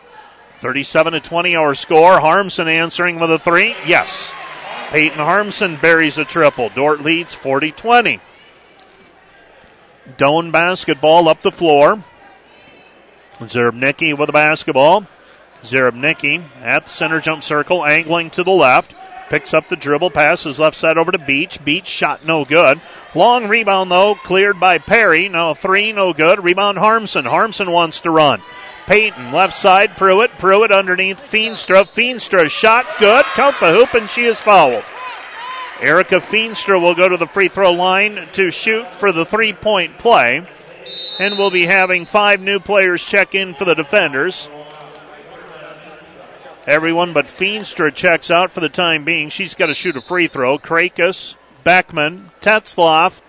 37 0.59 1.13
to 1.13 1.19
20 1.19 1.55
our 1.55 1.75
score. 1.75 2.19
Harmson 2.19 2.67
answering 2.67 3.19
with 3.19 3.31
a 3.31 3.39
three. 3.39 3.75
Yes. 3.85 4.33
Peyton 4.91 5.19
Harmson 5.19 5.77
buries 5.77 6.17
a 6.17 6.25
triple. 6.25 6.67
Dordt 6.67 6.99
leads 6.99 7.33
40 7.33 7.71
20. 7.71 8.19
Doane 10.17 10.51
basketball 10.51 11.29
up 11.29 11.41
the 11.41 11.51
floor. 11.51 12.03
Zerbnicki 13.39 14.17
with 14.17 14.27
the 14.27 14.33
basketball. 14.33 15.07
Zerbnicki 15.63 16.43
at 16.61 16.85
the 16.85 16.91
center 16.91 17.21
jump 17.21 17.41
circle, 17.41 17.85
angling 17.85 18.31
to 18.31 18.43
the 18.43 18.51
left. 18.51 18.93
Picks 19.29 19.53
up 19.53 19.69
the 19.69 19.77
dribble, 19.77 20.09
passes 20.09 20.59
left 20.59 20.75
side 20.75 20.97
over 20.97 21.13
to 21.13 21.17
Beach. 21.17 21.63
Beach 21.63 21.87
shot 21.87 22.25
no 22.25 22.43
good. 22.43 22.81
Long 23.15 23.47
rebound 23.47 23.89
though, 23.89 24.15
cleared 24.15 24.59
by 24.59 24.77
Perry. 24.77 25.29
No 25.29 25.53
three, 25.53 25.93
no 25.93 26.11
good. 26.11 26.43
Rebound 26.43 26.77
Harmson. 26.77 27.23
Harmson 27.23 27.71
wants 27.71 28.01
to 28.01 28.11
run. 28.11 28.41
Peyton, 28.87 29.31
left 29.31 29.53
side, 29.53 29.97
Pruitt. 29.97 30.37
Pruitt 30.37 30.71
underneath 30.71 31.21
Feenstra. 31.21 31.85
Feenstra 31.85 32.49
shot 32.49 32.85
good. 32.99 33.25
Count 33.33 33.55
the 33.59 33.71
hoop, 33.71 33.93
and 33.93 34.09
she 34.09 34.23
is 34.23 34.41
fouled. 34.41 34.83
Erica 35.79 36.19
Feenstra 36.19 36.79
will 36.79 36.93
go 36.93 37.09
to 37.09 37.17
the 37.17 37.27
free 37.27 37.47
throw 37.47 37.71
line 37.71 38.27
to 38.33 38.51
shoot 38.51 38.87
for 38.93 39.11
the 39.11 39.25
three 39.25 39.53
point 39.53 39.97
play. 39.97 40.45
And 41.19 41.37
we'll 41.37 41.51
be 41.51 41.65
having 41.65 42.05
five 42.05 42.41
new 42.41 42.59
players 42.59 43.03
check 43.03 43.33
in 43.35 43.53
for 43.53 43.65
the 43.65 43.75
defenders. 43.75 44.49
Everyone 46.67 47.13
but 47.13 47.25
Feenstra 47.25 47.93
checks 47.93 48.29
out 48.29 48.51
for 48.51 48.59
the 48.59 48.69
time 48.69 49.03
being. 49.03 49.29
She's 49.29 49.55
got 49.55 49.67
to 49.67 49.73
shoot 49.73 49.97
a 49.97 50.01
free 50.01 50.27
throw. 50.27 50.59
Krakus, 50.59 51.35
Beckman, 51.63 52.29
Tetzloff, 52.39 53.21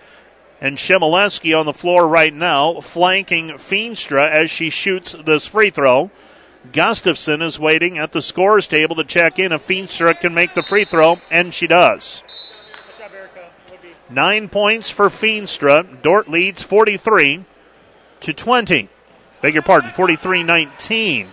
and 0.63 0.77
Shemileski 0.77 1.59
on 1.59 1.65
the 1.65 1.73
floor 1.73 2.07
right 2.07 2.33
now, 2.33 2.79
flanking 2.79 3.49
Feenstra 3.49 4.31
as 4.31 4.49
she 4.49 4.69
shoots 4.69 5.11
this 5.11 5.45
free 5.45 5.69
throw. 5.69 6.09
Gustafson 6.71 7.41
is 7.41 7.59
waiting 7.59 7.97
at 7.97 8.13
the 8.13 8.21
scores 8.21 8.65
table 8.65 8.95
to 8.95 9.03
check 9.03 9.37
in 9.37 9.51
if 9.51 9.67
Feenstra 9.67 10.17
can 10.17 10.33
make 10.33 10.53
the 10.53 10.63
free 10.63 10.85
throw, 10.85 11.19
and 11.29 11.53
she 11.53 11.67
does. 11.67 12.23
Nine 14.09 14.47
points 14.47 14.89
for 14.89 15.09
Feenstra. 15.09 16.01
Dordt 16.01 16.29
leads 16.29 16.63
43 16.63 17.43
to 18.21 18.33
20. 18.33 18.89
Beg 19.41 19.53
your 19.53 19.63
pardon, 19.63 19.91
43 19.91 20.43
19. 20.43 21.27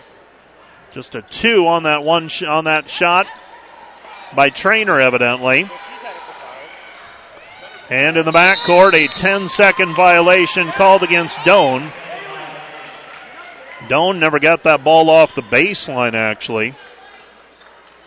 Just 0.91 1.14
a 1.14 1.22
two 1.22 1.68
on 1.68 1.85
that 1.85 2.03
one 2.03 2.26
sh- 2.26 2.43
on 2.43 2.64
that 2.64 2.91
shot 2.91 3.28
by 4.35 4.51
Trainer, 4.51 4.99
evidently. 4.99 5.70
And 7.91 8.16
in 8.16 8.24
the 8.24 8.30
backcourt, 8.30 8.95
a 8.95 9.09
10 9.09 9.49
second 9.49 9.95
violation 9.95 10.68
called 10.68 11.03
against 11.03 11.38
Doane. 11.41 11.91
Doane 13.88 14.20
never 14.20 14.38
got 14.38 14.62
that 14.62 14.84
ball 14.84 15.11
off 15.11 15.34
the 15.34 15.43
baseline, 15.43 16.14
actually. 16.14 16.76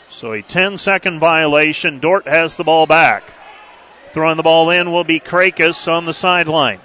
So 0.09 0.31
a 0.31 0.41
10 0.41 0.77
second 0.77 1.19
violation. 1.19 1.99
Dordt 1.99 2.29
has 2.29 2.55
the 2.55 2.63
ball 2.63 2.85
back. 2.85 3.33
Throwing 4.11 4.37
the 4.37 4.43
ball 4.43 4.69
in 4.69 4.91
will 4.91 5.03
be 5.03 5.19
Krakus 5.19 5.91
on 5.91 6.05
the 6.05 6.13
sideline. 6.13 6.79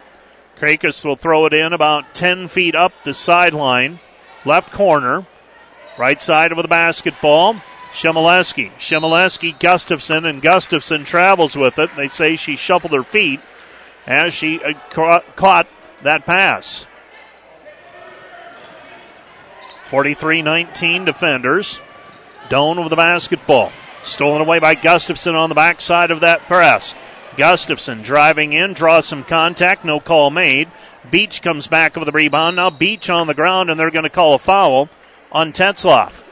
Krakus 0.56 1.04
will 1.04 1.14
throw 1.14 1.46
it 1.46 1.54
in 1.54 1.72
about 1.72 2.16
10 2.16 2.48
feet 2.48 2.74
up 2.74 2.92
the 3.04 3.14
sideline, 3.14 4.00
left 4.44 4.72
corner. 4.72 5.24
Right 5.96 6.20
side 6.20 6.50
of 6.50 6.58
the 6.58 6.66
basketball. 6.66 7.62
Shemileski. 7.92 8.72
Shemileski, 8.74 9.58
Gustafson, 9.58 10.24
and 10.24 10.42
Gustafson 10.42 11.04
travels 11.04 11.56
with 11.56 11.78
it. 11.78 11.94
They 11.96 12.08
say 12.08 12.36
she 12.36 12.56
shuffled 12.56 12.92
her 12.92 13.02
feet 13.02 13.40
as 14.06 14.34
she 14.34 14.62
uh, 14.62 14.74
ca- 14.90 15.22
caught 15.36 15.68
that 16.02 16.26
pass. 16.26 16.86
43 19.84 20.42
19 20.42 21.04
defenders. 21.04 21.80
Doane 22.50 22.78
with 22.78 22.90
the 22.90 22.96
basketball. 22.96 23.72
Stolen 24.02 24.40
away 24.40 24.58
by 24.58 24.74
Gustafson 24.74 25.34
on 25.34 25.48
the 25.48 25.54
backside 25.54 26.10
of 26.10 26.20
that 26.20 26.40
press. 26.42 26.94
Gustafson 27.36 28.02
driving 28.02 28.52
in, 28.52 28.72
draws 28.72 29.06
some 29.06 29.24
contact, 29.24 29.84
no 29.84 30.00
call 30.00 30.30
made. 30.30 30.68
Beach 31.10 31.40
comes 31.40 31.66
back 31.66 31.96
with 31.96 32.06
the 32.06 32.12
rebound. 32.12 32.56
Now 32.56 32.70
Beach 32.70 33.08
on 33.08 33.26
the 33.26 33.34
ground, 33.34 33.70
and 33.70 33.78
they're 33.78 33.90
going 33.90 34.04
to 34.04 34.10
call 34.10 34.34
a 34.34 34.38
foul 34.38 34.88
on 35.32 35.52
Tetzloff. 35.52 36.24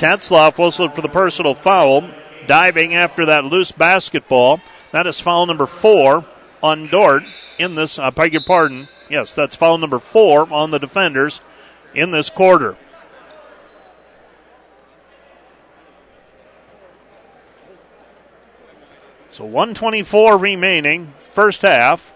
Tetzloff 0.00 0.58
whistled 0.58 0.94
for 0.94 1.02
the 1.02 1.10
personal 1.10 1.54
foul, 1.54 2.08
diving 2.46 2.94
after 2.94 3.26
that 3.26 3.44
loose 3.44 3.70
basketball. 3.70 4.62
That 4.92 5.06
is 5.06 5.20
foul 5.20 5.44
number 5.44 5.66
four 5.66 6.24
on 6.62 6.86
Dordt 6.86 7.24
in 7.58 7.74
this, 7.74 7.98
I 7.98 8.08
beg 8.08 8.32
your 8.32 8.42
pardon. 8.42 8.88
Yes, 9.10 9.34
that's 9.34 9.54
foul 9.54 9.76
number 9.76 9.98
four 9.98 10.50
on 10.50 10.70
the 10.70 10.78
defenders 10.78 11.42
in 11.94 12.12
this 12.12 12.30
quarter. 12.30 12.78
So 19.28 19.44
124 19.44 20.38
remaining, 20.38 21.12
first 21.32 21.60
half. 21.60 22.14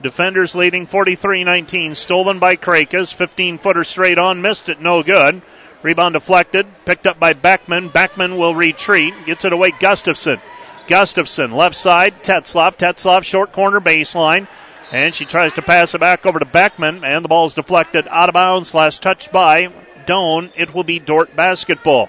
Defenders 0.00 0.54
leading 0.54 0.86
43 0.86 1.42
19. 1.42 1.94
Stolen 1.94 2.38
by 2.38 2.56
Krakus. 2.56 3.12
15 3.12 3.58
footer 3.58 3.84
straight 3.84 4.18
on. 4.18 4.42
Missed 4.42 4.68
it. 4.68 4.80
No 4.80 5.02
good. 5.02 5.40
Rebound 5.84 6.14
deflected, 6.14 6.66
picked 6.86 7.06
up 7.06 7.20
by 7.20 7.34
Beckman. 7.34 7.88
Beckman 7.88 8.38
will 8.38 8.54
retreat, 8.54 9.12
gets 9.26 9.44
it 9.44 9.52
away. 9.52 9.70
Gustafson. 9.70 10.40
Gustafson, 10.86 11.52
left 11.52 11.76
side, 11.76 12.24
Tetzloff. 12.24 12.78
Tetzloff, 12.78 13.22
short 13.22 13.52
corner 13.52 13.80
baseline. 13.80 14.48
And 14.92 15.14
she 15.14 15.26
tries 15.26 15.52
to 15.52 15.62
pass 15.62 15.94
it 15.94 16.00
back 16.00 16.24
over 16.24 16.38
to 16.38 16.46
Beckman, 16.46 17.04
and 17.04 17.22
the 17.22 17.28
ball 17.28 17.46
is 17.46 17.54
deflected 17.54 18.08
out 18.08 18.30
of 18.30 18.32
bounds, 18.32 18.72
last 18.72 19.02
touched 19.02 19.30
by 19.30 19.70
Doane. 20.06 20.50
It 20.56 20.74
will 20.74 20.84
be 20.84 20.98
Dordt 20.98 21.36
basketball. 21.36 22.08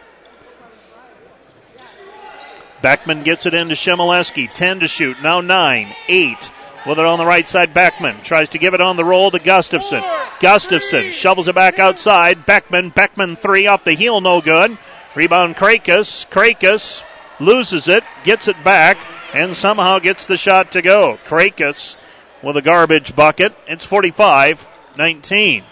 Beckman 2.82 3.24
gets 3.24 3.46
it 3.46 3.54
into 3.54 3.76
Shemileski. 3.76 4.50
10 4.50 4.80
to 4.82 4.88
shoot. 4.88 5.22
Now 5.22 5.42
9, 5.42 5.94
8, 6.08 6.52
with 6.86 7.00
it 7.00 7.06
on 7.06 7.20
the 7.20 7.26
right 7.26 7.48
side, 7.48 7.74
Beckman 7.74 8.22
tries 8.22 8.50
to 8.50 8.58
give 8.58 8.74
it 8.74 8.82
on 8.82 8.98
the 8.98 9.06
roll 9.06 9.32
to 9.32 9.40
Gustafson. 9.40 10.04
Gustafson 10.40 11.12
shovels 11.12 11.48
it 11.48 11.56
back 11.56 11.80
outside. 11.80 12.46
Beckman, 12.46 12.90
Beckman 12.90 13.36
three 13.36 13.68
off 13.68 13.84
the 13.84 13.94
heel, 13.94 14.22
no 14.22 14.42
good. 14.42 14.78
Rebound 15.16 15.56
Krakus. 15.56 16.30
Krakus 16.30 17.04
loses 17.40 17.88
it, 17.88 18.04
gets 18.24 18.48
it 18.48 18.62
back, 18.64 18.98
and 19.34 19.56
somehow 19.56 20.00
gets 20.00 20.26
the 20.26 20.38
shot 20.38 20.72
to 20.74 20.82
go. 20.82 21.18
Krakus 21.26 21.98
with 22.44 22.58
a 22.58 22.62
garbage 22.62 23.16
bucket. 23.16 23.56
It's 23.68 23.86
45 23.86 24.68
19. 24.98 25.64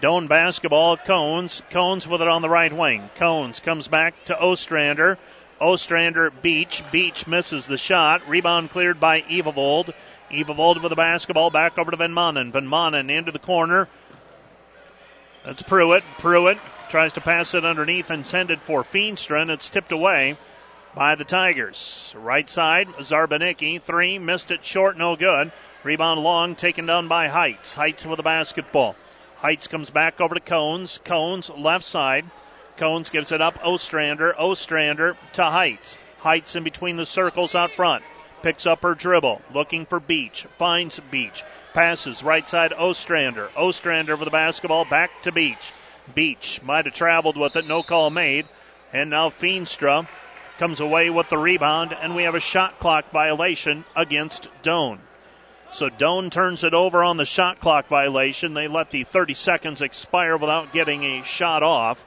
Doane 0.00 0.26
basketball. 0.26 0.96
Cones. 0.96 1.60
Cones 1.68 2.08
with 2.08 2.22
it 2.22 2.28
on 2.28 2.40
the 2.40 2.48
right 2.48 2.72
wing. 2.72 3.10
Cones 3.16 3.60
comes 3.60 3.88
back 3.88 4.24
to 4.24 4.40
Ostrander. 4.40 5.18
Ostrander 5.60 6.30
Beach. 6.30 6.82
Beach 6.90 7.26
misses 7.26 7.66
the 7.66 7.76
shot. 7.76 8.26
Rebound 8.26 8.70
cleared 8.70 8.98
by 8.98 9.20
Evavold. 9.22 9.92
Evavold 10.30 10.80
with 10.80 10.88
the 10.88 10.96
basketball 10.96 11.50
back 11.50 11.76
over 11.76 11.90
to 11.90 11.96
Van 11.98 12.12
Manen. 12.12 12.52
Van 12.52 12.66
Manen 12.66 13.10
into 13.10 13.32
the 13.32 13.38
corner. 13.38 13.86
That's 15.44 15.60
Pruitt. 15.60 16.04
Pruitt 16.16 16.58
tries 16.88 17.12
to 17.12 17.20
pass 17.20 17.52
it 17.52 17.66
underneath, 17.66 18.08
and 18.08 18.26
send 18.26 18.50
it 18.50 18.62
for 18.62 18.82
Feenstra, 18.82 19.42
and 19.42 19.50
it's 19.50 19.68
tipped 19.68 19.92
away 19.92 20.38
by 20.96 21.14
the 21.14 21.24
Tigers. 21.24 22.14
Right 22.18 22.48
side, 22.48 22.88
Zarbanicki. 22.98 23.80
Three, 23.80 24.18
missed 24.18 24.50
it 24.50 24.64
short, 24.64 24.96
no 24.96 25.14
good. 25.14 25.52
Rebound 25.84 26.20
long, 26.22 26.54
taken 26.54 26.86
down 26.86 27.06
by 27.06 27.28
Heights. 27.28 27.74
Heights 27.74 28.06
with 28.06 28.16
the 28.16 28.22
basketball. 28.22 28.96
Heights 29.36 29.68
comes 29.68 29.90
back 29.90 30.22
over 30.22 30.34
to 30.34 30.40
Cones. 30.40 30.98
Cones, 31.04 31.50
left 31.50 31.84
side. 31.84 32.24
Cones 32.78 33.10
gives 33.10 33.30
it 33.30 33.42
up. 33.42 33.58
Ostrander. 33.62 34.34
Ostrander 34.38 35.18
to 35.34 35.44
Heights. 35.44 35.98
Heights 36.20 36.56
in 36.56 36.64
between 36.64 36.96
the 36.96 37.06
circles 37.06 37.54
out 37.54 37.72
front. 37.72 38.02
Picks 38.42 38.64
up 38.64 38.82
her 38.82 38.94
dribble. 38.94 39.42
Looking 39.52 39.84
for 39.84 40.00
Beach. 40.00 40.46
Finds 40.56 40.98
Beach. 41.10 41.44
Passes 41.74 42.22
right 42.22 42.48
side 42.48 42.72
Ostrander. 42.72 43.50
Ostrander 43.54 44.16
with 44.16 44.24
the 44.24 44.30
basketball 44.30 44.86
back 44.86 45.10
to 45.22 45.30
Beach. 45.30 45.72
Beach 46.14 46.62
might 46.62 46.86
have 46.86 46.94
traveled 46.94 47.36
with 47.36 47.54
it. 47.54 47.66
No 47.66 47.82
call 47.82 48.08
made. 48.08 48.46
And 48.94 49.10
now 49.10 49.28
Feenstra 49.28 50.08
comes 50.58 50.80
away 50.80 51.10
with 51.10 51.28
the 51.28 51.38
rebound, 51.38 51.92
and 51.92 52.14
we 52.14 52.24
have 52.24 52.34
a 52.34 52.40
shot 52.40 52.78
clock 52.78 53.10
violation 53.10 53.84
against 53.94 54.48
Doane. 54.62 54.98
So 55.72 55.90
Doane 55.90 56.30
turns 56.30 56.64
it 56.64 56.74
over 56.74 57.02
on 57.02 57.16
the 57.16 57.26
shot 57.26 57.60
clock 57.60 57.88
violation. 57.88 58.54
They 58.54 58.68
let 58.68 58.90
the 58.90 59.04
30 59.04 59.34
seconds 59.34 59.82
expire 59.82 60.36
without 60.36 60.72
getting 60.72 61.02
a 61.04 61.22
shot 61.22 61.62
off. 61.62 62.06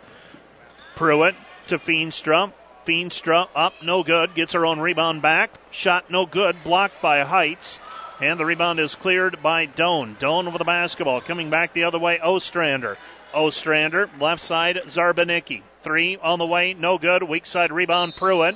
Pruitt 0.95 1.35
to 1.67 1.77
Feenstra. 1.77 2.51
Feenstra 2.85 3.47
up, 3.55 3.73
no 3.83 4.03
good. 4.03 4.33
Gets 4.33 4.53
her 4.53 4.65
own 4.65 4.79
rebound 4.79 5.21
back. 5.21 5.51
Shot 5.69 6.09
no 6.09 6.25
good. 6.25 6.63
Blocked 6.63 7.01
by 7.01 7.21
Heights. 7.21 7.79
And 8.19 8.39
the 8.39 8.45
rebound 8.45 8.79
is 8.79 8.95
cleared 8.95 9.41
by 9.43 9.67
Doane. 9.67 10.17
Doane 10.17 10.47
with 10.47 10.57
the 10.57 10.65
basketball. 10.65 11.21
Coming 11.21 11.49
back 11.49 11.73
the 11.73 11.83
other 11.83 11.99
way, 11.99 12.19
Ostrander. 12.19 12.97
Ostrander, 13.33 14.09
left 14.19 14.41
side, 14.41 14.77
Zarbanicki. 14.87 15.61
Three 15.81 16.17
on 16.17 16.39
the 16.39 16.45
way, 16.45 16.73
no 16.73 16.97
good. 16.97 17.23
Weak 17.23 17.45
side 17.45 17.71
rebound, 17.71 18.15
Pruitt. 18.15 18.55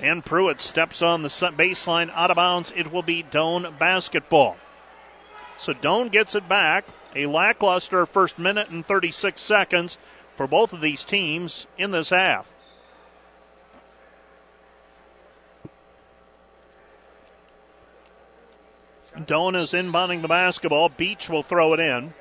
And 0.00 0.24
Pruitt 0.24 0.60
steps 0.60 1.02
on 1.02 1.22
the 1.22 1.28
baseline 1.28 2.10
out 2.12 2.30
of 2.30 2.36
bounds. 2.36 2.72
It 2.74 2.92
will 2.92 3.02
be 3.02 3.22
Doane 3.22 3.78
basketball. 3.78 4.56
So 5.56 5.72
Doane 5.72 6.10
gets 6.10 6.34
it 6.34 6.48
back. 6.48 6.84
A 7.14 7.26
lackluster 7.26 8.06
first 8.06 8.38
minute 8.38 8.70
and 8.70 8.84
36 8.84 9.40
seconds 9.40 9.98
for 10.34 10.48
both 10.48 10.72
of 10.72 10.80
these 10.80 11.04
teams 11.04 11.68
in 11.78 11.92
this 11.92 12.10
half. 12.10 12.52
Doane 19.16 19.54
is 19.54 19.72
inbounding 19.72 20.22
the 20.22 20.28
basketball. 20.28 20.88
Beach 20.88 21.30
will 21.30 21.44
throw 21.44 21.72
it 21.72 21.78
in. 21.78 22.14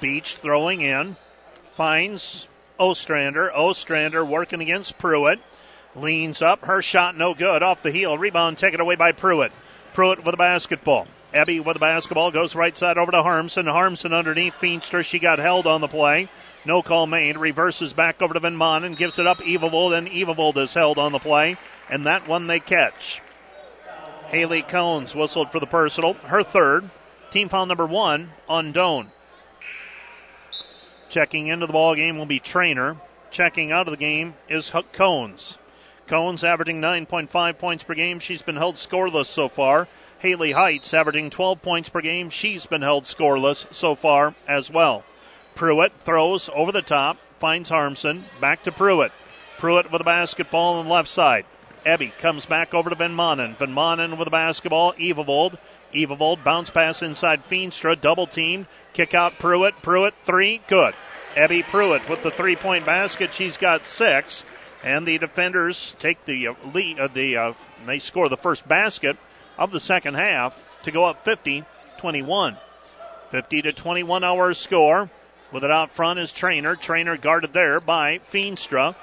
Beach 0.00 0.36
throwing 0.36 0.80
in. 0.80 1.16
Finds 1.76 2.48
Ostrander. 2.78 3.54
Ostrander 3.54 4.24
working 4.24 4.62
against 4.62 4.96
Pruitt. 4.96 5.40
Leans 5.94 6.40
up. 6.40 6.64
Her 6.64 6.80
shot 6.80 7.18
no 7.18 7.34
good. 7.34 7.62
Off 7.62 7.82
the 7.82 7.90
heel. 7.90 8.16
Rebound 8.16 8.56
taken 8.56 8.80
away 8.80 8.96
by 8.96 9.12
Pruitt. 9.12 9.52
Pruitt 9.92 10.24
with 10.24 10.32
the 10.32 10.38
basketball. 10.38 11.06
Ebby 11.34 11.62
with 11.62 11.74
the 11.74 11.80
basketball 11.80 12.30
goes 12.30 12.54
right 12.54 12.74
side 12.74 12.96
over 12.96 13.12
to 13.12 13.22
Harmson. 13.22 13.66
Harmson 13.66 14.14
underneath 14.14 14.54
Feenstra. 14.58 15.04
She 15.04 15.18
got 15.18 15.38
held 15.38 15.66
on 15.66 15.82
the 15.82 15.86
play. 15.86 16.30
No 16.64 16.80
call 16.80 17.06
made. 17.06 17.36
Reverses 17.36 17.92
back 17.92 18.22
over 18.22 18.32
to 18.32 18.40
Van 18.40 18.58
and 18.58 18.96
gives 18.96 19.18
it 19.18 19.26
up 19.26 19.36
Evavold. 19.40 19.98
And 19.98 20.08
Evavold 20.08 20.56
is 20.56 20.72
held 20.72 20.96
on 20.96 21.12
the 21.12 21.18
play. 21.18 21.58
And 21.90 22.06
that 22.06 22.26
one 22.26 22.46
they 22.46 22.58
catch. 22.58 23.20
Haley 24.28 24.62
Cones 24.62 25.14
whistled 25.14 25.52
for 25.52 25.60
the 25.60 25.66
personal. 25.66 26.14
Her 26.14 26.42
third. 26.42 26.88
Team 27.30 27.50
foul 27.50 27.66
number 27.66 27.84
one 27.84 28.30
on 28.48 28.72
Doane. 28.72 29.08
Checking 31.16 31.46
into 31.46 31.66
the 31.66 31.72
ball 31.72 31.94
game 31.94 32.18
will 32.18 32.26
be 32.26 32.38
Trainer. 32.38 32.98
Checking 33.30 33.72
out 33.72 33.86
of 33.86 33.90
the 33.90 33.96
game 33.96 34.34
is 34.50 34.70
Cones. 34.92 35.56
Cones 36.06 36.44
averaging 36.44 36.78
9.5 36.78 37.56
points 37.56 37.84
per 37.84 37.94
game. 37.94 38.18
She's 38.18 38.42
been 38.42 38.56
held 38.56 38.74
scoreless 38.74 39.24
so 39.24 39.48
far. 39.48 39.88
Haley 40.18 40.52
Heights 40.52 40.92
averaging 40.92 41.30
12 41.30 41.62
points 41.62 41.88
per 41.88 42.02
game. 42.02 42.28
She's 42.28 42.66
been 42.66 42.82
held 42.82 43.04
scoreless 43.04 43.72
so 43.72 43.94
far 43.94 44.34
as 44.46 44.70
well. 44.70 45.04
Pruitt 45.54 45.94
throws 46.00 46.50
over 46.54 46.70
the 46.70 46.82
top, 46.82 47.16
finds 47.38 47.70
Harmson. 47.70 48.26
Back 48.38 48.62
to 48.64 48.70
Pruitt. 48.70 49.12
Pruitt 49.56 49.90
with 49.90 50.00
the 50.00 50.04
basketball 50.04 50.74
on 50.74 50.84
the 50.84 50.92
left 50.92 51.08
side. 51.08 51.46
Ebby 51.86 52.14
comes 52.18 52.44
back 52.44 52.74
over 52.74 52.90
to 52.90 52.96
Van 52.96 53.16
Manen. 53.16 53.56
Van 53.56 53.72
Manen 53.72 54.18
with 54.18 54.26
the 54.26 54.30
basketball. 54.30 54.92
Evavold. 54.94 55.56
Evavold 55.92 56.44
bounce 56.44 56.70
pass 56.70 57.02
inside 57.02 57.46
Feenstra. 57.46 58.00
Double 58.00 58.26
team. 58.26 58.66
Kick 58.92 59.14
out 59.14 59.38
Pruitt. 59.38 59.74
Pruitt 59.82 60.14
three. 60.24 60.60
Good. 60.68 60.94
Ebby 61.34 61.62
Pruitt 61.64 62.08
with 62.08 62.22
the 62.22 62.30
three 62.30 62.56
point 62.56 62.86
basket. 62.86 63.34
She's 63.34 63.56
got 63.56 63.84
six. 63.84 64.44
And 64.84 65.06
the 65.06 65.18
defenders 65.18 65.96
take 65.98 66.24
the 66.24 66.48
uh, 66.48 66.54
lead. 66.72 66.98
Uh, 66.98 67.08
the 67.08 67.36
uh, 67.36 67.52
they 67.86 67.98
score 67.98 68.28
the 68.28 68.36
first 68.36 68.68
basket 68.68 69.16
of 69.58 69.72
the 69.72 69.80
second 69.80 70.14
half 70.14 70.62
to 70.82 70.90
go 70.90 71.04
up 71.04 71.24
50 71.24 71.64
21. 71.98 72.56
50 73.30 73.62
to 73.62 73.72
21 73.72 74.24
our 74.24 74.54
score. 74.54 75.10
With 75.52 75.64
it 75.64 75.70
out 75.70 75.90
front 75.90 76.18
is 76.18 76.32
Trainer. 76.32 76.76
Trainer 76.76 77.16
guarded 77.16 77.52
there 77.52 77.80
by 77.80 78.18
Feenstra. 78.18 78.94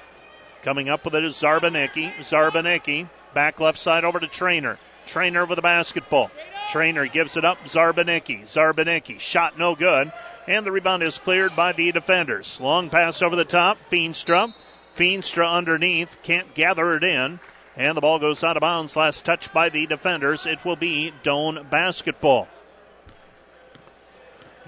Coming 0.62 0.88
up 0.88 1.04
with 1.04 1.14
it 1.14 1.24
is 1.24 1.34
Zarbanicki. 1.34 2.14
Zarbanicki 2.16 3.08
back 3.34 3.60
left 3.60 3.78
side 3.78 4.04
over 4.04 4.20
to 4.20 4.26
Trainer. 4.26 4.78
Trainer 5.06 5.44
with 5.44 5.56
the 5.56 5.62
basketball. 5.62 6.30
Trainer 6.70 7.06
gives 7.06 7.36
it 7.36 7.44
up. 7.44 7.58
Zarbanicki. 7.64 8.44
Zarbanicki. 8.44 9.20
Shot 9.20 9.58
no 9.58 9.74
good. 9.74 10.12
And 10.46 10.66
the 10.66 10.72
rebound 10.72 11.02
is 11.02 11.18
cleared 11.18 11.56
by 11.56 11.72
the 11.72 11.92
defenders. 11.92 12.60
Long 12.60 12.90
pass 12.90 13.22
over 13.22 13.36
the 13.36 13.44
top. 13.44 13.78
Feenstra. 13.90 14.54
Feenstra 14.96 15.50
underneath. 15.50 16.18
Can't 16.22 16.54
gather 16.54 16.96
it 16.96 17.04
in. 17.04 17.40
And 17.76 17.96
the 17.96 18.00
ball 18.00 18.18
goes 18.18 18.44
out 18.44 18.56
of 18.56 18.60
bounds. 18.60 18.96
Last 18.96 19.24
touch 19.24 19.52
by 19.52 19.68
the 19.68 19.86
defenders. 19.86 20.46
It 20.46 20.64
will 20.64 20.76
be 20.76 21.12
Doane 21.22 21.68
basketball. 21.68 22.48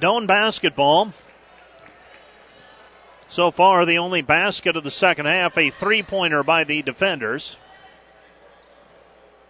Doane 0.01 0.27
basketball. 0.27 1.13
So 3.29 3.51
far, 3.51 3.85
the 3.85 3.99
only 3.99 4.23
basket 4.23 4.77
of 4.77 4.85
the 4.85 4.91
second 4.91 5.27
half, 5.27 5.59
a 5.59 5.71
three 5.71 6.03
pointer 6.03 6.43
by 6.43 6.65
the 6.65 6.83
defenders. 6.83 7.59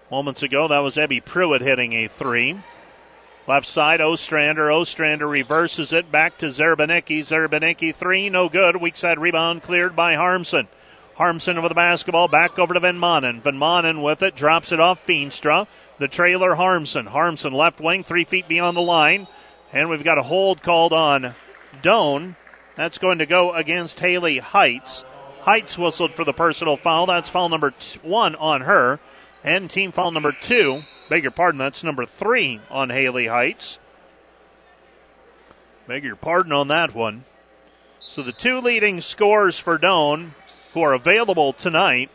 Moments 0.08 0.44
ago, 0.44 0.68
that 0.68 0.78
was 0.78 0.96
Ebby 0.96 1.24
Pruitt 1.24 1.62
hitting 1.62 1.92
a 1.92 2.06
three. 2.06 2.60
Left 3.48 3.66
side, 3.66 4.00
Ostrander. 4.00 4.70
Ostrander 4.70 5.26
reverses 5.26 5.92
it 5.92 6.12
back 6.12 6.38
to 6.38 6.46
Zerbanicki. 6.46 7.20
Zerbanicki, 7.20 7.92
three, 7.92 8.30
no 8.30 8.48
good. 8.48 8.76
Weak 8.76 8.96
side 8.96 9.18
rebound 9.18 9.62
cleared 9.62 9.96
by 9.96 10.14
Harmson. 10.14 10.68
Harmson 11.16 11.60
with 11.60 11.70
the 11.70 11.74
basketball, 11.74 12.28
back 12.28 12.56
over 12.56 12.74
to 12.74 12.78
Van 12.80 12.98
Manen. 12.98 13.40
Van 13.40 13.58
Manen 13.58 14.00
with 14.00 14.22
it, 14.22 14.36
drops 14.36 14.70
it 14.70 14.78
off 14.78 15.04
Feenstra. 15.04 15.66
The 15.98 16.06
trailer, 16.06 16.54
Harmson. 16.54 17.06
Harmson 17.06 17.52
left 17.52 17.80
wing, 17.80 18.04
three 18.04 18.24
feet 18.24 18.46
beyond 18.46 18.76
the 18.76 18.82
line. 18.82 19.26
And 19.72 19.88
we've 19.88 20.04
got 20.04 20.18
a 20.18 20.22
hold 20.22 20.62
called 20.62 20.92
on 20.92 21.34
Doane. 21.82 22.36
That's 22.76 22.98
going 22.98 23.18
to 23.18 23.26
go 23.26 23.54
against 23.54 23.98
Haley 23.98 24.38
Heights. 24.38 25.04
Heights 25.40 25.76
whistled 25.76 26.14
for 26.14 26.24
the 26.24 26.32
personal 26.32 26.76
foul. 26.76 27.06
That's 27.06 27.28
foul 27.28 27.48
number 27.48 27.72
one 28.02 28.36
on 28.36 28.60
her. 28.60 29.00
And 29.46 29.70
team 29.70 29.92
foul 29.92 30.10
number 30.10 30.32
two 30.32 30.82
Beg 31.08 31.22
your 31.22 31.30
pardon, 31.30 31.58
that's 31.58 31.84
number 31.84 32.04
three 32.04 32.60
on 32.68 32.90
Haley 32.90 33.28
Heights. 33.28 33.78
Beg 35.86 36.02
your 36.02 36.16
pardon 36.16 36.52
on 36.52 36.66
that 36.68 36.94
one. 36.94 37.24
So 38.00 38.22
the 38.22 38.32
two 38.32 38.60
leading 38.60 39.00
scores 39.00 39.56
for 39.56 39.78
Doane, 39.78 40.32
who 40.72 40.82
are 40.82 40.94
available 40.94 41.52
tonight, 41.52 42.10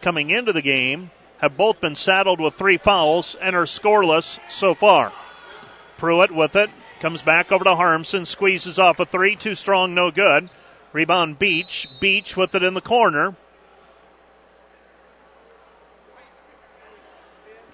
coming 0.00 0.30
into 0.30 0.54
the 0.54 0.62
game, 0.62 1.10
have 1.42 1.56
both 1.56 1.82
been 1.82 1.94
saddled 1.94 2.40
with 2.40 2.54
three 2.54 2.78
fouls 2.78 3.34
and 3.34 3.54
are 3.54 3.66
scoreless 3.66 4.38
so 4.48 4.74
far. 4.74 5.12
Pruitt 5.98 6.30
with 6.30 6.56
it, 6.56 6.70
comes 7.00 7.20
back 7.20 7.52
over 7.52 7.64
to 7.64 7.76
Harmson, 7.76 8.24
squeezes 8.24 8.78
off 8.78 9.00
a 9.00 9.04
three, 9.04 9.36
too 9.36 9.54
strong, 9.54 9.94
no 9.94 10.10
good. 10.10 10.48
Rebound 10.92 11.38
Beach. 11.38 11.88
Beach 12.00 12.36
with 12.36 12.54
it 12.54 12.62
in 12.62 12.74
the 12.74 12.80
corner. 12.80 13.34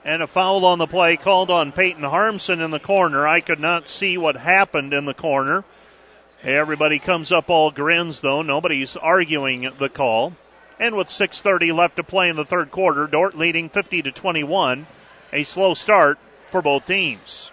And 0.04 0.22
a 0.22 0.26
foul 0.26 0.64
on 0.64 0.78
the 0.78 0.86
play 0.86 1.16
called 1.16 1.50
on 1.50 1.72
Peyton 1.72 2.04
Harmson 2.04 2.60
in 2.60 2.70
the 2.70 2.80
corner. 2.80 3.26
I 3.26 3.40
could 3.40 3.60
not 3.60 3.88
see 3.88 4.16
what 4.16 4.36
happened 4.36 4.94
in 4.94 5.04
the 5.04 5.14
corner. 5.14 5.64
Everybody 6.42 6.98
comes 6.98 7.32
up 7.32 7.50
all 7.50 7.70
grins 7.70 8.20
though. 8.20 8.42
Nobody's 8.42 8.96
arguing 8.96 9.68
the 9.78 9.88
call. 9.88 10.34
And 10.78 10.96
with 10.96 11.08
6:30 11.08 11.72
left 11.72 11.96
to 11.96 12.04
play 12.04 12.28
in 12.28 12.36
the 12.36 12.44
third 12.44 12.70
quarter, 12.70 13.06
Dordt 13.06 13.36
leading 13.36 13.68
50 13.68 14.02
to 14.02 14.12
21. 14.12 14.86
A 15.32 15.42
slow 15.42 15.74
start 15.74 16.18
for 16.50 16.62
both 16.62 16.86
teams 16.86 17.52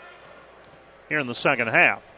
here 1.10 1.20
in 1.20 1.28
the 1.28 1.36
second 1.36 1.68
half. 1.68 2.10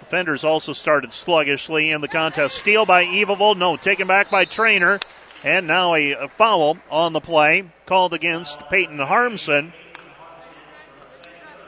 Defenders 0.00 0.44
also 0.44 0.72
started 0.72 1.12
sluggishly 1.12 1.90
in 1.90 2.00
the 2.00 2.08
contest. 2.08 2.56
Steal 2.56 2.86
by 2.86 3.02
Evil, 3.02 3.54
no, 3.54 3.76
taken 3.76 4.06
back 4.06 4.30
by 4.30 4.44
Trainer. 4.44 5.00
And 5.44 5.66
now 5.66 5.94
a, 5.94 6.28
foul 6.36 6.78
on 6.90 7.12
the 7.12 7.20
play 7.20 7.70
called 7.86 8.12
against 8.12 8.68
Peyton 8.68 8.98
Harmson. 8.98 9.72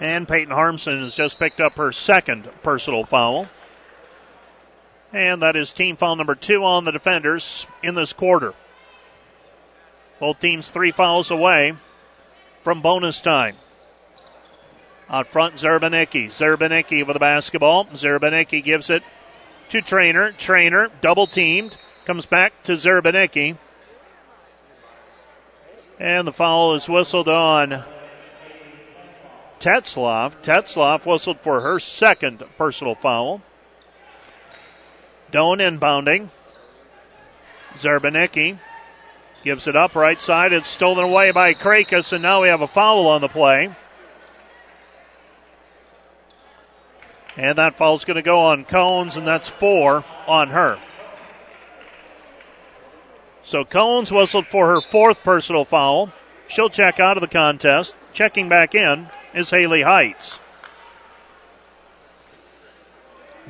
And 0.00 0.26
Peyton 0.26 0.52
Harmson 0.52 0.98
has 1.00 1.14
just 1.14 1.38
picked 1.38 1.60
up 1.60 1.76
her 1.76 1.92
second 1.92 2.48
personal 2.62 3.04
foul. 3.04 3.46
And 5.12 5.42
that 5.42 5.56
is 5.56 5.72
team 5.72 5.96
foul 5.96 6.16
number 6.16 6.34
two 6.34 6.64
on 6.64 6.84
the 6.84 6.92
defenders 6.92 7.66
in 7.82 7.94
this 7.94 8.12
quarter. 8.12 8.54
Both 10.18 10.40
teams 10.40 10.68
three 10.68 10.90
fouls 10.90 11.30
away 11.30 11.74
from 12.62 12.82
bonus 12.82 13.20
time. 13.20 13.56
Out 15.08 15.26
front, 15.26 15.56
Zerbanicki. 15.56 16.26
Zerbanicki 16.26 17.04
with 17.04 17.14
the 17.14 17.20
basketball. 17.20 17.86
Zerbanicki 17.86 18.62
gives 18.62 18.90
it 18.90 19.02
to 19.70 19.82
Trainer. 19.82 20.32
Trainer 20.32 20.90
double 21.00 21.26
teamed. 21.26 21.76
Comes 22.10 22.26
back 22.26 22.64
to 22.64 22.72
Zerbanicki. 22.72 23.56
And 26.00 26.26
the 26.26 26.32
foul 26.32 26.74
is 26.74 26.88
whistled 26.88 27.28
on 27.28 27.84
Tetzloff. 29.60 30.42
Tetzloff 30.42 31.06
whistled 31.06 31.38
for 31.38 31.60
her 31.60 31.78
second 31.78 32.42
personal 32.58 32.96
foul. 32.96 33.42
Doane 35.30 35.60
inbounding. 35.60 36.30
Zerbanicki 37.76 38.58
gives 39.44 39.68
it 39.68 39.76
up 39.76 39.94
right 39.94 40.20
side. 40.20 40.52
It's 40.52 40.66
stolen 40.66 41.04
away 41.04 41.30
by 41.30 41.54
Krakus, 41.54 42.12
and 42.12 42.24
now 42.24 42.42
we 42.42 42.48
have 42.48 42.60
a 42.60 42.66
foul 42.66 43.06
on 43.06 43.20
the 43.20 43.28
play. 43.28 43.70
And 47.36 47.56
that 47.56 47.76
foul 47.76 47.94
is 47.94 48.04
going 48.04 48.16
to 48.16 48.22
go 48.22 48.40
on 48.40 48.64
Cones, 48.64 49.16
and 49.16 49.24
that's 49.24 49.48
four 49.48 50.02
on 50.26 50.48
her. 50.48 50.80
So 53.50 53.64
Cones 53.64 54.12
whistled 54.12 54.46
for 54.46 54.68
her 54.68 54.80
fourth 54.80 55.24
personal 55.24 55.64
foul. 55.64 56.10
She'll 56.46 56.70
check 56.70 57.00
out 57.00 57.16
of 57.16 57.20
the 57.20 57.26
contest. 57.26 57.96
Checking 58.12 58.48
back 58.48 58.76
in 58.76 59.08
is 59.34 59.50
Haley 59.50 59.82
Heights. 59.82 60.38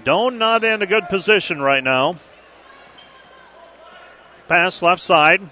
Doane 0.03 0.39
not 0.39 0.65
in 0.65 0.81
a 0.81 0.87
good 0.87 1.11
position 1.11 1.61
right 1.61 1.85
now. 1.85 2.17
Pass 4.49 4.81
left 4.81 5.03
side. 5.03 5.43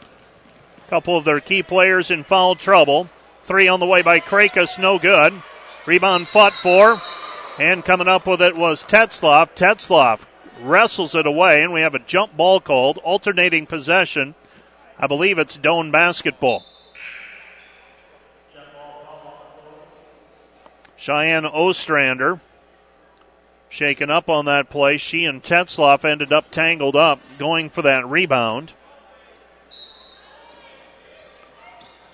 Couple 0.89 1.19
of 1.19 1.27
their 1.27 1.41
key 1.41 1.63
players 1.63 2.11
in 2.11 2.25
foul 2.25 2.55
trouble. 2.55 3.11
Three 3.43 3.69
on 3.69 3.81
the 3.81 3.87
way 3.87 4.01
by 4.01 4.19
Krakus, 4.19 4.79
no 4.79 4.99
good. 4.99 5.43
Rebound 5.85 6.27
fought 6.27 6.55
for. 6.55 7.03
And 7.59 7.85
coming 7.85 8.09
up 8.09 8.27
with 8.27 8.41
it 8.41 8.57
was 8.57 8.83
Tetzloff. 8.83 9.55
Tetzloff 9.55 10.25
wrestles 10.61 11.15
it 11.15 11.27
away, 11.27 11.63
and 11.63 11.73
we 11.73 11.81
have 11.81 11.95
a 11.95 12.01
jump 12.01 12.37
ball 12.37 12.61
called, 12.61 12.99
alternating 12.99 13.67
possession. 13.67 14.35
I 14.99 15.07
believe 15.07 15.39
it's 15.39 15.57
Doane 15.57 15.93
basketball. 15.93 16.65
Cheyenne 20.97 21.47
Ostrander 21.47 22.41
shaken 23.69 24.11
up 24.11 24.29
on 24.29 24.47
that 24.47 24.69
play. 24.69 24.97
She 24.97 25.25
and 25.25 25.43
Tetzloff 25.43 26.05
ended 26.05 26.33
up 26.33 26.51
tangled 26.51 26.97
up 26.97 27.21
going 27.39 27.71
for 27.71 27.83
that 27.83 28.07
rebound. 28.07 28.73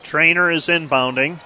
Trainer 0.03 0.51
is 0.51 0.69
inbounding. 0.69 1.41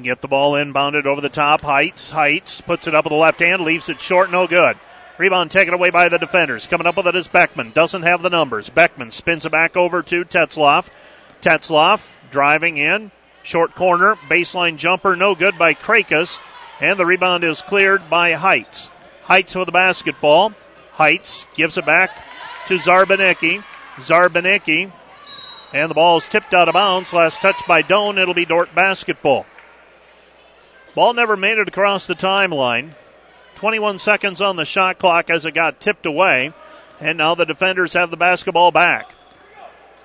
Get 0.00 0.22
the 0.22 0.28
ball 0.28 0.52
inbounded 0.52 1.06
over 1.06 1.20
the 1.20 1.28
top. 1.28 1.62
Heights, 1.62 2.10
Heights 2.10 2.60
puts 2.60 2.86
it 2.86 2.94
up 2.94 3.04
with 3.04 3.10
the 3.10 3.16
left 3.16 3.40
hand, 3.40 3.62
leaves 3.62 3.88
it 3.88 4.00
short, 4.00 4.30
no 4.30 4.46
good. 4.46 4.76
Rebound 5.18 5.50
taken 5.50 5.74
away 5.74 5.90
by 5.90 6.08
the 6.08 6.18
defenders. 6.18 6.68
Coming 6.68 6.86
up 6.86 6.96
with 6.96 7.08
it 7.08 7.16
is 7.16 7.26
Beckman. 7.26 7.72
Doesn't 7.72 8.02
have 8.02 8.22
the 8.22 8.30
numbers. 8.30 8.70
Beckman 8.70 9.10
spins 9.10 9.44
it 9.44 9.50
back 9.50 9.76
over 9.76 10.00
to 10.04 10.24
Tetzloff. 10.24 10.88
Tetzloff 11.42 12.14
driving 12.30 12.76
in. 12.76 13.10
Short 13.42 13.74
corner. 13.74 14.14
Baseline 14.14 14.76
jumper. 14.76 15.16
No 15.16 15.34
good 15.34 15.58
by 15.58 15.74
Krakus. 15.74 16.38
And 16.80 16.98
the 16.98 17.06
rebound 17.06 17.42
is 17.42 17.62
cleared 17.62 18.08
by 18.08 18.32
Heights. 18.32 18.90
Heights 19.24 19.56
with 19.56 19.66
the 19.66 19.72
basketball. 19.72 20.52
Heights 20.92 21.48
gives 21.54 21.76
it 21.76 21.84
back 21.84 22.10
to 22.68 22.74
Zarbanicki. 22.74 23.64
Zarbanicki. 23.96 24.92
And 25.72 25.90
the 25.90 25.94
ball 25.94 26.18
is 26.18 26.28
tipped 26.28 26.54
out 26.54 26.68
of 26.68 26.74
bounds. 26.74 27.12
Last 27.12 27.42
touch 27.42 27.60
by 27.66 27.82
Doane. 27.82 28.18
It'll 28.18 28.34
be 28.34 28.44
Dordt 28.44 28.72
basketball. 28.72 29.46
Ball 30.94 31.12
never 31.12 31.36
made 31.36 31.58
it 31.58 31.68
across 31.68 32.06
the 32.06 32.14
timeline. 32.14 32.94
21 33.58 33.98
seconds 33.98 34.40
on 34.40 34.54
the 34.54 34.64
shot 34.64 34.98
clock 34.98 35.28
as 35.28 35.44
it 35.44 35.52
got 35.52 35.80
tipped 35.80 36.06
away. 36.06 36.52
And 37.00 37.18
now 37.18 37.34
the 37.34 37.44
defenders 37.44 37.94
have 37.94 38.12
the 38.12 38.16
basketball 38.16 38.70
back. 38.70 39.10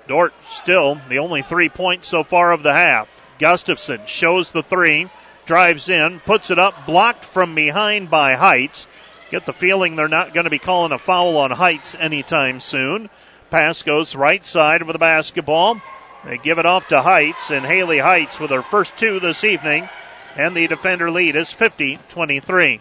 Dordt 0.08 0.34
still 0.48 1.00
the 1.08 1.20
only 1.20 1.40
three 1.40 1.68
points 1.68 2.08
so 2.08 2.24
far 2.24 2.50
of 2.50 2.64
the 2.64 2.72
half. 2.72 3.22
Gustafson 3.38 4.00
shows 4.06 4.50
the 4.50 4.64
three, 4.64 5.08
drives 5.46 5.88
in, 5.88 6.18
puts 6.20 6.50
it 6.50 6.58
up, 6.58 6.84
blocked 6.84 7.24
from 7.24 7.54
behind 7.54 8.10
by 8.10 8.34
Heights. 8.34 8.88
Get 9.30 9.46
the 9.46 9.52
feeling 9.52 9.94
they're 9.94 10.08
not 10.08 10.34
going 10.34 10.44
to 10.44 10.50
be 10.50 10.58
calling 10.58 10.90
a 10.90 10.98
foul 10.98 11.36
on 11.36 11.52
Heights 11.52 11.94
anytime 11.94 12.58
soon. 12.58 13.08
Pass 13.50 13.84
goes 13.84 14.16
right 14.16 14.44
side 14.44 14.82
of 14.82 14.88
the 14.88 14.98
basketball. 14.98 15.80
They 16.24 16.38
give 16.38 16.58
it 16.58 16.66
off 16.66 16.88
to 16.88 17.02
Heights, 17.02 17.52
and 17.52 17.64
Haley 17.64 17.98
Heights 17.98 18.40
with 18.40 18.50
her 18.50 18.62
first 18.62 18.96
two 18.96 19.20
this 19.20 19.44
evening. 19.44 19.88
And 20.34 20.56
the 20.56 20.66
defender 20.66 21.08
lead 21.08 21.36
is 21.36 21.52
50 21.52 22.00
23. 22.08 22.80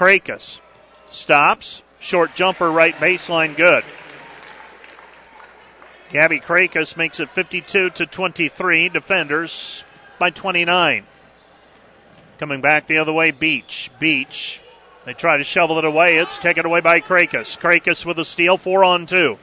Krakus 0.00 0.62
stops. 1.10 1.82
Short 1.98 2.34
jumper 2.34 2.72
right 2.72 2.94
baseline 2.94 3.54
good. 3.54 3.84
Gabby 6.08 6.40
Krakus 6.40 6.96
makes 6.96 7.20
it 7.20 7.28
52 7.28 7.90
to 7.90 8.06
23. 8.06 8.88
Defenders 8.88 9.84
by 10.18 10.30
29. 10.30 11.04
Coming 12.38 12.62
back 12.62 12.86
the 12.86 12.96
other 12.96 13.12
way, 13.12 13.30
Beach. 13.30 13.90
Beach. 13.98 14.62
They 15.04 15.12
try 15.12 15.36
to 15.36 15.44
shovel 15.44 15.76
it 15.76 15.84
away. 15.84 16.16
It's 16.16 16.38
taken 16.38 16.64
away 16.64 16.80
by 16.80 17.00
Krakus. 17.00 17.58
Krakus 17.58 18.06
with 18.06 18.18
a 18.18 18.24
steal, 18.24 18.56
four 18.56 18.82
on 18.82 19.04
two. 19.04 19.38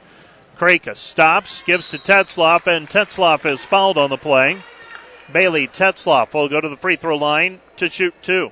Krakus 0.58 0.96
stops, 0.96 1.62
gives 1.62 1.88
to 1.90 1.98
Tetzloff, 1.98 2.66
and 2.66 2.88
Tetzloff 2.88 3.46
is 3.46 3.64
fouled 3.64 3.96
on 3.96 4.10
the 4.10 4.18
play. 4.18 4.60
Bailey 5.32 5.68
Tetzloff 5.68 6.34
will 6.34 6.48
go 6.48 6.60
to 6.60 6.68
the 6.68 6.76
free 6.76 6.96
throw 6.96 7.16
line 7.16 7.60
to 7.76 7.88
shoot 7.88 8.14
two. 8.22 8.50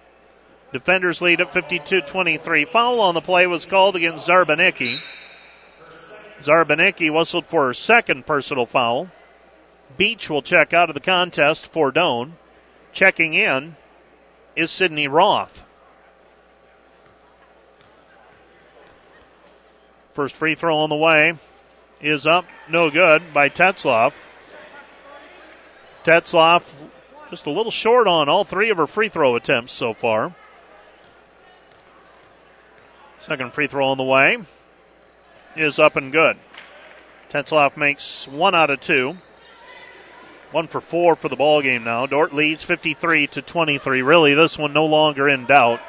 Defenders 0.77 1.23
lead 1.23 1.41
at 1.41 1.55
52 1.55 2.03
23. 2.03 2.67
Foul 2.67 3.01
on 3.01 3.15
the 3.15 3.23
play 3.23 3.47
was 3.47 3.65
called 3.65 3.97
against 3.97 4.29
Zarbanicki. 4.29 5.01
Zarbanicki 6.41 7.11
whistled 7.11 7.47
for 7.47 7.69
her 7.69 7.73
second 7.73 8.27
personal 8.27 8.67
foul. 8.67 9.11
Beach 9.97 10.29
will 10.29 10.43
check 10.43 10.75
out 10.75 10.91
of 10.91 10.95
the 10.95 11.01
contest 11.01 11.73
for 11.73 11.91
Doane. 11.91 12.33
Checking 12.93 13.33
in 13.33 13.77
is 14.55 14.71
Sydney 14.71 15.09
Roth. 15.09 15.65
First 20.13 20.37
free 20.37 20.55
throw 20.55 20.77
on 20.77 20.91
the 20.91 20.97
way 20.97 21.39
is 22.03 22.27
up, 22.27 22.45
no 22.69 22.91
good 22.91 23.33
by 23.33 23.49
Tetzloff. 23.49 24.13
Tetzloff 26.05 26.85
just 27.31 27.47
a 27.47 27.51
little 27.51 27.73
short 27.73 28.07
on 28.07 28.29
all 28.29 28.45
three 28.45 28.69
of 28.69 28.77
her 28.77 28.87
free 28.87 29.09
throw 29.09 29.37
attempts 29.37 29.73
so 29.73 29.95
far. 29.95 30.35
Second 33.19 33.53
free 33.53 33.67
throw 33.67 33.89
on 33.89 33.99
the 33.99 34.05
way 34.05 34.39
is 35.57 35.79
up 35.79 35.97
and 35.97 36.13
good. 36.13 36.37
Tetzloff 37.29 37.77
makes 37.77 38.29
one 38.29 38.55
out 38.55 38.71
of 38.71 38.81
two. 38.81 39.17
One 40.53 40.69
for 40.69 40.81
four 40.81 41.17
for 41.17 41.29
the 41.29 41.37
ball 41.37 41.61
game 41.61 41.85
now. 41.85 42.07
Dordt 42.07 42.33
leads 42.33 42.63
53 42.63 43.27
to 43.29 43.43
23. 43.43 44.03
Really, 44.03 44.35
this 44.35 44.57
one 44.57 44.73
no 44.73 44.87
longer 44.87 45.29
in 45.29 45.45
doubt. 45.47 45.81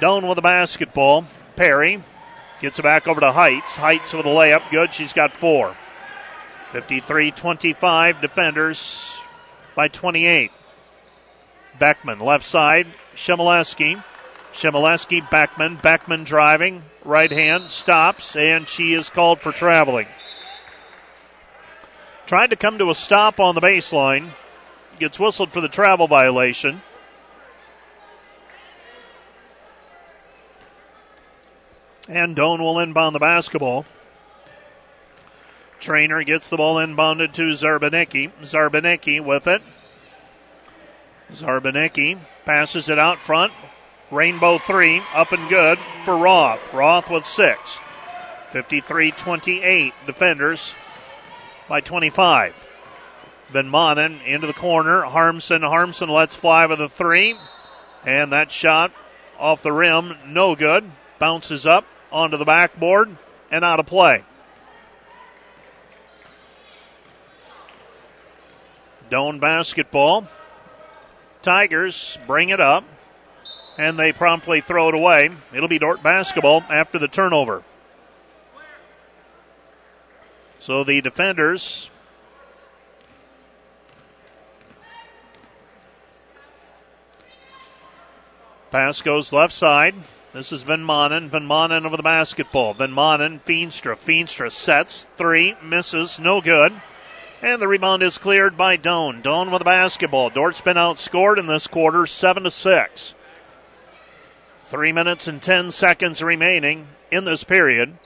Doane 0.00 0.26
with 0.26 0.36
the 0.36 0.42
basketball. 0.42 1.26
Perry 1.56 2.02
gets 2.60 2.78
it 2.78 2.82
back 2.82 3.06
over 3.06 3.20
to 3.20 3.32
Heights. 3.32 3.76
Heights 3.76 4.14
with 4.14 4.24
a 4.24 4.30
layup. 4.30 4.70
Good. 4.70 4.94
She's 4.94 5.12
got 5.12 5.32
four. 5.32 5.76
53 6.70 7.32
25. 7.32 8.20
Defenders 8.20 9.18
by 9.76 9.88
28. 9.88 10.50
Beckman, 11.78 12.18
left 12.18 12.44
side. 12.44 12.86
Shemileski. 13.14 14.02
Shemileski, 14.52 15.28
Beckman. 15.30 15.76
Beckman 15.76 16.24
driving. 16.24 16.84
Right 17.04 17.32
hand 17.32 17.70
stops, 17.70 18.36
and 18.36 18.68
she 18.68 18.92
is 18.92 19.10
called 19.10 19.40
for 19.40 19.50
traveling. 19.50 20.06
Tried 22.26 22.50
to 22.50 22.56
come 22.56 22.78
to 22.78 22.90
a 22.90 22.94
stop 22.94 23.40
on 23.40 23.54
the 23.54 23.60
baseline. 23.60 24.28
Gets 24.98 25.18
whistled 25.18 25.52
for 25.52 25.60
the 25.60 25.68
travel 25.68 26.06
violation. 26.06 26.82
And 32.08 32.36
Doane 32.36 32.60
will 32.60 32.78
inbound 32.78 33.14
the 33.14 33.20
basketball. 33.20 33.84
Trainer 35.80 36.22
gets 36.22 36.48
the 36.48 36.56
ball 36.56 36.76
inbounded 36.76 37.32
to 37.34 37.54
Zarbanicki. 37.54 38.30
Zarbanicki 38.42 39.20
with 39.20 39.46
it. 39.46 39.62
Zarbanicki 41.32 42.18
passes 42.44 42.88
it 42.88 42.98
out 42.98 43.20
front. 43.20 43.52
Rainbow 44.12 44.58
three, 44.58 45.02
up 45.14 45.32
and 45.32 45.48
good 45.48 45.78
for 46.04 46.16
Roth. 46.16 46.72
Roth 46.72 47.10
with 47.10 47.26
six. 47.26 47.80
53 48.50 49.10
28. 49.10 49.94
Defenders 50.06 50.74
by 51.66 51.80
25. 51.80 52.68
Van 53.48 53.70
Manen 53.70 54.22
into 54.24 54.46
the 54.46 54.52
corner. 54.52 55.02
Harmson. 55.02 55.62
Harmson 55.62 56.10
lets 56.10 56.36
fly 56.36 56.66
with 56.66 56.80
a 56.80 56.90
three. 56.90 57.36
And 58.04 58.32
that 58.32 58.52
shot 58.52 58.92
off 59.38 59.62
the 59.62 59.72
rim, 59.72 60.16
no 60.26 60.54
good. 60.54 60.90
Bounces 61.18 61.64
up 61.64 61.86
onto 62.10 62.36
the 62.36 62.44
backboard 62.44 63.16
and 63.50 63.64
out 63.64 63.80
of 63.80 63.86
play. 63.86 64.24
Doane 69.10 69.40
basketball. 69.40 70.26
Tigers 71.42 72.18
bring 72.26 72.50
it 72.50 72.60
up, 72.60 72.84
and 73.78 73.98
they 73.98 74.12
promptly 74.12 74.60
throw 74.60 74.88
it 74.88 74.94
away. 74.94 75.30
It'll 75.52 75.68
be 75.68 75.78
Dordt 75.78 76.02
basketball 76.02 76.64
after 76.68 76.98
the 76.98 77.08
turnover. 77.08 77.62
So 80.58 80.84
the 80.84 81.00
defenders 81.00 81.90
Pass 88.72 89.02
goes 89.02 89.34
left 89.34 89.52
side. 89.52 89.94
This 90.32 90.50
is 90.50 90.62
Van 90.62 90.82
Manen. 90.82 91.28
Van 91.28 91.46
Manen 91.46 91.84
over 91.84 91.98
the 91.98 92.02
basketball. 92.02 92.72
Van 92.72 92.90
Manen, 92.90 93.38
Feenstra. 93.42 93.94
Feenstra 93.96 94.50
sets. 94.50 95.06
Three. 95.18 95.56
Misses. 95.62 96.18
No 96.18 96.40
good. 96.40 96.72
And 97.42 97.60
the 97.60 97.68
rebound 97.68 98.02
is 98.02 98.16
cleared 98.16 98.56
by 98.56 98.78
Doane. 98.78 99.20
Doane 99.20 99.50
with 99.50 99.58
the 99.58 99.66
basketball. 99.66 100.30
Dordt's 100.30 100.62
been 100.62 100.78
outscored 100.78 101.36
in 101.36 101.48
this 101.48 101.66
quarter, 101.66 102.06
seven 102.06 102.44
to 102.44 102.50
six. 102.50 103.14
Three 104.72 104.90
minutes 104.90 105.28
and 105.28 105.42
ten 105.42 105.70
seconds 105.70 106.22
remaining 106.22 106.86
in 107.10 107.26
this 107.26 107.44
period. 107.44 107.98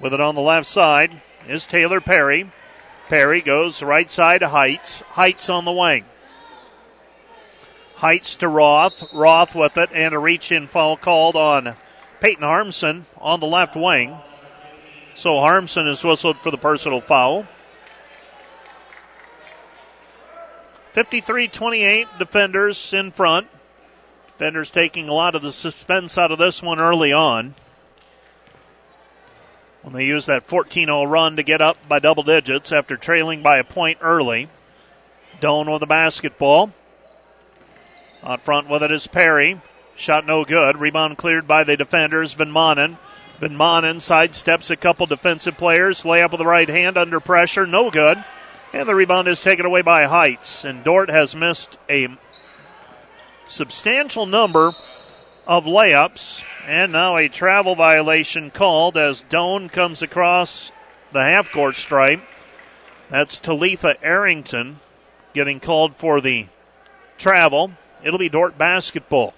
With 0.00 0.14
it 0.14 0.22
on 0.22 0.34
the 0.34 0.40
left 0.40 0.66
side 0.66 1.20
is 1.46 1.66
Taylor 1.66 2.00
Perry. 2.00 2.50
Perry 3.10 3.42
goes 3.42 3.82
right 3.82 4.10
side 4.10 4.40
to 4.40 4.48
Heights. 4.48 5.02
Heights 5.02 5.50
on 5.50 5.66
the 5.66 5.72
wing. 5.72 6.06
Heights 7.96 8.36
to 8.36 8.48
Roth. 8.48 9.04
Roth 9.12 9.54
with 9.54 9.76
it 9.76 9.90
and 9.92 10.14
a 10.14 10.18
reach 10.18 10.50
in 10.50 10.66
foul 10.66 10.96
called 10.96 11.36
on 11.36 11.76
Peyton 12.20 12.42
Harmson 12.42 13.04
on 13.18 13.40
the 13.40 13.46
left 13.46 13.76
wing. 13.76 14.16
So 15.14 15.40
Harmson 15.40 15.86
is 15.86 16.02
whistled 16.02 16.38
for 16.38 16.50
the 16.50 16.56
personal 16.56 17.02
foul. 17.02 17.46
53 20.92 21.48
28 21.48 22.06
defenders 22.18 22.94
in 22.94 23.10
front. 23.10 23.46
Defenders 24.36 24.70
taking 24.70 25.08
a 25.08 25.12
lot 25.12 25.36
of 25.36 25.42
the 25.42 25.52
suspense 25.52 26.18
out 26.18 26.32
of 26.32 26.38
this 26.38 26.60
one 26.60 26.80
early 26.80 27.12
on. 27.12 27.54
When 29.82 29.94
they 29.94 30.06
use 30.06 30.26
that 30.26 30.48
14 30.48 30.86
0 30.86 31.04
run 31.04 31.36
to 31.36 31.44
get 31.44 31.60
up 31.60 31.76
by 31.88 32.00
double 32.00 32.24
digits 32.24 32.72
after 32.72 32.96
trailing 32.96 33.42
by 33.42 33.58
a 33.58 33.64
point 33.64 33.98
early. 34.00 34.48
Doane 35.40 35.70
with 35.70 35.80
the 35.80 35.86
basketball. 35.86 36.72
Out 38.24 38.40
front 38.40 38.68
with 38.68 38.82
it 38.82 38.90
is 38.90 39.06
Perry. 39.06 39.60
Shot 39.94 40.26
no 40.26 40.44
good. 40.44 40.78
Rebound 40.78 41.16
cleared 41.16 41.46
by 41.46 41.62
the 41.62 41.76
defenders. 41.76 42.34
Van 42.34 42.50
Manen. 42.50 42.98
Van 43.38 43.56
Manen 43.56 43.96
sidesteps 43.96 44.70
a 44.70 44.76
couple 44.76 45.06
defensive 45.06 45.56
players. 45.56 46.02
Layup 46.02 46.32
with 46.32 46.38
the 46.38 46.46
right 46.46 46.68
hand 46.68 46.96
under 46.96 47.20
pressure. 47.20 47.68
No 47.68 47.88
good. 47.90 48.24
And 48.72 48.88
the 48.88 48.94
rebound 48.96 49.28
is 49.28 49.40
taken 49.40 49.64
away 49.64 49.82
by 49.82 50.06
Heights. 50.06 50.64
And 50.64 50.82
Dordt 50.82 51.10
has 51.10 51.36
missed 51.36 51.78
a 51.88 52.08
substantial 53.48 54.26
number 54.26 54.72
of 55.46 55.64
layups. 55.64 56.44
And 56.66 56.92
now 56.92 57.16
a 57.16 57.28
travel 57.28 57.74
violation 57.74 58.50
called 58.50 58.96
as 58.96 59.22
Doane 59.22 59.70
comes 59.70 60.02
across 60.02 60.72
the 61.12 61.22
half 61.22 61.52
court 61.52 61.76
stripe. 61.76 62.22
That's 63.10 63.38
Talitha 63.38 64.02
Arrington 64.02 64.80
getting 65.34 65.60
called 65.60 65.96
for 65.96 66.20
the 66.20 66.46
travel. 67.18 67.72
It'll 68.02 68.18
be 68.18 68.28
Dordt 68.28 68.56
basketball. 68.58 69.34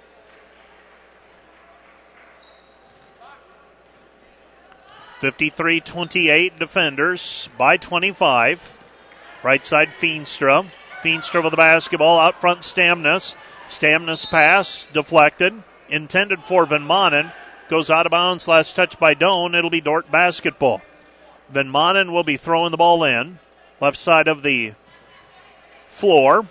Fifty-three 5.19 5.81
twenty-eight 5.81 6.59
defenders 6.59 7.49
by 7.57 7.77
twenty-five. 7.79 8.71
Right 9.43 9.65
side, 9.65 9.89
Feenstra. 9.89 10.67
Feenstra 11.03 11.43
with 11.43 11.53
the 11.53 11.57
basketball. 11.57 12.19
Out 12.19 12.41
front, 12.41 12.61
Stamnus. 12.61 13.35
Stamnus 13.69 14.29
pass 14.29 14.89
deflected. 14.93 15.62
Intended 15.89 16.41
for 16.41 16.67
Van 16.67 16.83
Manen. 16.83 17.33
Goes 17.69 17.91
out 17.91 18.07
of 18.07 18.11
bounds. 18.11 18.49
Last 18.49 18.75
touch 18.75 18.99
by 18.99 19.14
Doane. 19.14 19.55
It'll 19.55 19.71
be 19.71 19.81
Dordt 19.81 20.11
basketball. 20.11 20.83
Van 21.51 21.69
Manen 21.69 22.12
will 22.12 22.25
be 22.25 22.37
throwing 22.37 22.71
the 22.71 22.77
ball 22.77 23.05
in. 23.05 23.39
Left 23.81 23.99
side 23.99 24.29
of 24.29 24.43
the 24.43 24.75
floor. 25.89 26.47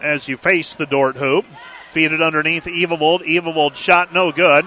As 0.00 0.28
you 0.28 0.36
face 0.36 0.74
the 0.74 0.86
Dordt 0.86 1.16
hoop. 1.16 1.44
Feed 1.90 2.12
it 2.12 2.22
underneath 2.22 2.64
Evavold. 2.64 3.22
Evavold 3.22 3.76
shot 3.76 4.12
no 4.12 4.30
good. 4.30 4.66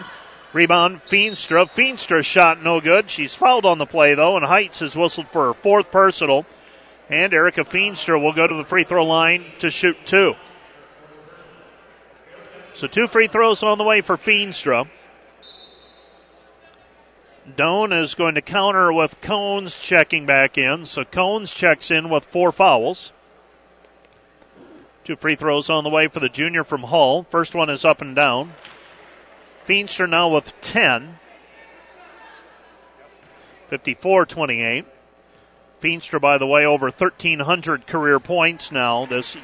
Rebound, 0.54 1.02
Feenstra. 1.06 1.70
Feenstra 1.70 2.24
shot 2.26 2.62
no 2.62 2.82
good. 2.82 3.10
She's 3.10 3.34
fouled 3.34 3.66
on 3.66 3.78
the 3.78 3.86
play, 3.86 4.16
though, 4.16 4.36
and 4.36 4.46
Heights 4.46 4.82
is 4.82 4.96
whistled 4.96 5.30
for 5.30 5.48
her 5.48 5.54
fourth 5.54 5.92
personal. 5.92 6.46
And 7.10 7.34
Erica 7.34 7.62
Feenstra 7.62 8.22
will 8.22 8.34
go 8.34 8.48
to 8.48 8.56
the 8.56 8.66
free 8.66 8.84
throw 8.84 9.06
line 9.06 9.46
to 9.60 9.70
shoot 9.70 9.98
two. 10.06 10.36
So 12.74 12.88
two 12.88 13.08
free 13.08 13.28
throws 13.28 13.64
on 13.64 13.78
the 13.78 13.84
way 13.84 14.02
for 14.02 14.18
Feenstra. 14.18 14.90
Doane 17.56 17.92
is 17.92 18.14
going 18.14 18.36
to 18.36 18.42
counter 18.42 18.94
with 18.94 19.20
Cones 19.22 19.80
checking 19.80 20.26
back 20.26 20.58
in. 20.58 20.86
So 20.86 21.04
Cones 21.04 21.54
checks 21.54 21.92
in 21.92 22.10
with 22.10 22.26
four 22.26 22.52
fouls. 22.52 23.12
Two 25.04 25.16
free 25.16 25.36
throws 25.36 25.70
on 25.70 25.84
the 25.84 25.90
way 25.90 26.08
for 26.08 26.20
the 26.20 26.30
junior 26.30 26.64
from 26.64 26.84
Hull. 26.84 27.24
First 27.24 27.56
one 27.56 27.70
is 27.70 27.84
up 27.84 28.02
and 28.02 28.16
down. 28.16 28.54
Feenstra 29.66 30.10
now 30.10 30.30
with 30.30 30.54
10. 30.62 31.18
54 33.68 34.26
28. 34.26 34.86
Feenstra, 35.82 36.22
by 36.22 36.38
the 36.38 36.46
way, 36.46 36.66
over 36.66 36.86
1,300 36.86 37.88
career 37.88 38.20
points 38.20 38.72
now 38.72 39.06
this 39.06 39.36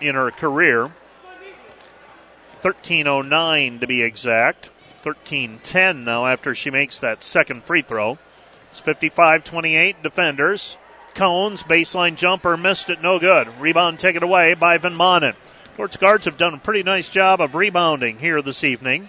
in 0.00 0.14
her 0.14 0.30
career. 0.30 0.92
1309 2.62 3.80
to 3.80 3.86
be 3.86 4.02
exact. 4.02 4.70
1310 5.02 6.04
now 6.04 6.26
after 6.26 6.54
she 6.54 6.70
makes 6.70 6.98
that 6.98 7.22
second 7.22 7.64
free 7.64 7.80
throw. 7.80 8.18
It's 8.70 8.80
55 8.80 9.44
28 9.44 10.02
defenders. 10.02 10.76
Cones, 11.14 11.62
baseline 11.62 12.16
jumper, 12.16 12.56
missed 12.56 12.90
it, 12.90 13.02
no 13.02 13.18
good. 13.18 13.58
Rebound 13.58 13.98
taken 13.98 14.22
away 14.22 14.54
by 14.54 14.78
Van 14.78 14.94
Manen. 14.94 15.34
Dordt's 15.76 15.96
guards 15.96 16.26
have 16.26 16.36
done 16.36 16.54
a 16.54 16.58
pretty 16.58 16.82
nice 16.82 17.08
job 17.08 17.40
of 17.40 17.54
rebounding 17.54 18.18
here 18.18 18.42
this 18.42 18.62
evening. 18.62 19.08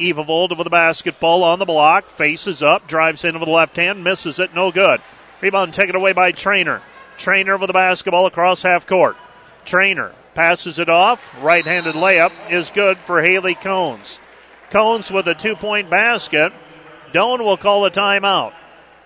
Evavold 0.00 0.56
with 0.56 0.64
the 0.64 0.70
basketball 0.70 1.44
on 1.44 1.60
the 1.60 1.64
block, 1.64 2.08
faces 2.08 2.62
up, 2.62 2.88
drives 2.88 3.24
in 3.24 3.38
with 3.38 3.44
the 3.44 3.54
left 3.54 3.76
hand, 3.76 4.02
misses 4.02 4.38
it, 4.38 4.52
no 4.52 4.72
good. 4.72 5.00
Rebound 5.40 5.72
taken 5.72 5.94
away 5.94 6.12
by 6.12 6.32
Trainer. 6.32 6.82
Trainer 7.16 7.56
with 7.56 7.68
the 7.68 7.72
basketball 7.72 8.26
across 8.26 8.62
half 8.62 8.86
court. 8.86 9.16
Trainer 9.64 10.12
passes 10.34 10.78
it 10.78 10.88
off. 10.88 11.34
Right 11.42 11.64
handed 11.64 11.94
layup 11.94 12.32
is 12.50 12.70
good 12.70 12.98
for 12.98 13.22
Haley 13.22 13.54
Cones. 13.54 14.18
Cones 14.70 15.10
with 15.10 15.26
a 15.28 15.34
two 15.34 15.56
point 15.56 15.90
basket. 15.90 16.52
Doane 17.12 17.44
will 17.44 17.56
call 17.56 17.84
a 17.84 17.90
timeout. 17.90 18.54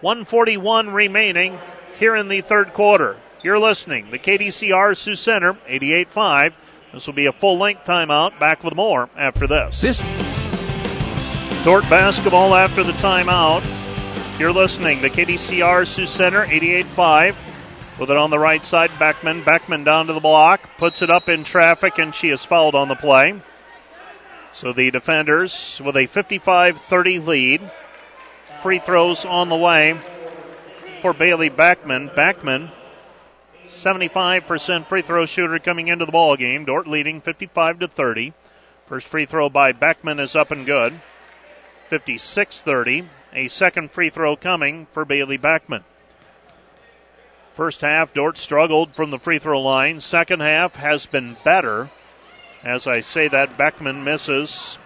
141 0.00 0.90
remaining 0.90 1.58
here 1.98 2.14
in 2.14 2.28
the 2.28 2.40
third 2.40 2.72
quarter. 2.72 3.16
You're 3.42 3.58
listening. 3.58 4.10
The 4.10 4.18
KDCR 4.18 4.96
Sioux 4.96 5.16
Center, 5.16 5.54
88.5. 5.66 6.52
This 6.92 7.06
will 7.06 7.14
be 7.14 7.26
a 7.26 7.32
full 7.32 7.58
length 7.58 7.84
timeout. 7.84 8.38
Back 8.38 8.62
with 8.62 8.74
more 8.74 9.08
after 9.16 9.46
this. 9.46 9.80
This 9.80 10.00
Dordt 11.64 11.88
basketball 11.90 12.54
after 12.54 12.84
the 12.84 12.92
timeout. 12.92 13.64
You're 14.38 14.52
listening. 14.52 15.00
The 15.00 15.10
KDCR 15.10 15.86
Sioux 15.86 16.06
Center, 16.06 16.44
88.5. 16.44 17.34
With 17.98 18.10
it 18.10 18.16
on 18.16 18.28
the 18.28 18.38
right 18.38 18.64
side, 18.64 18.90
Beckman. 18.98 19.42
Beckman 19.42 19.82
down 19.82 20.06
to 20.06 20.12
the 20.12 20.20
block, 20.20 20.76
puts 20.76 21.00
it 21.00 21.08
up 21.08 21.30
in 21.30 21.44
traffic, 21.44 21.98
and 21.98 22.14
she 22.14 22.28
is 22.28 22.44
fouled 22.44 22.74
on 22.74 22.88
the 22.88 22.94
play. 22.94 23.40
So 24.52 24.72
the 24.72 24.90
defenders 24.90 25.80
with 25.84 25.96
a 25.96 26.06
55 26.06 26.78
30 26.78 27.18
lead. 27.20 27.70
Free 28.62 28.78
throws 28.78 29.24
on 29.24 29.48
the 29.48 29.56
way 29.56 29.98
for 31.00 31.14
Bailey 31.14 31.48
Backman. 31.48 32.14
Backman, 32.14 32.70
75% 33.66 34.86
free 34.86 35.02
throw 35.02 35.24
shooter 35.26 35.58
coming 35.58 35.88
into 35.88 36.04
the 36.04 36.12
ball 36.12 36.36
game. 36.36 36.64
Dordt 36.64 36.86
leading 36.86 37.20
55 37.20 37.78
to 37.80 37.88
30. 37.88 38.32
First 38.86 39.08
free 39.08 39.24
throw 39.24 39.48
by 39.48 39.72
Beckman 39.72 40.20
is 40.20 40.36
up 40.36 40.50
and 40.50 40.66
good. 40.66 41.00
56 41.88 42.60
30. 42.60 43.08
A 43.32 43.48
second 43.48 43.90
free 43.90 44.10
throw 44.10 44.36
coming 44.36 44.86
for 44.92 45.04
Bailey 45.04 45.36
Beckman. 45.36 45.84
First 47.56 47.80
half, 47.80 48.12
Dordt 48.12 48.36
struggled 48.36 48.94
from 48.94 49.10
the 49.10 49.18
free 49.18 49.38
throw 49.38 49.58
line. 49.62 50.00
Second 50.00 50.40
half 50.40 50.76
has 50.76 51.06
been 51.06 51.38
better. 51.42 51.88
As 52.62 52.86
I 52.86 53.00
say 53.00 53.28
that, 53.28 53.56
Beckman 53.56 54.04
misses 54.04 54.78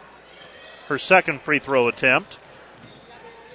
her 0.87 0.97
second 0.97 1.41
free 1.41 1.59
throw 1.59 1.89
attempt. 1.89 2.39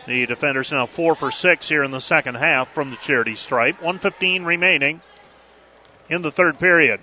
The 0.05 0.25
defenders 0.25 0.73
now 0.73 0.85
four 0.85 1.15
for 1.15 1.31
six 1.31 1.69
here 1.69 1.81
in 1.81 1.91
the 1.91 2.01
second 2.01 2.35
half 2.35 2.73
from 2.73 2.89
the 2.89 2.97
charity 2.97 3.35
stripe. 3.35 3.75
115 3.75 4.43
remaining 4.43 4.99
in 6.09 6.21
the 6.21 6.31
third 6.31 6.59
period. 6.59 6.99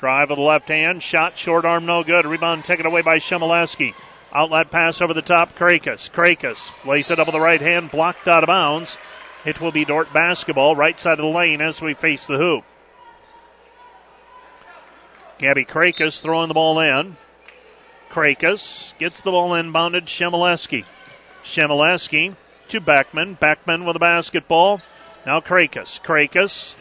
Drive 0.00 0.30
of 0.30 0.36
the 0.36 0.42
left 0.42 0.68
hand, 0.68 1.02
shot 1.02 1.38
short 1.38 1.64
arm, 1.64 1.86
no 1.86 2.04
good. 2.04 2.26
Rebound 2.26 2.62
taken 2.62 2.84
away 2.84 3.00
by 3.00 3.18
Shemileski. 3.18 3.94
Outlet 4.34 4.70
pass 4.70 5.00
over 5.00 5.14
the 5.14 5.22
top, 5.22 5.54
Krakus. 5.56 6.10
Krakus 6.10 6.72
lays 6.84 7.10
it 7.10 7.18
up 7.18 7.26
with 7.26 7.32
the 7.32 7.40
right 7.40 7.62
hand, 7.62 7.90
blocked 7.90 8.28
out 8.28 8.44
of 8.44 8.48
bounds. 8.48 8.98
It 9.44 9.60
will 9.60 9.72
be 9.72 9.84
Dordt 9.84 10.12
basketball, 10.12 10.76
right 10.76 10.98
side 10.98 11.18
of 11.18 11.24
the 11.24 11.26
lane 11.26 11.60
as 11.60 11.80
we 11.80 11.94
face 11.94 12.26
the 12.26 12.38
hoop. 12.38 12.64
Gabby 15.38 15.64
Krakus 15.64 16.20
throwing 16.20 16.48
the 16.48 16.54
ball 16.54 16.80
in. 16.80 17.16
Krakus 18.10 18.98
gets 18.98 19.20
the 19.20 19.30
ball 19.30 19.50
inbounded. 19.50 20.06
Shemileski. 20.06 20.84
Shemileski 21.44 22.34
to 22.68 22.80
Beckman. 22.80 23.34
Beckman 23.34 23.84
with 23.84 23.94
the 23.94 24.00
basketball. 24.00 24.80
Now 25.24 25.40
Krakus. 25.40 26.02
Krakus 26.02 26.74